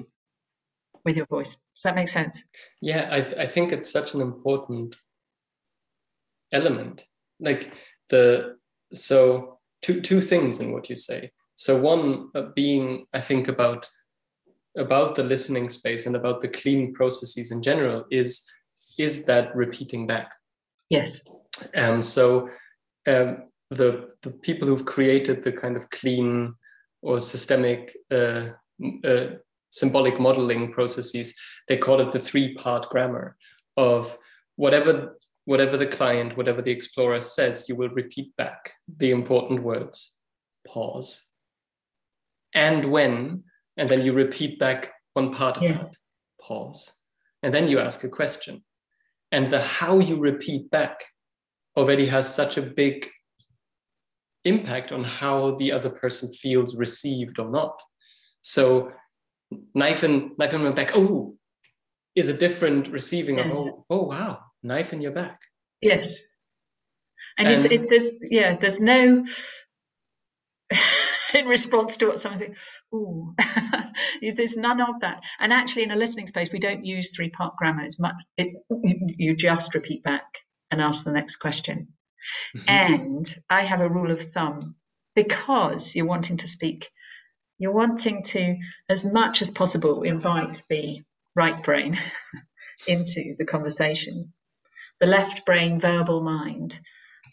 with 1.06 1.16
your 1.16 1.26
voice. 1.26 1.56
Does 1.74 1.82
that 1.84 1.94
make 1.94 2.08
sense? 2.08 2.44
Yeah, 2.82 3.08
I, 3.10 3.18
I 3.44 3.46
think 3.46 3.72
it's 3.72 3.90
such 3.90 4.12
an 4.12 4.20
important 4.20 4.96
element. 6.52 7.06
Like 7.40 7.72
the 8.10 8.56
so 8.92 9.58
two 9.80 10.00
two 10.00 10.20
things 10.20 10.60
in 10.60 10.72
what 10.72 10.90
you 10.90 10.96
say. 10.96 11.30
So 11.54 11.80
one 11.80 12.28
uh, 12.34 12.48
being, 12.54 13.06
I 13.14 13.20
think 13.20 13.48
about 13.48 13.88
about 14.76 15.14
the 15.14 15.22
listening 15.22 15.70
space 15.70 16.04
and 16.04 16.16
about 16.16 16.42
the 16.42 16.48
clean 16.48 16.92
processes 16.92 17.50
in 17.50 17.62
general 17.62 18.04
is 18.10 18.44
is 18.98 19.24
that 19.26 19.54
repeating 19.54 20.06
back. 20.06 20.32
Yes. 20.90 21.20
Um. 21.74 22.02
So 22.02 22.50
um, 23.06 23.44
the 23.70 24.10
the 24.22 24.30
people 24.30 24.66
who've 24.66 24.84
created 24.84 25.42
the 25.42 25.52
kind 25.52 25.76
of 25.76 25.88
clean 25.90 26.54
or 27.02 27.20
systemic 27.20 27.96
uh, 28.10 28.48
uh, 29.04 29.26
symbolic 29.78 30.18
modeling 30.18 30.72
processes 30.72 31.34
they 31.68 31.76
call 31.76 32.00
it 32.00 32.10
the 32.12 32.18
three 32.18 32.54
part 32.54 32.88
grammar 32.88 33.36
of 33.76 34.18
whatever 34.56 35.18
whatever 35.44 35.76
the 35.76 35.86
client 35.98 36.36
whatever 36.36 36.62
the 36.62 36.70
explorer 36.70 37.20
says 37.20 37.68
you 37.68 37.76
will 37.76 37.90
repeat 37.90 38.34
back 38.36 38.72
the 38.98 39.10
important 39.10 39.62
words 39.62 40.16
pause 40.66 41.26
and 42.54 42.84
when 42.84 43.42
and 43.76 43.88
then 43.88 44.02
you 44.02 44.12
repeat 44.12 44.58
back 44.58 44.92
one 45.14 45.32
part 45.32 45.56
of 45.58 45.62
yeah. 45.62 45.72
that 45.72 45.94
pause 46.40 47.00
and 47.42 47.52
then 47.52 47.68
you 47.68 47.78
ask 47.78 48.02
a 48.04 48.08
question 48.08 48.64
and 49.32 49.48
the 49.48 49.60
how 49.60 49.98
you 49.98 50.16
repeat 50.18 50.70
back 50.70 51.04
already 51.76 52.06
has 52.06 52.32
such 52.32 52.56
a 52.56 52.62
big 52.62 53.08
impact 54.46 54.92
on 54.92 55.02
how 55.04 55.50
the 55.56 55.72
other 55.72 55.90
person 55.90 56.32
feels 56.32 56.76
received 56.76 57.38
or 57.38 57.50
not. 57.50 57.78
So 58.42 58.92
knife 59.74 60.04
in 60.04 60.32
knife 60.38 60.52
in 60.54 60.62
my 60.62 60.70
back, 60.70 60.92
oh, 60.94 61.36
is 62.14 62.28
a 62.28 62.36
different 62.36 62.88
receiving 62.88 63.38
yes. 63.38 63.50
of 63.50 63.56
oh, 63.56 63.84
oh 63.90 64.02
wow, 64.04 64.40
knife 64.62 64.92
in 64.92 65.00
your 65.00 65.12
back. 65.12 65.40
Yes. 65.80 66.12
And, 67.38 67.48
and 67.48 67.66
it's, 67.66 67.74
it's 67.74 67.86
this 67.86 68.16
yeah, 68.30 68.56
there's 68.56 68.80
no 68.80 69.24
in 71.34 71.46
response 71.46 71.98
to 71.98 72.06
what 72.06 72.18
someone 72.18 72.38
said, 72.38 72.54
oh, 72.92 73.34
there's 74.34 74.56
none 74.56 74.80
of 74.80 75.00
that. 75.00 75.22
And 75.38 75.52
actually, 75.52 75.84
in 75.84 75.90
a 75.90 75.96
listening 75.96 76.26
space, 76.26 76.50
we 76.52 76.58
don't 76.58 76.84
use 76.84 77.14
three 77.14 77.30
part 77.30 77.56
grammar. 77.56 77.84
It's 77.84 77.98
much, 77.98 78.14
it, 78.36 78.54
you 78.70 79.36
just 79.36 79.74
repeat 79.74 80.02
back 80.02 80.24
and 80.70 80.80
ask 80.80 81.04
the 81.04 81.12
next 81.12 81.36
question. 81.36 81.88
Mm-hmm. 82.56 82.68
And 82.68 83.40
I 83.48 83.62
have 83.62 83.80
a 83.80 83.88
rule 83.88 84.10
of 84.10 84.32
thumb 84.32 84.76
because 85.14 85.94
you're 85.94 86.06
wanting 86.06 86.38
to 86.38 86.48
speak, 86.48 86.88
you're 87.58 87.72
wanting 87.72 88.22
to, 88.22 88.56
as 88.88 89.04
much 89.04 89.42
as 89.42 89.50
possible, 89.50 90.02
invite 90.02 90.62
the 90.68 91.02
right 91.34 91.62
brain 91.62 91.98
into 92.86 93.34
the 93.38 93.44
conversation. 93.44 94.32
The 95.00 95.06
left 95.06 95.44
brain, 95.44 95.80
verbal 95.80 96.22
mind, 96.22 96.78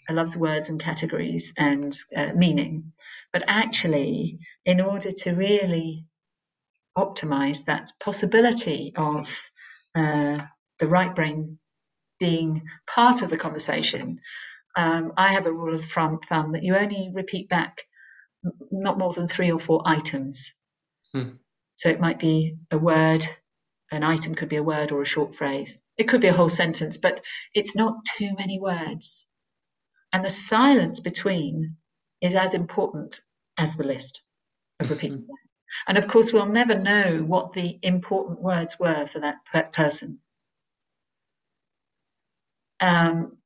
loves 0.10 0.36
words 0.36 0.70
and 0.70 0.80
categories 0.80 1.54
and 1.58 1.98
uh, 2.16 2.34
meaning. 2.36 2.94
But 3.32 3.44
actually, 3.48 4.40
in 4.66 4.82
order 4.82 5.12
to 5.12 5.32
really 5.32 6.06
optimize 6.98 7.66
that 7.66 7.92
possibility 8.00 8.94
of 8.96 9.30
uh, 9.96 10.40
the 10.80 10.88
right 10.88 11.16
brain 11.16 11.60
being 12.20 12.64
part 12.88 13.22
of 13.22 13.30
the 13.30 13.38
conversation, 13.38 14.20
um, 14.76 15.14
I 15.18 15.34
have 15.34 15.46
a 15.46 15.54
rule 15.54 15.74
of 15.74 15.84
thumb, 15.84 16.20
thumb, 16.28 16.54
that 16.54 16.64
you 16.64 16.76
only 16.76 17.12
repeat 17.14 17.50
back 17.50 17.84
not 18.72 18.98
more 18.98 19.14
than 19.14 19.28
three 19.28 19.52
or 19.52 19.60
four 19.60 19.82
items. 19.86 20.54
Hmm. 21.14 21.32
So 21.76 21.90
it 21.90 22.00
might 22.00 22.20
be 22.20 22.56
a 22.72 22.78
word, 22.78 23.28
an 23.92 24.04
item 24.04 24.36
could 24.36 24.50
be 24.50 24.58
a 24.58 24.64
word 24.64 24.92
or 24.92 25.02
a 25.02 25.06
short 25.06 25.36
phrase. 25.36 25.82
It 25.98 26.08
could 26.08 26.22
be 26.22 26.28
a 26.28 26.34
whole 26.34 26.50
sentence, 26.50 26.98
but 26.98 27.22
it's 27.54 27.76
not 27.76 28.06
too 28.18 28.34
many 28.38 28.60
words. 28.60 29.30
And 30.12 30.24
the 30.24 30.30
silence 30.30 31.00
between 31.00 31.78
is 32.22 32.36
as 32.36 32.54
important 32.54 33.22
as 33.58 33.76
the 33.76 33.84
list 33.84 34.22
of 34.80 34.90
repeating 34.92 35.28
them. 35.28 35.38
And 35.88 35.98
of 35.98 36.08
course, 36.08 36.32
we'll 36.32 36.46
never 36.46 36.78
know 36.78 37.24
what 37.26 37.54
the 37.54 37.80
important 37.82 38.42
words 38.42 38.80
were 38.80 39.08
for 39.08 39.20
that 39.20 39.74
person. 39.74 40.20
Um, 42.80 43.38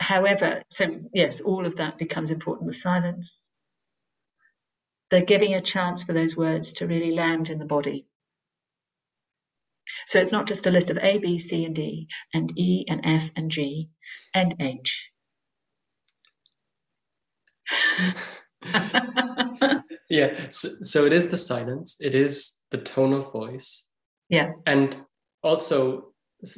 however, 0.00 0.62
so 0.68 1.00
yes, 1.12 1.40
all 1.40 1.66
of 1.66 1.76
that 1.76 1.98
becomes 1.98 2.30
important. 2.30 2.68
The 2.68 2.74
silence, 2.74 3.45
they're 5.10 5.24
giving 5.24 5.54
a 5.54 5.60
chance 5.60 6.02
for 6.02 6.12
those 6.12 6.36
words 6.36 6.74
to 6.74 6.86
really 6.86 7.12
land 7.12 7.50
in 7.50 7.58
the 7.58 7.64
body. 7.64 8.06
So 10.06 10.20
it's 10.20 10.32
not 10.32 10.46
just 10.46 10.66
a 10.66 10.70
list 10.70 10.90
of 10.90 10.98
A, 10.98 11.18
B, 11.18 11.38
C, 11.38 11.64
and 11.64 11.74
D, 11.74 12.08
and 12.32 12.52
E, 12.56 12.84
and 12.88 13.00
F, 13.04 13.30
and 13.36 13.50
G, 13.50 13.88
and 14.34 14.54
H. 14.60 15.10
yeah, 20.08 20.50
so, 20.50 20.68
so 20.82 21.04
it 21.04 21.12
is 21.12 21.28
the 21.28 21.36
silence, 21.36 21.96
it 22.00 22.14
is 22.14 22.58
the 22.70 22.78
tone 22.78 23.12
of 23.12 23.32
voice. 23.32 23.88
Yeah. 24.28 24.52
And 24.66 24.96
also 25.42 26.12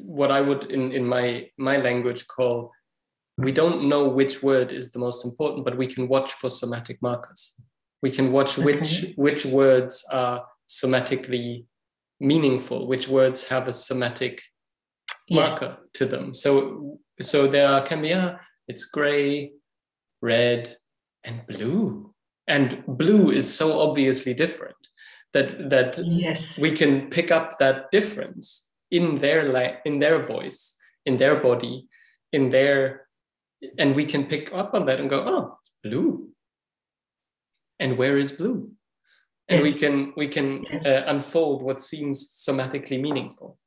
what 0.06 0.30
I 0.30 0.40
would 0.40 0.70
in, 0.70 0.92
in 0.92 1.06
my 1.06 1.48
my 1.56 1.76
language 1.76 2.26
call 2.26 2.72
we 3.38 3.52
don't 3.52 3.88
know 3.88 4.08
which 4.08 4.42
word 4.42 4.72
is 4.72 4.90
the 4.90 4.98
most 4.98 5.24
important, 5.24 5.64
but 5.64 5.78
we 5.78 5.86
can 5.86 6.08
watch 6.08 6.32
for 6.32 6.50
somatic 6.50 7.00
markers. 7.00 7.54
We 8.02 8.10
can 8.10 8.32
watch 8.32 8.58
okay. 8.58 8.64
which 8.64 9.12
which 9.16 9.44
words 9.44 10.04
are 10.12 10.44
somatically 10.68 11.64
meaningful, 12.20 12.86
which 12.86 13.08
words 13.08 13.48
have 13.48 13.68
a 13.68 13.72
somatic 13.72 14.42
yes. 15.28 15.60
marker 15.60 15.78
to 15.94 16.06
them. 16.06 16.34
So 16.34 16.98
so 17.20 17.46
there 17.46 17.80
can 17.82 18.02
be 18.02 18.12
a 18.12 18.20
ah, 18.20 18.40
it's 18.68 18.84
gray, 18.84 19.52
red, 20.22 20.74
and 21.24 21.46
blue. 21.46 22.14
And 22.46 22.82
blue 22.86 23.30
is 23.30 23.52
so 23.52 23.80
obviously 23.80 24.34
different 24.34 24.76
that 25.32 25.70
that 25.70 25.98
yes. 25.98 26.58
we 26.58 26.72
can 26.72 27.10
pick 27.10 27.30
up 27.30 27.58
that 27.58 27.90
difference 27.90 28.70
in 28.90 29.16
their 29.16 29.52
la- 29.52 29.76
in 29.84 29.98
their 29.98 30.22
voice, 30.22 30.76
in 31.04 31.16
their 31.16 31.36
body, 31.40 31.88
in 32.32 32.50
their 32.50 33.08
and 33.78 33.94
we 33.94 34.06
can 34.06 34.24
pick 34.24 34.52
up 34.54 34.74
on 34.74 34.86
that 34.86 35.00
and 35.00 35.10
go 35.10 35.24
oh 35.26 35.58
blue 35.82 36.28
and 37.78 37.96
where 37.96 38.16
is 38.16 38.32
blue 38.32 38.70
and 39.48 39.64
yes. 39.64 39.74
we 39.74 39.80
can 39.80 40.12
we 40.16 40.28
can 40.28 40.64
yes. 40.64 40.86
uh, 40.86 41.04
unfold 41.06 41.62
what 41.62 41.80
seems 41.80 42.28
somatically 42.28 43.00
meaningful 43.00 43.58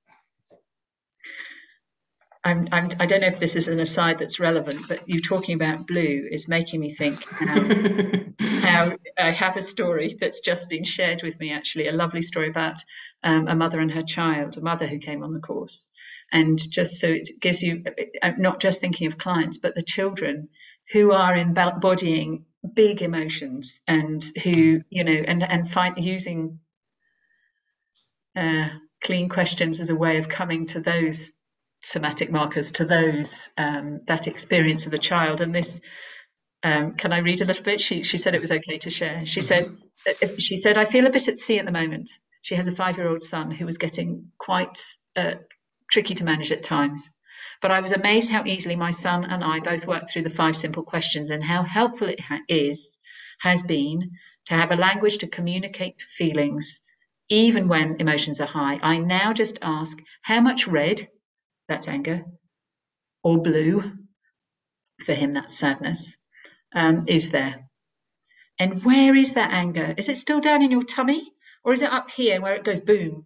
I'm, 2.43 2.69
I'm, 2.71 2.89
I 2.99 3.05
don't 3.05 3.21
know 3.21 3.27
if 3.27 3.39
this 3.39 3.55
is 3.55 3.67
an 3.67 3.79
aside 3.79 4.17
that's 4.17 4.39
relevant, 4.39 4.87
but 4.87 5.07
you 5.07 5.21
talking 5.21 5.53
about 5.53 5.85
blue 5.85 6.27
is 6.31 6.47
making 6.47 6.79
me 6.79 6.91
think 6.91 7.23
how, 7.29 7.61
how 8.61 8.97
I 9.15 9.29
have 9.29 9.57
a 9.57 9.61
story 9.61 10.17
that's 10.19 10.39
just 10.39 10.67
been 10.67 10.83
shared 10.83 11.21
with 11.21 11.39
me, 11.39 11.51
actually, 11.51 11.87
a 11.87 11.91
lovely 11.91 12.23
story 12.23 12.49
about 12.49 12.77
um, 13.21 13.47
a 13.47 13.53
mother 13.53 13.79
and 13.79 13.91
her 13.91 14.01
child, 14.01 14.57
a 14.57 14.61
mother 14.61 14.87
who 14.87 14.97
came 14.97 15.21
on 15.21 15.33
the 15.33 15.39
course 15.39 15.87
and 16.31 16.59
just 16.69 16.99
so 16.99 17.07
it 17.07 17.29
gives 17.39 17.61
you 17.61 17.83
uh, 18.21 18.31
not 18.37 18.59
just 18.59 18.79
thinking 18.79 19.07
of 19.07 19.17
clients 19.17 19.57
but 19.57 19.75
the 19.75 19.83
children 19.83 20.49
who 20.91 21.11
are 21.11 21.35
embodying 21.35 22.45
big 22.73 23.01
emotions 23.01 23.79
and 23.87 24.23
who 24.43 24.81
you 24.89 25.03
know 25.03 25.23
and 25.27 25.43
and 25.43 25.71
find 25.71 25.97
using 26.03 26.59
uh, 28.35 28.69
clean 29.03 29.29
questions 29.29 29.81
as 29.81 29.89
a 29.89 29.95
way 29.95 30.17
of 30.17 30.29
coming 30.29 30.65
to 30.67 30.79
those 30.79 31.31
somatic 31.83 32.31
markers 32.31 32.73
to 32.73 32.85
those 32.85 33.49
um, 33.57 34.01
that 34.05 34.27
experience 34.27 34.85
of 34.85 34.91
the 34.91 34.99
child 34.99 35.41
and 35.41 35.53
this 35.53 35.81
um, 36.63 36.93
can 36.93 37.11
I 37.11 37.19
read 37.19 37.41
a 37.41 37.45
little 37.45 37.63
bit? 37.63 37.81
She 37.81 38.03
she 38.03 38.17
said 38.17 38.35
it 38.35 38.41
was 38.41 38.51
okay 38.51 38.77
to 38.79 38.89
share. 38.89 39.25
She 39.25 39.41
said 39.41 39.67
uh, 40.07 40.27
she 40.37 40.57
said 40.57 40.77
I 40.77 40.85
feel 40.85 41.07
a 41.07 41.11
bit 41.11 41.27
at 41.27 41.37
sea 41.37 41.59
at 41.59 41.65
the 41.65 41.71
moment. 41.71 42.11
She 42.43 42.55
has 42.55 42.67
a 42.67 42.75
five 42.75 42.97
year 42.97 43.07
old 43.07 43.21
son 43.21 43.51
who 43.51 43.65
was 43.65 43.77
getting 43.77 44.31
quite 44.37 44.79
uh, 45.15 45.35
tricky 45.89 46.15
to 46.15 46.23
manage 46.23 46.51
at 46.51 46.63
times. 46.63 47.09
But 47.61 47.71
I 47.71 47.81
was 47.81 47.91
amazed 47.91 48.31
how 48.31 48.45
easily 48.45 48.75
my 48.75 48.91
son 48.91 49.23
and 49.23 49.43
I 49.43 49.59
both 49.59 49.85
worked 49.87 50.11
through 50.11 50.23
the 50.23 50.29
five 50.29 50.57
simple 50.57 50.83
questions 50.83 51.29
and 51.29 51.43
how 51.43 51.63
helpful 51.63 52.07
it 52.07 52.19
ha- 52.19 52.41
is, 52.49 52.97
has 53.39 53.63
been 53.63 54.11
to 54.47 54.55
have 54.55 54.71
a 54.71 54.75
language 54.75 55.19
to 55.19 55.27
communicate 55.27 56.01
feelings, 56.17 56.81
even 57.29 57.67
when 57.67 57.97
emotions 58.01 58.41
are 58.41 58.47
high. 58.47 58.79
I 58.81 58.97
now 58.97 59.33
just 59.33 59.59
ask, 59.61 59.97
how 60.21 60.41
much 60.41 60.67
red, 60.67 61.07
that's 61.67 61.87
anger, 61.87 62.23
or 63.23 63.41
blue, 63.41 63.93
for 65.05 65.13
him 65.13 65.33
that's 65.33 65.57
sadness, 65.57 66.17
um, 66.73 67.05
is 67.07 67.29
there? 67.29 67.69
And 68.59 68.83
where 68.83 69.15
is 69.15 69.33
that 69.33 69.51
anger? 69.53 69.93
Is 69.97 70.09
it 70.09 70.17
still 70.17 70.41
down 70.41 70.61
in 70.63 70.71
your 70.71 70.83
tummy? 70.83 71.31
Or 71.63 71.73
is 71.73 71.81
it 71.81 71.91
up 71.91 72.09
here 72.09 72.41
where 72.41 72.55
it 72.55 72.63
goes 72.63 72.79
boom? 72.79 73.25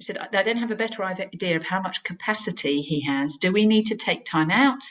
He 0.00 0.04
said, 0.04 0.16
I 0.16 0.42
then 0.42 0.56
have 0.56 0.70
a 0.70 0.76
better 0.76 1.04
idea 1.04 1.56
of 1.56 1.62
how 1.62 1.82
much 1.82 2.02
capacity 2.02 2.80
he 2.80 3.02
has. 3.02 3.36
Do 3.36 3.52
we 3.52 3.66
need 3.66 3.88
to 3.88 3.96
take 3.96 4.24
time 4.24 4.50
out 4.50 4.82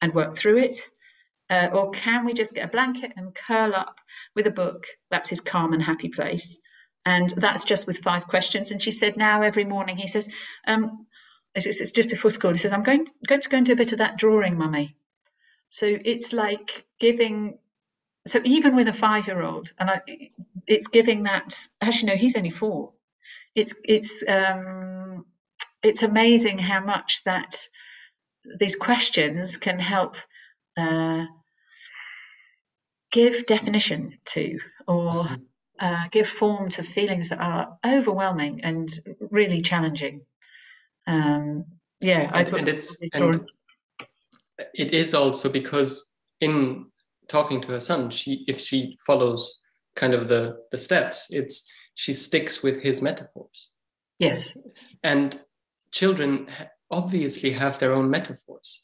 and 0.00 0.12
work 0.12 0.36
through 0.36 0.58
it? 0.58 0.78
Uh, 1.48 1.68
or 1.72 1.92
can 1.92 2.24
we 2.24 2.34
just 2.34 2.52
get 2.52 2.64
a 2.64 2.68
blanket 2.68 3.12
and 3.16 3.32
curl 3.32 3.72
up 3.72 4.00
with 4.34 4.48
a 4.48 4.50
book? 4.50 4.88
That's 5.12 5.28
his 5.28 5.40
calm 5.40 5.72
and 5.74 5.80
happy 5.80 6.08
place. 6.08 6.58
And 7.06 7.28
that's 7.28 7.62
just 7.62 7.86
with 7.86 7.98
five 7.98 8.26
questions. 8.26 8.72
And 8.72 8.82
she 8.82 8.90
said 8.90 9.16
now 9.16 9.42
every 9.42 9.62
morning 9.62 9.96
he 9.96 10.08
says, 10.08 10.28
um, 10.66 11.06
it's, 11.54 11.66
it's 11.66 11.92
just 11.92 12.08
before 12.08 12.32
school, 12.32 12.50
he 12.50 12.58
says, 12.58 12.72
I'm 12.72 12.82
going, 12.82 13.06
going 13.24 13.42
to 13.42 13.48
go 13.48 13.58
into 13.58 13.72
a 13.74 13.76
bit 13.76 13.92
of 13.92 13.98
that 13.98 14.18
drawing, 14.18 14.58
mummy. 14.58 14.96
So 15.68 15.86
it's 15.86 16.32
like 16.32 16.84
giving 16.98 17.58
so 18.26 18.40
even 18.44 18.74
with 18.74 18.88
a 18.88 18.92
five 18.92 19.28
year 19.28 19.40
old 19.40 19.72
and 19.78 19.88
I, 19.88 20.00
it's 20.66 20.88
giving 20.88 21.24
that 21.24 21.56
as 21.80 22.00
you 22.00 22.08
know, 22.08 22.16
he's 22.16 22.34
only 22.34 22.50
four 22.50 22.92
it's 23.54 23.74
it's 23.84 24.22
um 24.26 25.24
it's 25.82 26.02
amazing 26.02 26.58
how 26.58 26.80
much 26.80 27.22
that 27.24 27.56
these 28.58 28.76
questions 28.76 29.56
can 29.56 29.78
help 29.78 30.16
uh, 30.76 31.24
give 33.10 33.46
definition 33.46 34.18
to 34.24 34.58
or 34.86 35.24
mm-hmm. 35.24 35.34
uh, 35.78 36.08
give 36.10 36.28
form 36.28 36.70
to 36.70 36.82
feelings 36.82 37.28
that 37.28 37.40
are 37.40 37.78
overwhelming 37.86 38.62
and 38.62 38.90
really 39.30 39.60
challenging. 39.62 40.22
Um, 41.06 41.64
yeah, 42.00 42.30
I 42.32 42.44
thought 42.44 42.60
and 42.60 42.68
it's 42.68 42.96
and 43.12 43.46
it 44.74 44.92
is 44.94 45.14
also 45.14 45.48
because 45.48 46.12
in 46.40 46.86
talking 47.28 47.60
to 47.62 47.72
her 47.72 47.80
son, 47.80 48.10
she 48.10 48.44
if 48.48 48.60
she 48.60 48.96
follows 49.06 49.60
kind 49.94 50.14
of 50.14 50.28
the 50.28 50.56
the 50.70 50.78
steps, 50.78 51.30
it's 51.30 51.68
she 51.94 52.12
sticks 52.12 52.62
with 52.62 52.82
his 52.82 53.02
metaphors. 53.02 53.70
Yes, 54.18 54.56
and 55.02 55.38
children 55.90 56.48
obviously 56.90 57.52
have 57.52 57.78
their 57.78 57.92
own 57.92 58.10
metaphors 58.10 58.82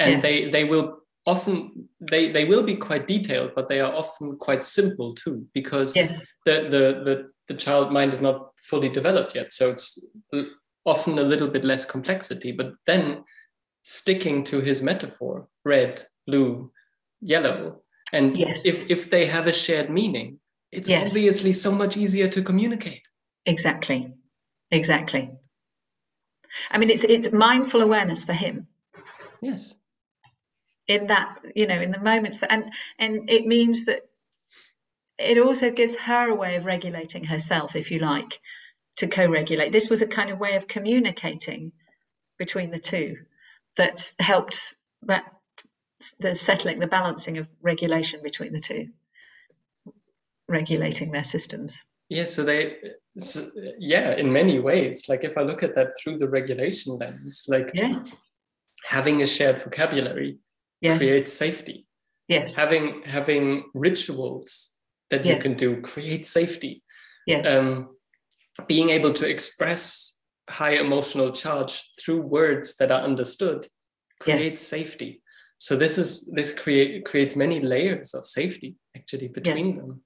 and 0.00 0.14
yes. 0.14 0.22
they 0.22 0.50
they 0.50 0.64
will 0.64 0.98
often 1.26 1.88
they 2.00 2.28
they 2.28 2.44
will 2.44 2.62
be 2.62 2.74
quite 2.74 3.06
detailed 3.06 3.52
but 3.54 3.68
they 3.68 3.80
are 3.80 3.92
often 3.94 4.36
quite 4.36 4.64
simple 4.64 5.14
too 5.14 5.46
because 5.54 5.94
yes. 5.94 6.26
the, 6.46 6.62
the 6.62 7.04
the 7.04 7.30
the 7.48 7.54
child 7.54 7.92
mind 7.92 8.12
is 8.12 8.20
not 8.20 8.50
fully 8.56 8.88
developed 8.88 9.34
yet 9.34 9.52
so 9.52 9.70
it's 9.70 10.04
often 10.84 11.18
a 11.18 11.22
little 11.22 11.48
bit 11.48 11.64
less 11.64 11.84
complexity 11.84 12.52
but 12.52 12.72
then 12.86 13.22
sticking 13.82 14.42
to 14.42 14.60
his 14.60 14.82
metaphor 14.82 15.46
red 15.64 16.04
blue 16.26 16.72
yellow 17.20 17.82
and 18.12 18.36
yes. 18.36 18.64
if 18.64 18.90
if 18.90 19.10
they 19.10 19.26
have 19.26 19.46
a 19.46 19.52
shared 19.52 19.90
meaning 19.90 20.38
it's 20.72 20.88
yes. 20.88 21.08
obviously 21.08 21.52
so 21.52 21.72
much 21.72 21.96
easier 21.96 22.28
to 22.28 22.42
communicate 22.42 23.02
exactly 23.46 24.14
exactly 24.70 25.30
I 26.70 26.78
mean, 26.78 26.90
it's 26.90 27.04
it's 27.04 27.32
mindful 27.32 27.82
awareness 27.82 28.24
for 28.24 28.32
him. 28.32 28.66
Yes. 29.40 29.78
In 30.86 31.06
that, 31.06 31.38
you 31.54 31.66
know, 31.66 31.80
in 31.80 31.92
the 31.92 32.00
moments 32.00 32.40
that, 32.40 32.52
and 32.52 32.72
and 32.98 33.30
it 33.30 33.46
means 33.46 33.84
that 33.84 34.02
it 35.18 35.38
also 35.38 35.70
gives 35.70 35.96
her 35.96 36.30
a 36.30 36.34
way 36.34 36.56
of 36.56 36.64
regulating 36.64 37.24
herself, 37.24 37.76
if 37.76 37.90
you 37.90 37.98
like, 37.98 38.40
to 38.96 39.06
co-regulate. 39.06 39.70
This 39.70 39.88
was 39.88 40.02
a 40.02 40.06
kind 40.06 40.30
of 40.30 40.40
way 40.40 40.56
of 40.56 40.66
communicating 40.66 41.72
between 42.38 42.70
the 42.70 42.78
two 42.78 43.16
that 43.76 44.12
helped 44.18 44.74
that 45.02 45.24
the 46.18 46.34
settling, 46.34 46.78
the 46.78 46.86
balancing 46.86 47.38
of 47.38 47.46
regulation 47.60 48.22
between 48.22 48.52
the 48.52 48.60
two, 48.60 48.88
regulating 50.50 51.12
their 51.12 51.24
systems. 51.24 51.78
Yeah, 52.08 52.24
so 52.24 52.42
they, 52.42 52.76
so, 53.18 53.42
yeah, 53.78 54.16
in 54.16 54.32
many 54.32 54.58
ways, 54.58 55.08
like 55.08 55.22
if 55.22 55.38
I 55.38 55.42
look 55.42 55.62
at 55.62 55.76
that 55.76 55.92
through 56.02 56.18
the 56.18 56.28
regulation 56.28 56.98
lens, 56.98 57.44
like 57.46 57.70
yeah. 57.72 58.02
having 58.84 59.22
a 59.22 59.26
shared 59.26 59.62
vocabulary 59.62 60.38
yes. 60.80 60.98
creates 60.98 61.32
safety. 61.32 61.86
Yes. 62.26 62.56
Having 62.56 63.02
having 63.06 63.64
rituals 63.74 64.72
that 65.10 65.24
yes. 65.24 65.36
you 65.36 65.42
can 65.42 65.56
do 65.56 65.80
creates 65.80 66.30
safety. 66.30 66.82
Yes. 67.26 67.48
Um, 67.48 67.96
being 68.66 68.90
able 68.90 69.12
to 69.14 69.28
express 69.28 70.18
high 70.48 70.76
emotional 70.78 71.30
charge 71.30 71.90
through 72.00 72.22
words 72.22 72.76
that 72.76 72.90
are 72.90 73.00
understood 73.00 73.66
creates 74.20 74.62
yes. 74.62 74.68
safety. 74.68 75.22
So 75.58 75.76
this 75.76 75.98
is 75.98 76.30
this 76.34 76.52
create 76.52 77.04
creates 77.04 77.36
many 77.36 77.60
layers 77.60 78.14
of 78.14 78.24
safety 78.24 78.76
actually 78.96 79.28
between 79.28 79.76
them. 79.76 80.02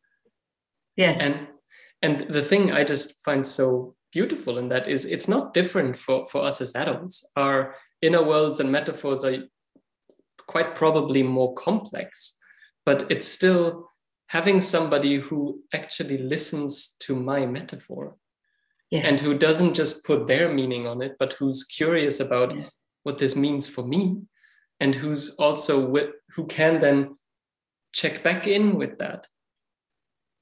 Yes. 0.97 1.21
And 1.23 1.49
and 2.05 2.21
the 2.29 2.43
thing 2.43 2.71
i 2.71 2.85
just 2.85 3.25
find 3.25 3.45
so 3.47 3.95
beautiful 4.13 4.59
in 4.59 4.69
that 4.69 4.87
is 4.87 5.07
it's 5.07 5.27
not 5.27 5.55
different 5.55 5.97
for, 5.97 6.27
for 6.27 6.43
us 6.43 6.61
as 6.61 6.77
adults 6.77 7.27
our 7.37 7.75
inner 8.03 8.23
worlds 8.23 8.61
and 8.61 8.71
metaphors 8.71 9.25
are 9.25 9.39
quite 10.47 10.75
probably 10.75 11.23
more 11.23 11.55
complex 11.55 12.37
but 12.85 13.11
it's 13.11 13.27
still 13.27 13.91
having 14.29 14.61
somebody 14.61 15.17
who 15.17 15.61
actually 15.73 16.19
listens 16.19 16.97
to 17.01 17.17
my 17.17 17.47
metaphor 17.47 18.17
yes. 18.91 19.05
and 19.09 19.19
who 19.19 19.37
doesn't 19.37 19.75
just 19.75 20.05
put 20.05 20.27
their 20.27 20.53
meaning 20.53 20.87
on 20.87 21.03
it 21.03 21.17
but 21.19 21.33
who's 21.35 21.65
curious 21.65 22.21
about 22.21 22.55
yes. 22.55 22.71
what 23.03 23.19
this 23.19 23.35
means 23.35 23.67
for 23.67 23.85
me 23.85 24.17
and 24.81 24.95
who's 24.95 25.37
also 25.37 25.75
with, 25.89 26.11
who 26.35 26.47
can 26.47 26.81
then 26.81 27.17
check 27.93 28.23
back 28.23 28.47
in 28.47 28.77
with 28.77 28.99
that 28.99 29.27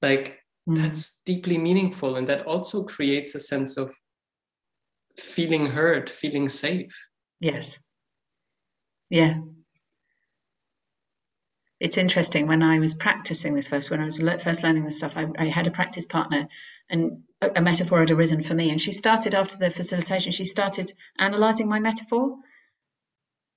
like 0.01 0.42
mm. 0.69 0.77
that's 0.77 1.23
deeply 1.25 1.59
meaningful 1.59 2.17
and 2.17 2.29
that 2.29 2.47
also 2.47 2.85
creates 2.85 3.35
a 3.35 3.41
sense 3.41 3.77
of 3.77 3.95
feeling 5.19 5.67
heard 5.67 6.09
feeling 6.09 6.49
safe 6.49 7.07
yes 7.41 7.79
yeah 9.11 9.35
it's 11.83 11.99
interesting 11.99 12.47
when 12.47 12.63
I 12.63 12.79
was 12.79 12.95
practicing 12.95 13.55
this 13.55 13.69
first, 13.69 13.91
when 13.91 14.01
I 14.01 14.05
was 14.05 14.17
first 14.17 14.63
learning 14.63 14.85
this 14.85 14.99
stuff, 14.99 15.15
I, 15.17 15.27
I, 15.37 15.47
had 15.47 15.67
a 15.67 15.73
practice 15.73 16.07
partner 16.07 16.47
and 16.89 17.25
a, 17.41 17.51
a, 17.57 17.61
metaphor 17.61 17.99
had 17.99 18.13
arisen 18.13 18.41
for 18.41 18.55
me. 18.55 18.71
And 18.71 18.81
she 18.81 18.93
started 18.93 19.35
after 19.35 19.57
the 19.57 19.69
facilitation, 19.69 20.31
she 20.31 20.45
started 20.45 20.93
analyzing 21.19 21.69
my 21.69 21.81
metaphor 21.81 22.37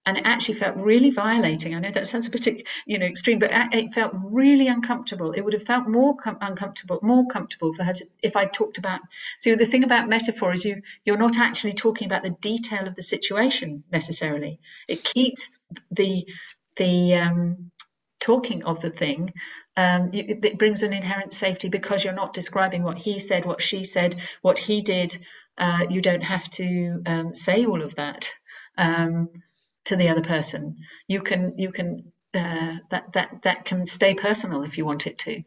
and 0.06 0.18
it 0.18 0.24
actually 0.26 0.56
felt 0.56 0.78
really 0.78 1.10
violating. 1.10 1.74
I 1.74 1.80
know 1.80 1.91
that 1.91 2.06
sounds 2.06 2.28
a 2.28 2.32
bit, 2.32 2.68
you 2.86 2.99
know, 2.99 3.06
extreme, 3.06 3.39
but 3.39 3.49
it 3.51 3.93
felt 3.93 4.14
really 4.14 4.68
uncomfortable. 4.68 5.32
It 5.32 5.41
would 5.41 5.53
have 5.53 5.64
felt 5.64 5.88
more 5.88 6.16
com- 6.16 6.38
uncomfortable, 6.41 6.99
more 7.01 7.26
comfortable 7.28 7.74
for 7.74 7.84
her 7.84 7.93
to, 7.93 8.08
if 8.22 8.36
I 8.36 8.45
talked 8.45 8.78
about. 8.78 9.01
So 9.39 9.56
the 9.56 9.66
thing 9.66 9.84
about 9.84 10.08
metaphor 10.08 10.53
is 10.53 10.64
you 10.64 10.82
you're 11.03 11.18
not 11.18 11.38
actually 11.38 11.74
talking 11.74 12.06
about 12.06 12.24
the 12.24 12.30
detail 12.30 12.88
of 12.88 12.95
the 12.95 13.01
situation 13.01 13.84
necessarily. 13.91 14.60
It 14.88 15.03
keeps 15.03 15.49
the 15.89 16.28
the 16.78 17.16
um, 17.16 17.72
talking 18.20 18.64
of 18.64 18.82
the 18.82 18.91
thing. 18.91 19.34
Um, 19.78 20.12
it, 20.14 20.45
it, 20.45 20.58
brings 20.58 20.84
an 20.84 20.93
inherent 20.93 21.34
safety 21.34 21.68
because 21.68 22.03
you're 22.03 22.14
not 22.14 22.34
describing 22.34 22.84
what 22.84 22.97
he 22.97 23.20
said, 23.20 23.45
what 23.45 23.62
she 23.62 23.84
said, 23.84 24.16
what 24.41 24.58
he 24.58 24.82
did. 24.82 25.18
Uh, 25.58 25.86
you 25.89 26.01
don't 26.01 26.24
have 26.24 26.49
to 26.51 27.01
um, 27.06 27.34
say 27.34 27.66
all 27.66 27.82
of 27.82 27.95
that. 27.95 28.32
Um, 28.78 29.30
to 29.86 29.96
the 29.96 30.10
other 30.10 30.24
person. 30.24 30.78
You 31.08 31.22
can 31.22 31.58
you 31.58 31.72
can 31.72 32.12
uh, 32.34 32.78
that 32.92 33.14
that 33.14 33.42
that 33.44 33.66
can 33.66 33.86
stay 33.86 34.14
personal 34.14 34.64
if 34.64 34.78
you 34.78 34.86
want 34.86 35.08
it 35.08 35.18
to. 35.20 35.44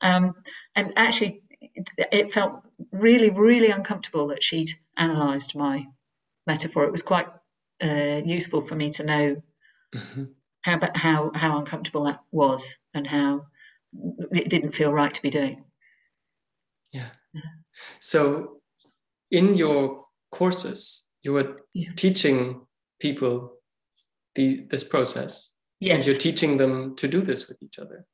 Um, 0.00 0.34
and 0.74 0.94
actually, 0.96 1.42
it, 1.98 2.32
felt 2.32 2.62
really 2.90 3.30
really 3.30 3.70
uncomfortable 3.70 4.28
that 4.28 4.42
she'd 4.42 4.70
analysed 4.96 5.54
my 5.54 5.86
metaphor. 6.46 6.84
It 6.84 6.92
was 6.92 7.02
quite 7.02 7.26
uh, 7.82 8.22
useful 8.24 8.66
for 8.66 8.74
me 8.74 8.90
to 8.92 9.04
know 9.04 9.42
mm-hmm. 9.94 10.24
how 10.62 10.78
how 10.94 11.30
how 11.34 11.58
uncomfortable 11.58 12.04
that 12.04 12.20
was 12.30 12.76
and 12.94 13.06
how 13.06 13.46
it 14.30 14.48
didn't 14.48 14.74
feel 14.74 14.92
right 14.92 15.12
to 15.12 15.22
be 15.22 15.30
doing. 15.30 15.64
Yeah. 16.92 17.08
yeah. 17.32 17.42
So, 17.98 18.60
in 19.30 19.54
your 19.54 20.04
courses, 20.30 21.06
you 21.22 21.32
were 21.32 21.56
yeah. 21.74 21.90
teaching 21.96 22.66
people 23.00 23.59
the, 24.34 24.66
this 24.70 24.84
process. 24.84 25.52
Yes. 25.80 25.96
And 25.96 26.06
you're 26.06 26.16
teaching 26.16 26.56
them 26.58 26.96
to 26.96 27.08
do 27.08 27.22
this 27.22 27.48
with 27.48 27.62
each 27.62 27.78
other. 27.78 28.04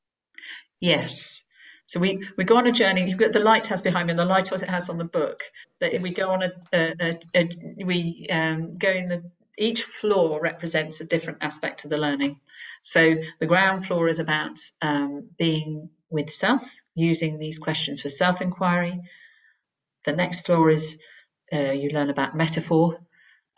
Yes. 0.80 1.42
So 1.84 2.00
we, 2.00 2.26
we 2.36 2.44
go 2.44 2.56
on 2.56 2.66
a 2.66 2.72
journey. 2.72 3.08
You've 3.08 3.18
got 3.18 3.32
the 3.32 3.40
lighthouse 3.40 3.82
behind 3.82 4.06
me, 4.06 4.12
and 4.12 4.18
the 4.18 4.24
lighthouse 4.24 4.62
it 4.62 4.68
has 4.68 4.88
on 4.90 4.98
the 4.98 5.04
book. 5.04 5.42
That 5.80 5.92
yes. 5.92 6.02
we 6.02 6.12
go 6.12 6.30
on 6.30 6.42
a, 6.42 6.52
a, 6.72 6.94
a, 7.00 7.20
a 7.34 7.84
we 7.84 8.26
um, 8.30 8.74
go 8.74 8.90
in 8.90 9.08
the 9.08 9.30
each 9.58 9.84
floor 9.84 10.40
represents 10.40 11.00
a 11.00 11.06
different 11.06 11.38
aspect 11.40 11.84
of 11.84 11.90
the 11.90 11.96
learning. 11.96 12.40
So 12.82 13.16
the 13.40 13.46
ground 13.46 13.86
floor 13.86 14.08
is 14.08 14.18
about 14.18 14.58
um, 14.82 15.30
being 15.38 15.90
with 16.10 16.30
self, 16.30 16.62
using 16.94 17.38
these 17.38 17.58
questions 17.58 18.00
for 18.00 18.08
self 18.08 18.40
inquiry. 18.40 19.00
The 20.04 20.12
next 20.12 20.46
floor 20.46 20.70
is 20.70 20.98
uh, 21.52 21.72
you 21.72 21.90
learn 21.90 22.10
about 22.10 22.36
metaphor, 22.36 22.98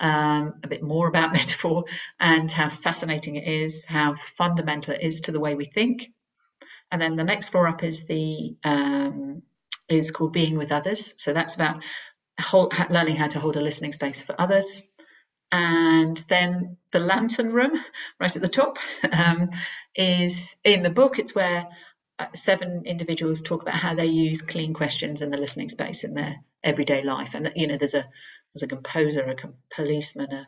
um, 0.01 0.55
a 0.65 0.69
bit 0.69 0.83
more 0.83 1.09
about 1.09 1.33
metaphor 1.35 1.85
and 2.21 2.51
how 2.51 2.69
fascinating 2.69 3.37
it 3.37 3.49
is, 3.49 3.85
how 3.85 4.15
fundamental 4.15 4.95
it 4.95 5.03
is 5.03 5.23
to 5.23 5.33
the 5.33 5.41
way 5.41 5.55
we 5.55 5.65
think. 5.67 6.11
And 6.91 7.03
then 7.03 7.17
the 7.17 7.25
next 7.25 7.49
floor 7.51 7.69
up 7.69 7.85
is 7.85 8.07
the 8.07 8.57
um, 8.65 9.43
is 9.89 10.11
called 10.11 10.33
being 10.33 10.57
with 10.59 10.73
others. 10.73 11.15
So 11.17 11.33
that's 11.33 11.55
about 11.55 11.83
learning 12.91 13.17
how 13.17 13.29
to 13.29 13.41
hold 13.41 13.57
a 13.57 13.61
listening 13.61 13.93
space 13.93 14.23
for 14.23 14.41
others. 14.41 14.83
And 15.53 16.17
then 16.29 16.77
the 16.93 16.99
lantern 17.01 17.53
room, 17.53 17.73
right 18.21 18.35
at 18.35 18.43
the 18.43 18.49
top, 18.49 18.79
um, 19.13 19.51
is 19.97 20.57
in 20.65 20.83
the 20.83 20.91
book. 20.91 21.19
It's 21.19 21.35
where 21.35 21.69
uh, 22.19 22.27
seven 22.35 22.85
individuals 22.87 23.43
talk 23.43 23.63
about 23.63 23.75
how 23.75 23.95
they 23.95 24.07
use 24.07 24.43
clean 24.43 24.75
questions 24.75 25.23
in 25.23 25.31
the 25.31 25.39
listening 25.39 25.69
space 25.69 26.05
in 26.05 26.15
their 26.15 26.37
everyday 26.65 27.03
life. 27.03 27.35
And 27.35 27.53
you 27.57 27.67
know, 27.67 27.79
there's 27.79 27.95
a 27.95 28.07
there's 28.53 28.63
a 28.63 28.69
composer, 28.69 29.23
a 29.23 29.37
policeman, 29.75 30.33
a 30.33 30.47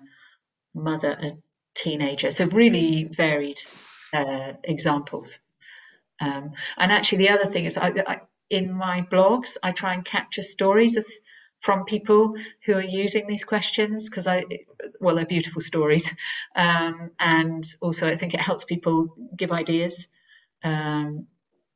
mother, 0.75 1.17
a 1.21 1.33
teenager. 1.75 2.31
So 2.31 2.47
really 2.47 3.05
varied 3.05 3.59
uh, 4.13 4.53
examples. 4.65 5.41
Um, 6.21 6.53
and 6.77 6.93
actually, 6.93 7.19
the 7.19 7.31
other 7.31 7.47
thing 7.47 7.65
is, 7.65 7.77
I, 7.77 7.93
I, 8.07 8.21
in 8.51 8.73
my 8.73 9.03
blogs, 9.03 9.57
I 9.63 9.73
try 9.73 9.95
and 9.95 10.05
capture 10.05 10.43
stories 10.43 10.97
of 10.97 11.07
from 11.61 11.85
people 11.85 12.37
who 12.65 12.75
are 12.75 12.83
using 12.83 13.27
these 13.27 13.45
questions 13.45 14.09
because 14.09 14.27
I, 14.27 14.45
well, 14.99 15.17
they're 15.17 15.27
beautiful 15.27 15.61
stories, 15.61 16.11
um, 16.57 17.11
and 17.19 17.65
also 17.81 18.09
I 18.09 18.17
think 18.17 18.35
it 18.35 18.41
helps 18.41 18.65
people 18.65 19.15
give 19.37 19.53
ideas. 19.53 20.09
Um, 20.65 21.27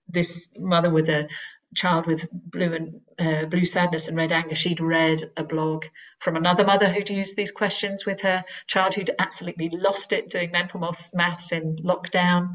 this 0.08 0.48
mother 0.58 0.90
with 0.90 1.08
a 1.08 1.28
child 1.74 2.06
with 2.06 2.28
blue 2.32 2.72
and 2.72 3.00
uh, 3.18 3.46
blue 3.46 3.64
sadness 3.64 4.08
and 4.08 4.16
red 4.16 4.32
anger, 4.32 4.54
she'd 4.54 4.80
read 4.80 5.30
a 5.36 5.44
blog 5.44 5.84
from 6.18 6.36
another 6.36 6.64
mother 6.64 6.88
who'd 6.88 7.10
used 7.10 7.36
these 7.36 7.52
questions 7.52 8.06
with 8.06 8.22
her 8.22 8.44
child 8.66 8.94
who'd 8.94 9.10
absolutely 9.18 9.70
lost 9.70 10.12
it 10.12 10.30
doing 10.30 10.50
mental 10.50 10.80
maths 11.14 11.52
in 11.52 11.76
lockdown. 11.76 12.54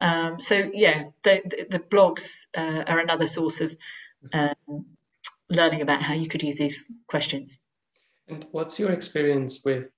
Um, 0.00 0.38
so 0.40 0.70
yeah, 0.72 1.04
the, 1.24 1.42
the, 1.44 1.78
the 1.78 1.78
blogs 1.78 2.46
uh, 2.56 2.84
are 2.86 2.98
another 2.98 3.26
source 3.26 3.60
of 3.60 3.76
um, 4.32 4.86
learning 5.48 5.80
about 5.80 6.02
how 6.02 6.14
you 6.14 6.28
could 6.28 6.42
use 6.42 6.56
these 6.56 6.84
questions. 7.06 7.58
And 8.28 8.46
what's 8.50 8.78
your 8.78 8.92
experience 8.92 9.62
with 9.64 9.96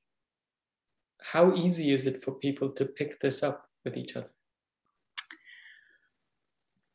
how 1.22 1.54
easy 1.54 1.92
is 1.92 2.06
it 2.06 2.22
for 2.22 2.32
people 2.32 2.70
to 2.70 2.84
pick 2.84 3.20
this 3.20 3.42
up 3.42 3.68
with 3.84 3.96
each 3.96 4.16
other? 4.16 4.30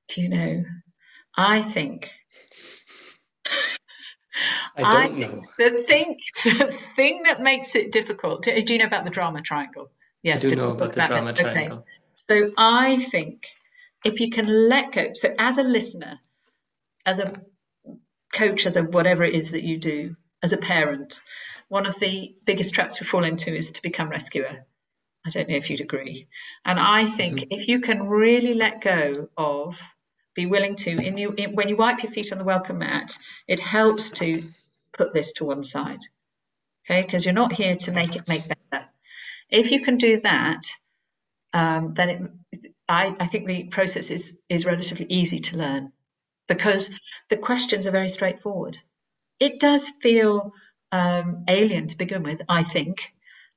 Do 0.07 0.21
you 0.21 0.29
know? 0.29 0.63
I 1.37 1.61
think. 1.61 2.11
I 4.75 4.81
don't 4.81 5.15
I 5.15 5.27
know. 5.27 5.43
The 5.57 5.83
thing, 5.87 6.17
the 6.43 6.77
thing 6.95 7.23
that 7.23 7.41
makes 7.41 7.75
it 7.75 7.91
difficult. 7.91 8.43
Do 8.43 8.51
you 8.51 8.77
know 8.77 8.85
about 8.85 9.05
the 9.05 9.09
drama 9.09 9.41
triangle? 9.41 9.91
Yes, 10.21 10.45
I 10.45 10.49
do 10.49 10.55
know 10.55 10.69
about 10.69 10.93
the 10.93 11.05
drama 11.05 11.33
triangle. 11.33 11.77
Okay. 11.79 11.87
So 12.27 12.51
I 12.57 12.97
think 12.97 13.47
if 14.03 14.19
you 14.19 14.29
can 14.29 14.47
let 14.47 14.91
go. 14.91 15.09
So 15.13 15.33
as 15.37 15.57
a 15.57 15.63
listener, 15.63 16.19
as 17.05 17.19
a 17.19 17.33
coach, 18.33 18.65
as 18.65 18.75
a 18.75 18.83
whatever 18.83 19.23
it 19.23 19.33
is 19.33 19.51
that 19.51 19.63
you 19.63 19.77
do, 19.77 20.15
as 20.43 20.51
a 20.51 20.57
parent, 20.57 21.21
one 21.69 21.85
of 21.85 21.99
the 21.99 22.35
biggest 22.45 22.75
traps 22.75 22.99
we 22.99 23.07
fall 23.07 23.23
into 23.23 23.55
is 23.55 23.73
to 23.73 23.81
become 23.81 24.09
rescuer. 24.09 24.65
I 25.25 25.29
don't 25.29 25.49
know 25.49 25.55
if 25.55 25.69
you'd 25.69 25.81
agree. 25.81 26.27
And 26.63 26.79
I 26.79 27.05
think 27.05 27.39
mm-hmm. 27.39 27.51
if 27.51 27.67
you 27.67 27.79
can 27.81 28.03
really 28.03 28.53
let 28.53 28.81
go 28.81 29.29
of 29.37 29.81
be 30.35 30.45
willing 30.45 30.75
to 30.75 30.91
in 30.91 31.17
you 31.17 31.31
in, 31.31 31.53
when 31.55 31.69
you 31.69 31.75
wipe 31.75 32.03
your 32.03 32.11
feet 32.11 32.31
on 32.31 32.37
the 32.37 32.43
welcome 32.43 32.79
mat 32.79 33.17
it 33.47 33.59
helps 33.59 34.11
to 34.11 34.43
put 34.93 35.13
this 35.13 35.33
to 35.33 35.45
one 35.45 35.63
side. 35.63 35.99
Okay? 36.85 37.01
Because 37.01 37.25
you're 37.25 37.33
not 37.33 37.53
here 37.53 37.75
to 37.75 37.91
make 37.91 38.15
it 38.15 38.27
make 38.27 38.43
better 38.47 38.85
if 39.49 39.71
you 39.71 39.81
can 39.81 39.97
do 39.97 40.21
that 40.21 40.61
um, 41.53 41.93
then 41.93 42.09
it, 42.51 42.73
I, 42.87 43.15
I 43.19 43.27
think 43.27 43.47
the 43.47 43.63
process 43.63 44.11
is 44.11 44.37
is 44.49 44.65
relatively 44.65 45.07
easy 45.09 45.39
to 45.39 45.57
learn 45.57 45.91
because 46.47 46.91
the 47.29 47.37
questions 47.37 47.87
are 47.87 47.91
very 47.91 48.09
straightforward. 48.09 48.77
It 49.39 49.59
does 49.59 49.89
feel 50.01 50.53
um, 50.91 51.43
alien 51.47 51.87
to 51.87 51.97
begin 51.97 52.23
with 52.23 52.41
i 52.47 52.63
think 52.63 53.13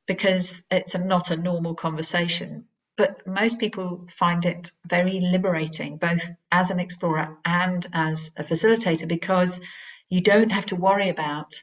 because 0.06 0.60
it's 0.70 0.94
a, 0.94 0.98
not 0.98 1.30
a 1.30 1.36
normal 1.36 1.74
conversation 1.74 2.64
but 2.98 3.24
most 3.26 3.60
people 3.60 4.08
find 4.16 4.44
it 4.44 4.72
very 4.84 5.20
liberating, 5.20 5.98
both 5.98 6.28
as 6.50 6.70
an 6.70 6.80
explorer 6.80 7.38
and 7.44 7.86
as 7.92 8.32
a 8.36 8.42
facilitator, 8.42 9.06
because 9.06 9.60
you 10.10 10.20
don't 10.20 10.50
have 10.50 10.66
to 10.66 10.76
worry 10.76 11.08
about 11.08 11.62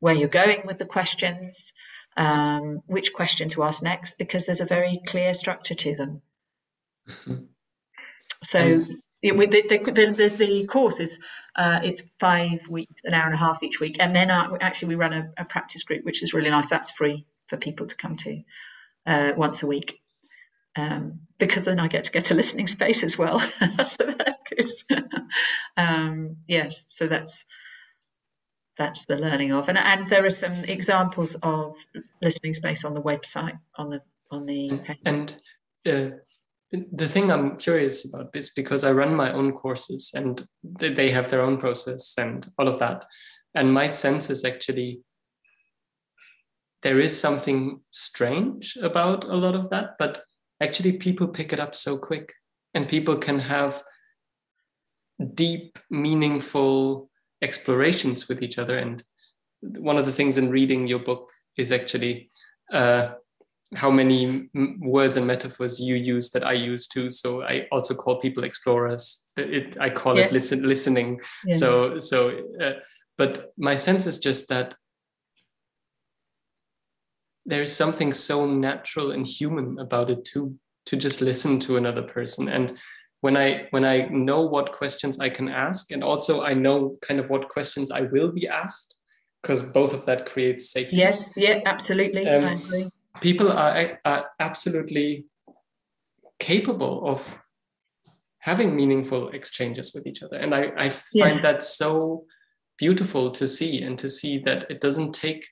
where 0.00 0.14
you're 0.14 0.28
going 0.28 0.66
with 0.66 0.76
the 0.76 0.84
questions, 0.84 1.72
um, 2.14 2.82
which 2.86 3.14
question 3.14 3.48
to 3.48 3.62
ask 3.62 3.82
next, 3.82 4.18
because 4.18 4.44
there's 4.44 4.60
a 4.60 4.66
very 4.66 5.00
clear 5.06 5.32
structure 5.32 5.74
to 5.74 5.94
them. 5.94 6.20
Mm-hmm. 7.08 7.44
So 8.42 8.84
it, 9.22 9.34
with 9.34 9.50
the, 9.50 9.62
the, 9.62 10.12
the, 10.12 10.28
the, 10.28 10.66
course 10.66 11.00
is 11.00 11.18
uh, 11.56 11.80
it's 11.82 12.02
five 12.18 12.68
weeks, 12.68 13.02
an 13.04 13.14
hour 13.14 13.24
and 13.24 13.34
a 13.34 13.38
half 13.38 13.62
each 13.62 13.80
week, 13.80 13.96
and 13.98 14.14
then 14.14 14.30
uh, 14.30 14.58
actually 14.60 14.88
we 14.88 14.94
run 14.96 15.14
a, 15.14 15.32
a, 15.38 15.44
practice 15.46 15.84
group, 15.84 16.04
which 16.04 16.22
is 16.22 16.34
really 16.34 16.50
nice. 16.50 16.68
That's 16.68 16.90
free 16.90 17.24
for 17.48 17.56
people 17.56 17.86
to 17.86 17.96
come 17.96 18.16
to 18.16 18.42
uh, 19.06 19.32
once 19.36 19.62
a 19.62 19.66
week 19.66 19.99
um, 20.80 21.20
because 21.38 21.64
then 21.64 21.80
I 21.80 21.88
get 21.88 22.04
to 22.04 22.12
get 22.12 22.30
a 22.30 22.34
listening 22.34 22.66
space 22.66 23.04
as 23.04 23.18
well. 23.18 23.40
so 23.84 24.06
that's 24.06 24.82
good. 24.88 25.04
um, 25.76 26.36
yes, 26.46 26.84
so 26.88 27.06
that's 27.06 27.44
that's 28.78 29.04
the 29.04 29.16
learning 29.16 29.52
of, 29.52 29.68
and 29.68 29.78
and 29.78 30.08
there 30.08 30.24
are 30.24 30.30
some 30.30 30.64
examples 30.64 31.36
of 31.42 31.74
listening 32.22 32.54
space 32.54 32.84
on 32.84 32.94
the 32.94 33.02
website 33.02 33.58
on 33.76 33.90
the 33.90 34.02
on 34.30 34.46
the 34.46 34.80
and. 35.04 35.36
Uh, 35.86 36.10
the 36.92 37.08
thing 37.08 37.32
I'm 37.32 37.56
curious 37.56 38.04
about 38.04 38.30
is 38.32 38.50
because 38.50 38.84
I 38.84 38.92
run 38.92 39.16
my 39.16 39.32
own 39.32 39.50
courses 39.50 40.12
and 40.14 40.46
they 40.62 41.10
have 41.10 41.28
their 41.28 41.42
own 41.42 41.58
process 41.58 42.14
and 42.16 42.48
all 42.58 42.68
of 42.68 42.78
that. 42.78 43.06
And 43.56 43.74
my 43.74 43.88
sense 43.88 44.30
is 44.30 44.44
actually 44.44 45.00
there 46.82 47.00
is 47.00 47.18
something 47.18 47.80
strange 47.90 48.78
about 48.80 49.24
a 49.24 49.36
lot 49.36 49.54
of 49.54 49.70
that, 49.70 49.96
but 49.98 50.22
actually 50.60 50.92
people 50.92 51.28
pick 51.28 51.52
it 51.52 51.60
up 51.60 51.74
so 51.74 51.96
quick 51.96 52.34
and 52.74 52.88
people 52.88 53.16
can 53.16 53.38
have 53.38 53.82
deep 55.34 55.78
meaningful 55.90 57.10
explorations 57.42 58.28
with 58.28 58.42
each 58.42 58.58
other 58.58 58.78
and 58.78 59.02
one 59.60 59.98
of 59.98 60.06
the 60.06 60.12
things 60.12 60.38
in 60.38 60.50
reading 60.50 60.86
your 60.86 60.98
book 60.98 61.30
is 61.56 61.72
actually 61.72 62.30
uh, 62.72 63.10
how 63.74 63.90
many 63.90 64.48
words 64.80 65.16
and 65.16 65.26
metaphors 65.26 65.78
you 65.78 65.94
use 65.94 66.30
that 66.30 66.46
I 66.46 66.52
use 66.52 66.88
too. 66.88 67.08
So 67.08 67.42
I 67.42 67.68
also 67.70 67.94
call 67.94 68.16
people 68.16 68.44
explorers. 68.44 69.28
It, 69.36 69.76
I 69.80 69.90
call 69.90 70.18
it 70.18 70.32
listen, 70.32 70.66
listening. 70.66 71.20
Yeah. 71.46 71.56
So 71.56 71.98
so, 71.98 72.40
uh, 72.60 72.72
but 73.16 73.52
my 73.56 73.76
sense 73.76 74.06
is 74.06 74.18
just 74.18 74.48
that 74.48 74.74
there 77.50 77.62
is 77.62 77.74
something 77.74 78.12
so 78.12 78.46
natural 78.46 79.10
and 79.10 79.26
human 79.26 79.78
about 79.78 80.10
it 80.10 80.24
too 80.24 80.56
to 80.86 80.96
just 80.96 81.20
listen 81.20 81.60
to 81.60 81.76
another 81.76 82.02
person. 82.02 82.48
And 82.48 82.78
when 83.20 83.36
i 83.36 83.66
when 83.70 83.84
i 83.84 84.08
know 84.10 84.40
what 84.42 84.72
questions 84.72 85.20
i 85.20 85.28
can 85.28 85.48
ask 85.48 85.92
and 85.92 86.02
also 86.02 86.42
i 86.42 86.54
know 86.54 86.96
kind 87.02 87.20
of 87.20 87.30
what 87.30 87.48
questions 87.48 87.90
i 87.90 88.00
will 88.00 88.32
be 88.32 88.48
asked 88.48 88.96
because 89.42 89.62
both 89.62 89.94
of 89.94 90.04
that 90.06 90.26
creates 90.26 90.70
safety. 90.70 90.96
Yes 90.96 91.30
yeah 91.36 91.60
absolutely 91.64 92.26
um, 92.28 92.90
people 93.20 93.50
are, 93.50 93.98
are 94.04 94.26
absolutely 94.38 95.26
capable 96.38 97.06
of 97.06 97.38
having 98.38 98.74
meaningful 98.74 99.28
exchanges 99.28 99.92
with 99.94 100.06
each 100.06 100.22
other. 100.22 100.36
And 100.36 100.54
i, 100.54 100.72
I 100.76 100.88
find 100.88 101.34
yes. 101.34 101.42
that 101.42 101.62
so 101.62 102.24
beautiful 102.78 103.30
to 103.32 103.46
see 103.46 103.82
and 103.82 103.98
to 103.98 104.08
see 104.08 104.38
that 104.46 104.70
it 104.70 104.80
doesn't 104.80 105.12
take 105.12 105.46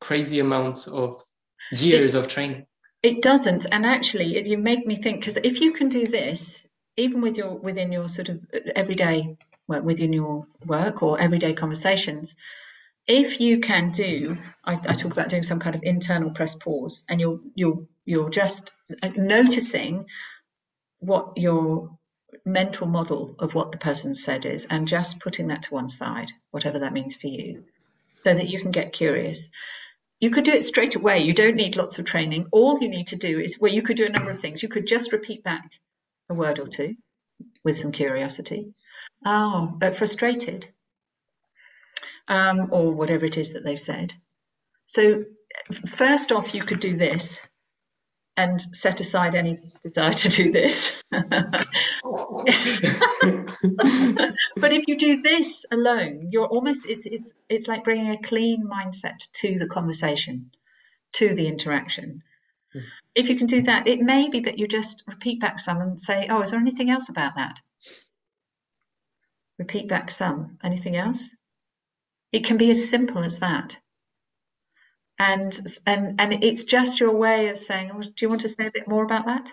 crazy 0.00 0.40
amounts 0.40 0.86
of 0.86 1.22
years 1.70 2.14
it, 2.14 2.18
of 2.18 2.28
training. 2.28 2.66
It 3.02 3.22
doesn't, 3.22 3.66
and 3.70 3.86
actually, 3.86 4.38
you 4.48 4.58
make 4.58 4.86
me 4.86 4.96
think 4.96 5.20
because 5.20 5.36
if 5.36 5.60
you 5.60 5.72
can 5.72 5.88
do 5.88 6.06
this, 6.06 6.64
even 6.96 7.20
with 7.20 7.36
your 7.36 7.54
within 7.54 7.92
your 7.92 8.08
sort 8.08 8.28
of 8.28 8.40
uh, 8.52 8.58
everyday 8.76 9.36
well, 9.66 9.82
within 9.82 10.12
your 10.12 10.46
work 10.66 11.02
or 11.02 11.20
everyday 11.20 11.54
conversations, 11.54 12.34
if 13.06 13.40
you 13.40 13.60
can 13.60 13.90
do, 13.90 14.36
I, 14.64 14.74
I 14.74 14.94
talk 14.94 15.12
about 15.12 15.28
doing 15.28 15.42
some 15.42 15.60
kind 15.60 15.74
of 15.76 15.82
internal 15.82 16.30
press 16.30 16.54
pause, 16.54 17.04
and 17.08 17.20
you're 17.20 17.40
you're 17.54 17.86
you're 18.04 18.30
just 18.30 18.72
uh, 19.02 19.10
noticing 19.16 20.06
what 20.98 21.32
your 21.36 21.98
mental 22.44 22.86
model 22.86 23.34
of 23.38 23.54
what 23.54 23.72
the 23.72 23.78
person 23.78 24.14
said 24.14 24.44
is, 24.44 24.66
and 24.68 24.88
just 24.88 25.20
putting 25.20 25.48
that 25.48 25.62
to 25.64 25.74
one 25.74 25.88
side, 25.88 26.32
whatever 26.50 26.80
that 26.80 26.92
means 26.92 27.14
for 27.16 27.28
you, 27.28 27.64
so 28.24 28.34
that 28.34 28.48
you 28.48 28.60
can 28.60 28.72
get 28.72 28.92
curious 28.92 29.50
you 30.20 30.30
could 30.30 30.44
do 30.44 30.52
it 30.52 30.64
straight 30.64 30.96
away. 30.96 31.20
You 31.20 31.32
don't 31.32 31.56
need 31.56 31.76
lots 31.76 31.98
of 31.98 32.04
training. 32.04 32.46
All 32.52 32.78
you 32.80 32.88
need 32.88 33.08
to 33.08 33.16
do 33.16 33.40
is, 33.40 33.58
well, 33.58 33.72
you 33.72 33.82
could 33.82 33.96
do 33.96 34.06
a 34.06 34.10
number 34.10 34.30
of 34.30 34.40
things. 34.40 34.62
You 34.62 34.68
could 34.68 34.86
just 34.86 35.12
repeat 35.12 35.42
back 35.42 35.72
a 36.28 36.34
word 36.34 36.58
or 36.58 36.68
two 36.68 36.96
with 37.64 37.78
some 37.78 37.90
curiosity. 37.90 38.74
Oh, 39.24 39.72
but 39.78 39.96
frustrated. 39.96 40.68
Um, 42.28 42.68
or 42.70 42.92
whatever 42.92 43.24
it 43.24 43.38
is 43.38 43.54
that 43.54 43.64
they've 43.64 43.80
said. 43.80 44.14
So, 44.86 45.24
first 45.86 46.32
off, 46.32 46.54
you 46.54 46.64
could 46.64 46.80
do 46.80 46.96
this 46.96 47.40
and 48.36 48.60
set 48.60 49.00
aside 49.00 49.34
any 49.34 49.58
desire 49.82 50.12
to 50.12 50.28
do 50.28 50.52
this. 50.52 50.92
but 51.10 51.24
if 54.72 54.88
you 54.88 54.96
do 54.96 55.22
this 55.22 55.64
alone, 55.70 56.28
you're 56.30 56.46
almost 56.46 56.86
it's 56.86 57.06
it's 57.06 57.32
it's 57.48 57.68
like 57.68 57.84
bringing 57.84 58.10
a 58.10 58.22
clean 58.22 58.66
mindset 58.66 59.18
to 59.34 59.58
the 59.58 59.66
conversation, 59.66 60.50
to 61.12 61.34
the 61.34 61.48
interaction. 61.48 62.22
Mm. 62.74 62.82
If 63.14 63.28
you 63.28 63.36
can 63.36 63.46
do 63.46 63.62
that, 63.62 63.88
it 63.88 64.00
may 64.00 64.28
be 64.28 64.40
that 64.40 64.58
you 64.58 64.68
just 64.68 65.02
repeat 65.06 65.40
back 65.40 65.58
some 65.58 65.80
and 65.80 66.00
say, 66.00 66.28
"Oh, 66.30 66.40
is 66.40 66.50
there 66.52 66.60
anything 66.60 66.90
else 66.90 67.08
about 67.08 67.34
that?" 67.36 67.60
Repeat 69.58 69.88
back 69.88 70.10
some. 70.10 70.58
Anything 70.64 70.96
else? 70.96 71.36
It 72.32 72.46
can 72.46 72.56
be 72.56 72.70
as 72.70 72.88
simple 72.88 73.22
as 73.22 73.40
that. 73.40 73.78
And 75.20 75.54
and 75.86 76.18
and 76.18 76.42
it's 76.42 76.64
just 76.64 76.98
your 76.98 77.12
way 77.12 77.48
of 77.48 77.58
saying, 77.58 77.90
oh, 77.94 78.00
"Do 78.00 78.12
you 78.20 78.30
want 78.30 78.40
to 78.40 78.48
say 78.48 78.66
a 78.66 78.70
bit 78.72 78.88
more 78.88 79.04
about 79.04 79.26
that?" 79.26 79.52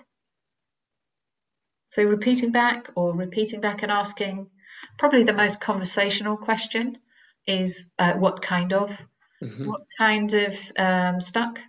So 1.92 2.04
repeating 2.04 2.54
back 2.54 2.90
or 2.96 3.14
repeating 3.14 3.60
back 3.60 3.84
and 3.84 3.92
asking, 3.92 4.50
probably 4.98 5.24
the 5.24 5.34
most 5.34 5.60
conversational 5.60 6.38
question 6.38 6.98
is, 7.46 7.86
uh, 8.00 8.14
"What 8.14 8.42
kind 8.42 8.72
of?" 8.72 8.98
Mm-hmm. 9.44 9.68
What 9.68 9.82
kind 9.98 10.34
of 10.34 10.72
um, 10.78 11.20
stuck? 11.20 11.60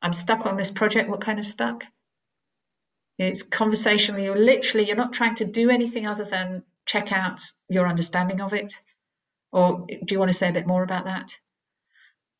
I'm 0.00 0.12
stuck 0.12 0.46
on 0.46 0.56
this 0.56 0.70
project. 0.70 1.10
What 1.10 1.20
kind 1.20 1.40
of 1.40 1.46
stuck? 1.46 1.84
It's 3.18 3.42
conversational. 3.42 4.20
You're 4.20 4.38
literally, 4.38 4.86
you're 4.86 4.96
not 4.96 5.12
trying 5.12 5.34
to 5.36 5.44
do 5.44 5.70
anything 5.70 6.06
other 6.06 6.24
than 6.24 6.62
check 6.86 7.12
out 7.12 7.40
your 7.68 7.88
understanding 7.88 8.40
of 8.40 8.52
it. 8.52 8.72
Or 9.52 9.86
do 9.88 10.14
you 10.14 10.20
want 10.20 10.30
to 10.30 10.38
say 10.38 10.48
a 10.48 10.52
bit 10.52 10.68
more 10.68 10.84
about 10.84 11.06
that? 11.06 11.32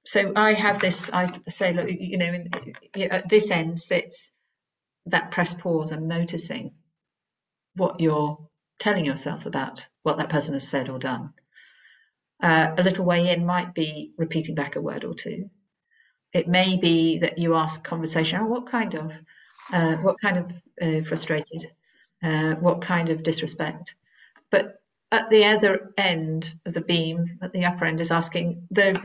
So 0.04 0.32
I 0.34 0.54
have 0.54 0.80
this, 0.80 1.10
I 1.12 1.30
say, 1.48 1.72
look, 1.72 1.88
you 1.90 2.16
know, 2.18 2.32
in, 2.32 2.50
at 3.10 3.28
this 3.28 3.50
end 3.50 3.80
sits 3.80 4.32
that 5.06 5.30
press 5.30 5.54
pause 5.54 5.92
and 5.92 6.08
noticing 6.08 6.72
what 7.74 8.00
you're 8.00 8.38
telling 8.78 9.04
yourself 9.04 9.46
about 9.46 9.86
what 10.02 10.18
that 10.18 10.30
person 10.30 10.54
has 10.54 10.66
said 10.66 10.88
or 10.88 10.98
done. 10.98 11.32
Uh, 12.42 12.74
a 12.78 12.82
little 12.82 13.04
way 13.04 13.30
in 13.30 13.44
might 13.44 13.74
be 13.74 14.12
repeating 14.16 14.54
back 14.54 14.76
a 14.76 14.80
word 14.80 15.04
or 15.04 15.14
two. 15.14 15.50
It 16.32 16.48
may 16.48 16.78
be 16.78 17.18
that 17.18 17.38
you 17.38 17.54
ask 17.54 17.84
conversation, 17.84 18.40
oh, 18.40 18.46
what 18.46 18.66
kind 18.66 18.94
of, 18.94 19.12
uh, 19.72 19.96
what 19.96 20.20
kind 20.20 20.38
of 20.38 20.52
uh, 20.80 21.04
frustrated, 21.04 21.66
uh, 22.22 22.54
what 22.54 22.80
kind 22.80 23.10
of 23.10 23.22
disrespect. 23.22 23.94
But 24.50 24.80
at 25.12 25.28
the 25.28 25.44
other 25.44 25.92
end 25.98 26.54
of 26.64 26.72
the 26.72 26.80
beam, 26.80 27.38
at 27.42 27.52
the 27.52 27.66
upper 27.66 27.84
end, 27.84 28.00
is 28.00 28.10
asking 28.10 28.66
the 28.70 28.98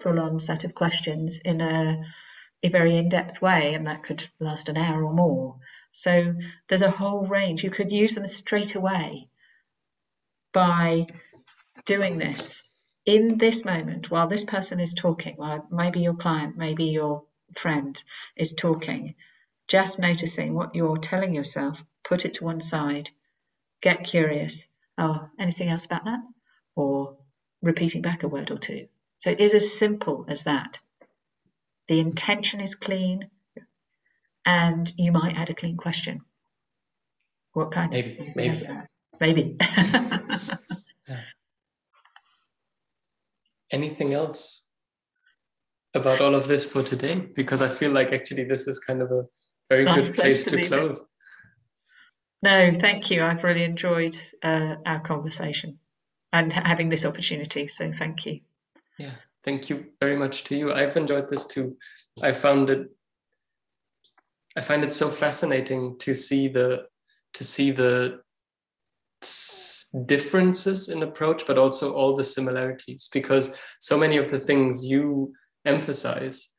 full-on 0.00 0.40
set 0.40 0.64
of 0.64 0.74
questions 0.74 1.40
in 1.44 1.60
a, 1.60 2.02
a 2.62 2.68
very 2.68 2.96
in-depth 2.96 3.40
way, 3.40 3.74
and 3.74 3.86
that 3.86 4.02
could 4.02 4.28
last 4.38 4.68
an 4.68 4.76
hour 4.76 5.04
or 5.04 5.12
more. 5.12 5.56
So 5.92 6.34
there's 6.68 6.82
a 6.82 6.90
whole 6.90 7.26
range. 7.26 7.64
You 7.64 7.70
could 7.70 7.90
use 7.90 8.14
them 8.14 8.26
straight 8.26 8.74
away 8.74 9.28
by 10.52 11.06
doing 11.84 12.18
this 12.18 12.62
in 13.06 13.38
this 13.38 13.64
moment 13.64 14.10
while 14.10 14.28
this 14.28 14.44
person 14.44 14.80
is 14.80 14.94
talking, 14.94 15.36
while 15.36 15.66
maybe 15.70 16.00
your 16.00 16.14
client, 16.14 16.56
maybe 16.56 16.84
your 16.84 17.24
friend 17.56 18.02
is 18.36 18.54
talking, 18.54 19.14
just 19.68 19.98
noticing 19.98 20.54
what 20.54 20.74
you're 20.74 20.98
telling 20.98 21.34
yourself, 21.34 21.82
put 22.04 22.24
it 22.24 22.34
to 22.34 22.44
one 22.44 22.60
side, 22.60 23.10
get 23.80 24.04
curious. 24.04 24.68
Oh, 24.98 25.28
anything 25.38 25.68
else 25.68 25.86
about 25.86 26.04
that? 26.04 26.20
Or 26.76 27.16
repeating 27.62 28.02
back 28.02 28.22
a 28.22 28.28
word 28.28 28.50
or 28.50 28.58
two. 28.58 28.88
So 29.20 29.30
it 29.30 29.40
is 29.40 29.54
as 29.54 29.78
simple 29.78 30.24
as 30.28 30.42
that. 30.44 30.80
The 31.88 32.00
intention 32.00 32.60
is 32.60 32.74
clean, 32.74 33.28
and 34.46 34.92
you 34.96 35.12
might 35.12 35.36
add 35.36 35.50
a 35.50 35.54
clean 35.54 35.76
question. 35.76 36.22
What 37.52 37.72
kind 37.72 37.90
maybe, 37.90 38.28
of 38.28 38.36
maybe 38.36 38.66
maybe. 39.20 39.58
anything 43.70 44.14
else 44.14 44.66
about 45.94 46.20
all 46.20 46.34
of 46.34 46.48
this 46.48 46.64
for 46.64 46.82
today? 46.82 47.16
Because 47.16 47.62
I 47.62 47.68
feel 47.68 47.90
like 47.90 48.12
actually 48.12 48.44
this 48.44 48.66
is 48.66 48.78
kind 48.78 49.02
of 49.02 49.10
a 49.10 49.24
very 49.68 49.84
nice 49.84 50.08
good 50.08 50.16
place, 50.16 50.44
place 50.44 50.62
to, 50.62 50.62
to 50.62 50.66
close. 50.66 51.00
It. 51.00 51.06
No, 52.42 52.72
thank 52.80 53.10
you. 53.10 53.22
I've 53.22 53.44
really 53.44 53.64
enjoyed 53.64 54.16
uh, 54.42 54.76
our 54.86 55.00
conversation 55.00 55.78
and 56.32 56.50
having 56.52 56.88
this 56.88 57.04
opportunity. 57.04 57.66
So 57.66 57.92
thank 57.92 58.24
you. 58.24 58.40
Yeah, 59.00 59.14
thank 59.44 59.70
you 59.70 59.86
very 59.98 60.14
much 60.14 60.44
to 60.44 60.56
you. 60.56 60.74
I've 60.74 60.94
enjoyed 60.94 61.30
this 61.30 61.46
too. 61.46 61.78
I 62.22 62.32
found 62.32 62.68
it. 62.68 62.90
I 64.58 64.60
find 64.60 64.84
it 64.84 64.92
so 64.92 65.08
fascinating 65.08 65.96
to 66.00 66.14
see 66.14 66.48
the 66.48 66.82
to 67.32 67.42
see 67.44 67.70
the 67.70 68.20
differences 70.04 70.90
in 70.90 71.02
approach, 71.02 71.46
but 71.46 71.56
also 71.56 71.94
all 71.94 72.14
the 72.14 72.24
similarities, 72.24 73.08
because 73.10 73.56
so 73.80 73.96
many 73.96 74.18
of 74.18 74.30
the 74.30 74.38
things 74.38 74.84
you 74.84 75.32
emphasize 75.64 76.50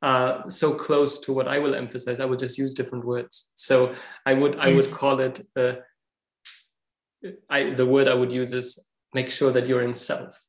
are 0.00 0.48
so 0.48 0.72
close 0.72 1.18
to 1.18 1.32
what 1.32 1.48
I 1.48 1.58
will 1.58 1.74
emphasize. 1.74 2.20
I 2.20 2.26
will 2.26 2.36
just 2.36 2.58
use 2.58 2.74
different 2.74 3.04
words. 3.04 3.50
So 3.56 3.96
I 4.24 4.34
would 4.34 4.54
yes. 4.54 4.64
I 4.64 4.72
would 4.72 4.90
call 4.92 5.18
it 5.18 5.40
uh, 5.56 5.72
I 7.50 7.70
the 7.70 7.86
word 7.86 8.06
I 8.06 8.14
would 8.14 8.32
use 8.32 8.52
is 8.52 8.88
make 9.14 9.32
sure 9.32 9.50
that 9.50 9.66
you're 9.66 9.82
in 9.82 9.94
self. 9.94 10.44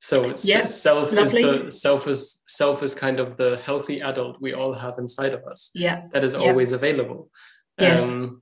So 0.00 0.34
yep. 0.44 0.68
self 0.68 1.12
Lovely. 1.12 1.42
is 1.42 1.64
the 1.64 1.70
self 1.70 2.08
is 2.08 2.42
self 2.48 2.82
is 2.82 2.94
kind 2.94 3.20
of 3.20 3.36
the 3.36 3.60
healthy 3.62 4.00
adult 4.00 4.40
we 4.40 4.54
all 4.54 4.72
have 4.72 4.98
inside 4.98 5.34
of 5.34 5.44
us. 5.44 5.70
Yeah. 5.74 6.06
That 6.12 6.24
is 6.24 6.34
yep. 6.34 6.42
always 6.42 6.72
available. 6.72 7.30
Yes. 7.78 8.10
Um, 8.10 8.40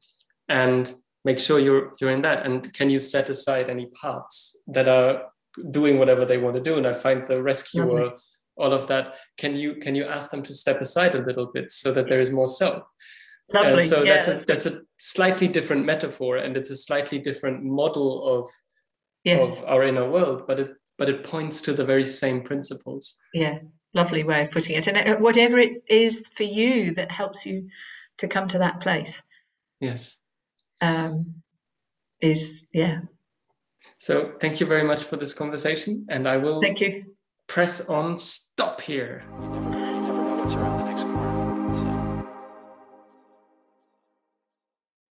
and 0.49 0.93
make 1.25 1.39
sure 1.39 1.59
you're 1.59 1.95
you're 2.01 2.11
in 2.11 2.23
that 2.23 2.47
and 2.47 2.73
can 2.73 2.89
you 2.91 2.99
set 2.99 3.29
aside 3.29 3.69
any 3.69 3.87
parts 3.87 4.57
that 4.67 4.89
are 4.89 5.27
doing 5.71 5.99
whatever 5.99 6.25
they 6.25 6.39
want 6.39 6.55
to 6.57 6.63
do 6.63 6.77
and 6.77 6.87
i 6.87 6.93
find 6.93 7.27
the 7.27 7.43
rescuer 7.43 7.85
Lovely. 7.85 8.11
all 8.57 8.73
of 8.73 8.87
that 8.87 9.15
can 9.37 9.57
you 9.57 9.75
can 9.75 9.95
you 9.95 10.05
ask 10.05 10.31
them 10.31 10.43
to 10.45 10.55
step 10.55 10.81
aside 10.81 11.15
a 11.15 11.25
little 11.29 11.47
bit 11.47 11.71
so 11.71 11.93
that 11.93 12.07
there 12.09 12.21
is 12.21 12.31
more 12.31 12.47
self 12.47 12.83
Lovely. 13.53 13.87
so 13.87 14.03
yeah, 14.03 14.15
that's 14.15 14.29
a 14.29 14.37
that's 14.47 14.67
a 14.67 14.81
slightly 14.99 15.49
different 15.49 15.85
metaphor 15.85 16.37
and 16.37 16.57
it's 16.57 16.71
a 16.71 16.77
slightly 16.77 17.19
different 17.19 17.65
model 17.65 18.27
of 18.35 18.49
yes. 19.25 19.59
of 19.59 19.65
our 19.65 19.83
inner 19.85 20.09
world 20.09 20.47
but 20.47 20.61
it 20.61 20.71
but 20.99 21.09
it 21.09 21.25
points 21.25 21.63
to 21.63 21.73
the 21.73 21.85
very 21.85 22.05
same 22.05 22.43
principles 22.43 23.19
yeah 23.33 23.59
lovely 23.95 24.23
way 24.25 24.43
of 24.43 24.51
putting 24.51 24.77
it 24.77 24.87
and 24.87 24.97
uh, 24.97 25.17
whatever 25.17 25.59
it 25.59 25.83
is 25.89 26.23
for 26.35 26.43
you 26.43 26.93
that 26.95 27.11
helps 27.11 27.47
you 27.47 27.69
to 28.19 28.29
come 28.29 28.47
to 28.49 28.59
that 28.59 28.81
place 28.81 29.23
yes 29.81 30.19
um, 30.81 31.43
is 32.21 32.67
yeah. 32.73 33.01
So 33.99 34.33
thank 34.41 34.61
you 34.61 34.67
very 34.67 34.85
much 34.85 35.05
for 35.05 35.17
this 35.17 35.35
conversation, 35.35 36.07
and 36.09 36.29
I 36.29 36.37
will 36.37 36.61
thank 36.61 36.81
you. 36.81 37.17
Press 37.47 37.89
on 37.89 38.19
stop 38.19 38.81
here. 38.81 39.25
You 39.33 39.49
never, 39.49 40.49
you 40.49 40.57
never 40.57 40.78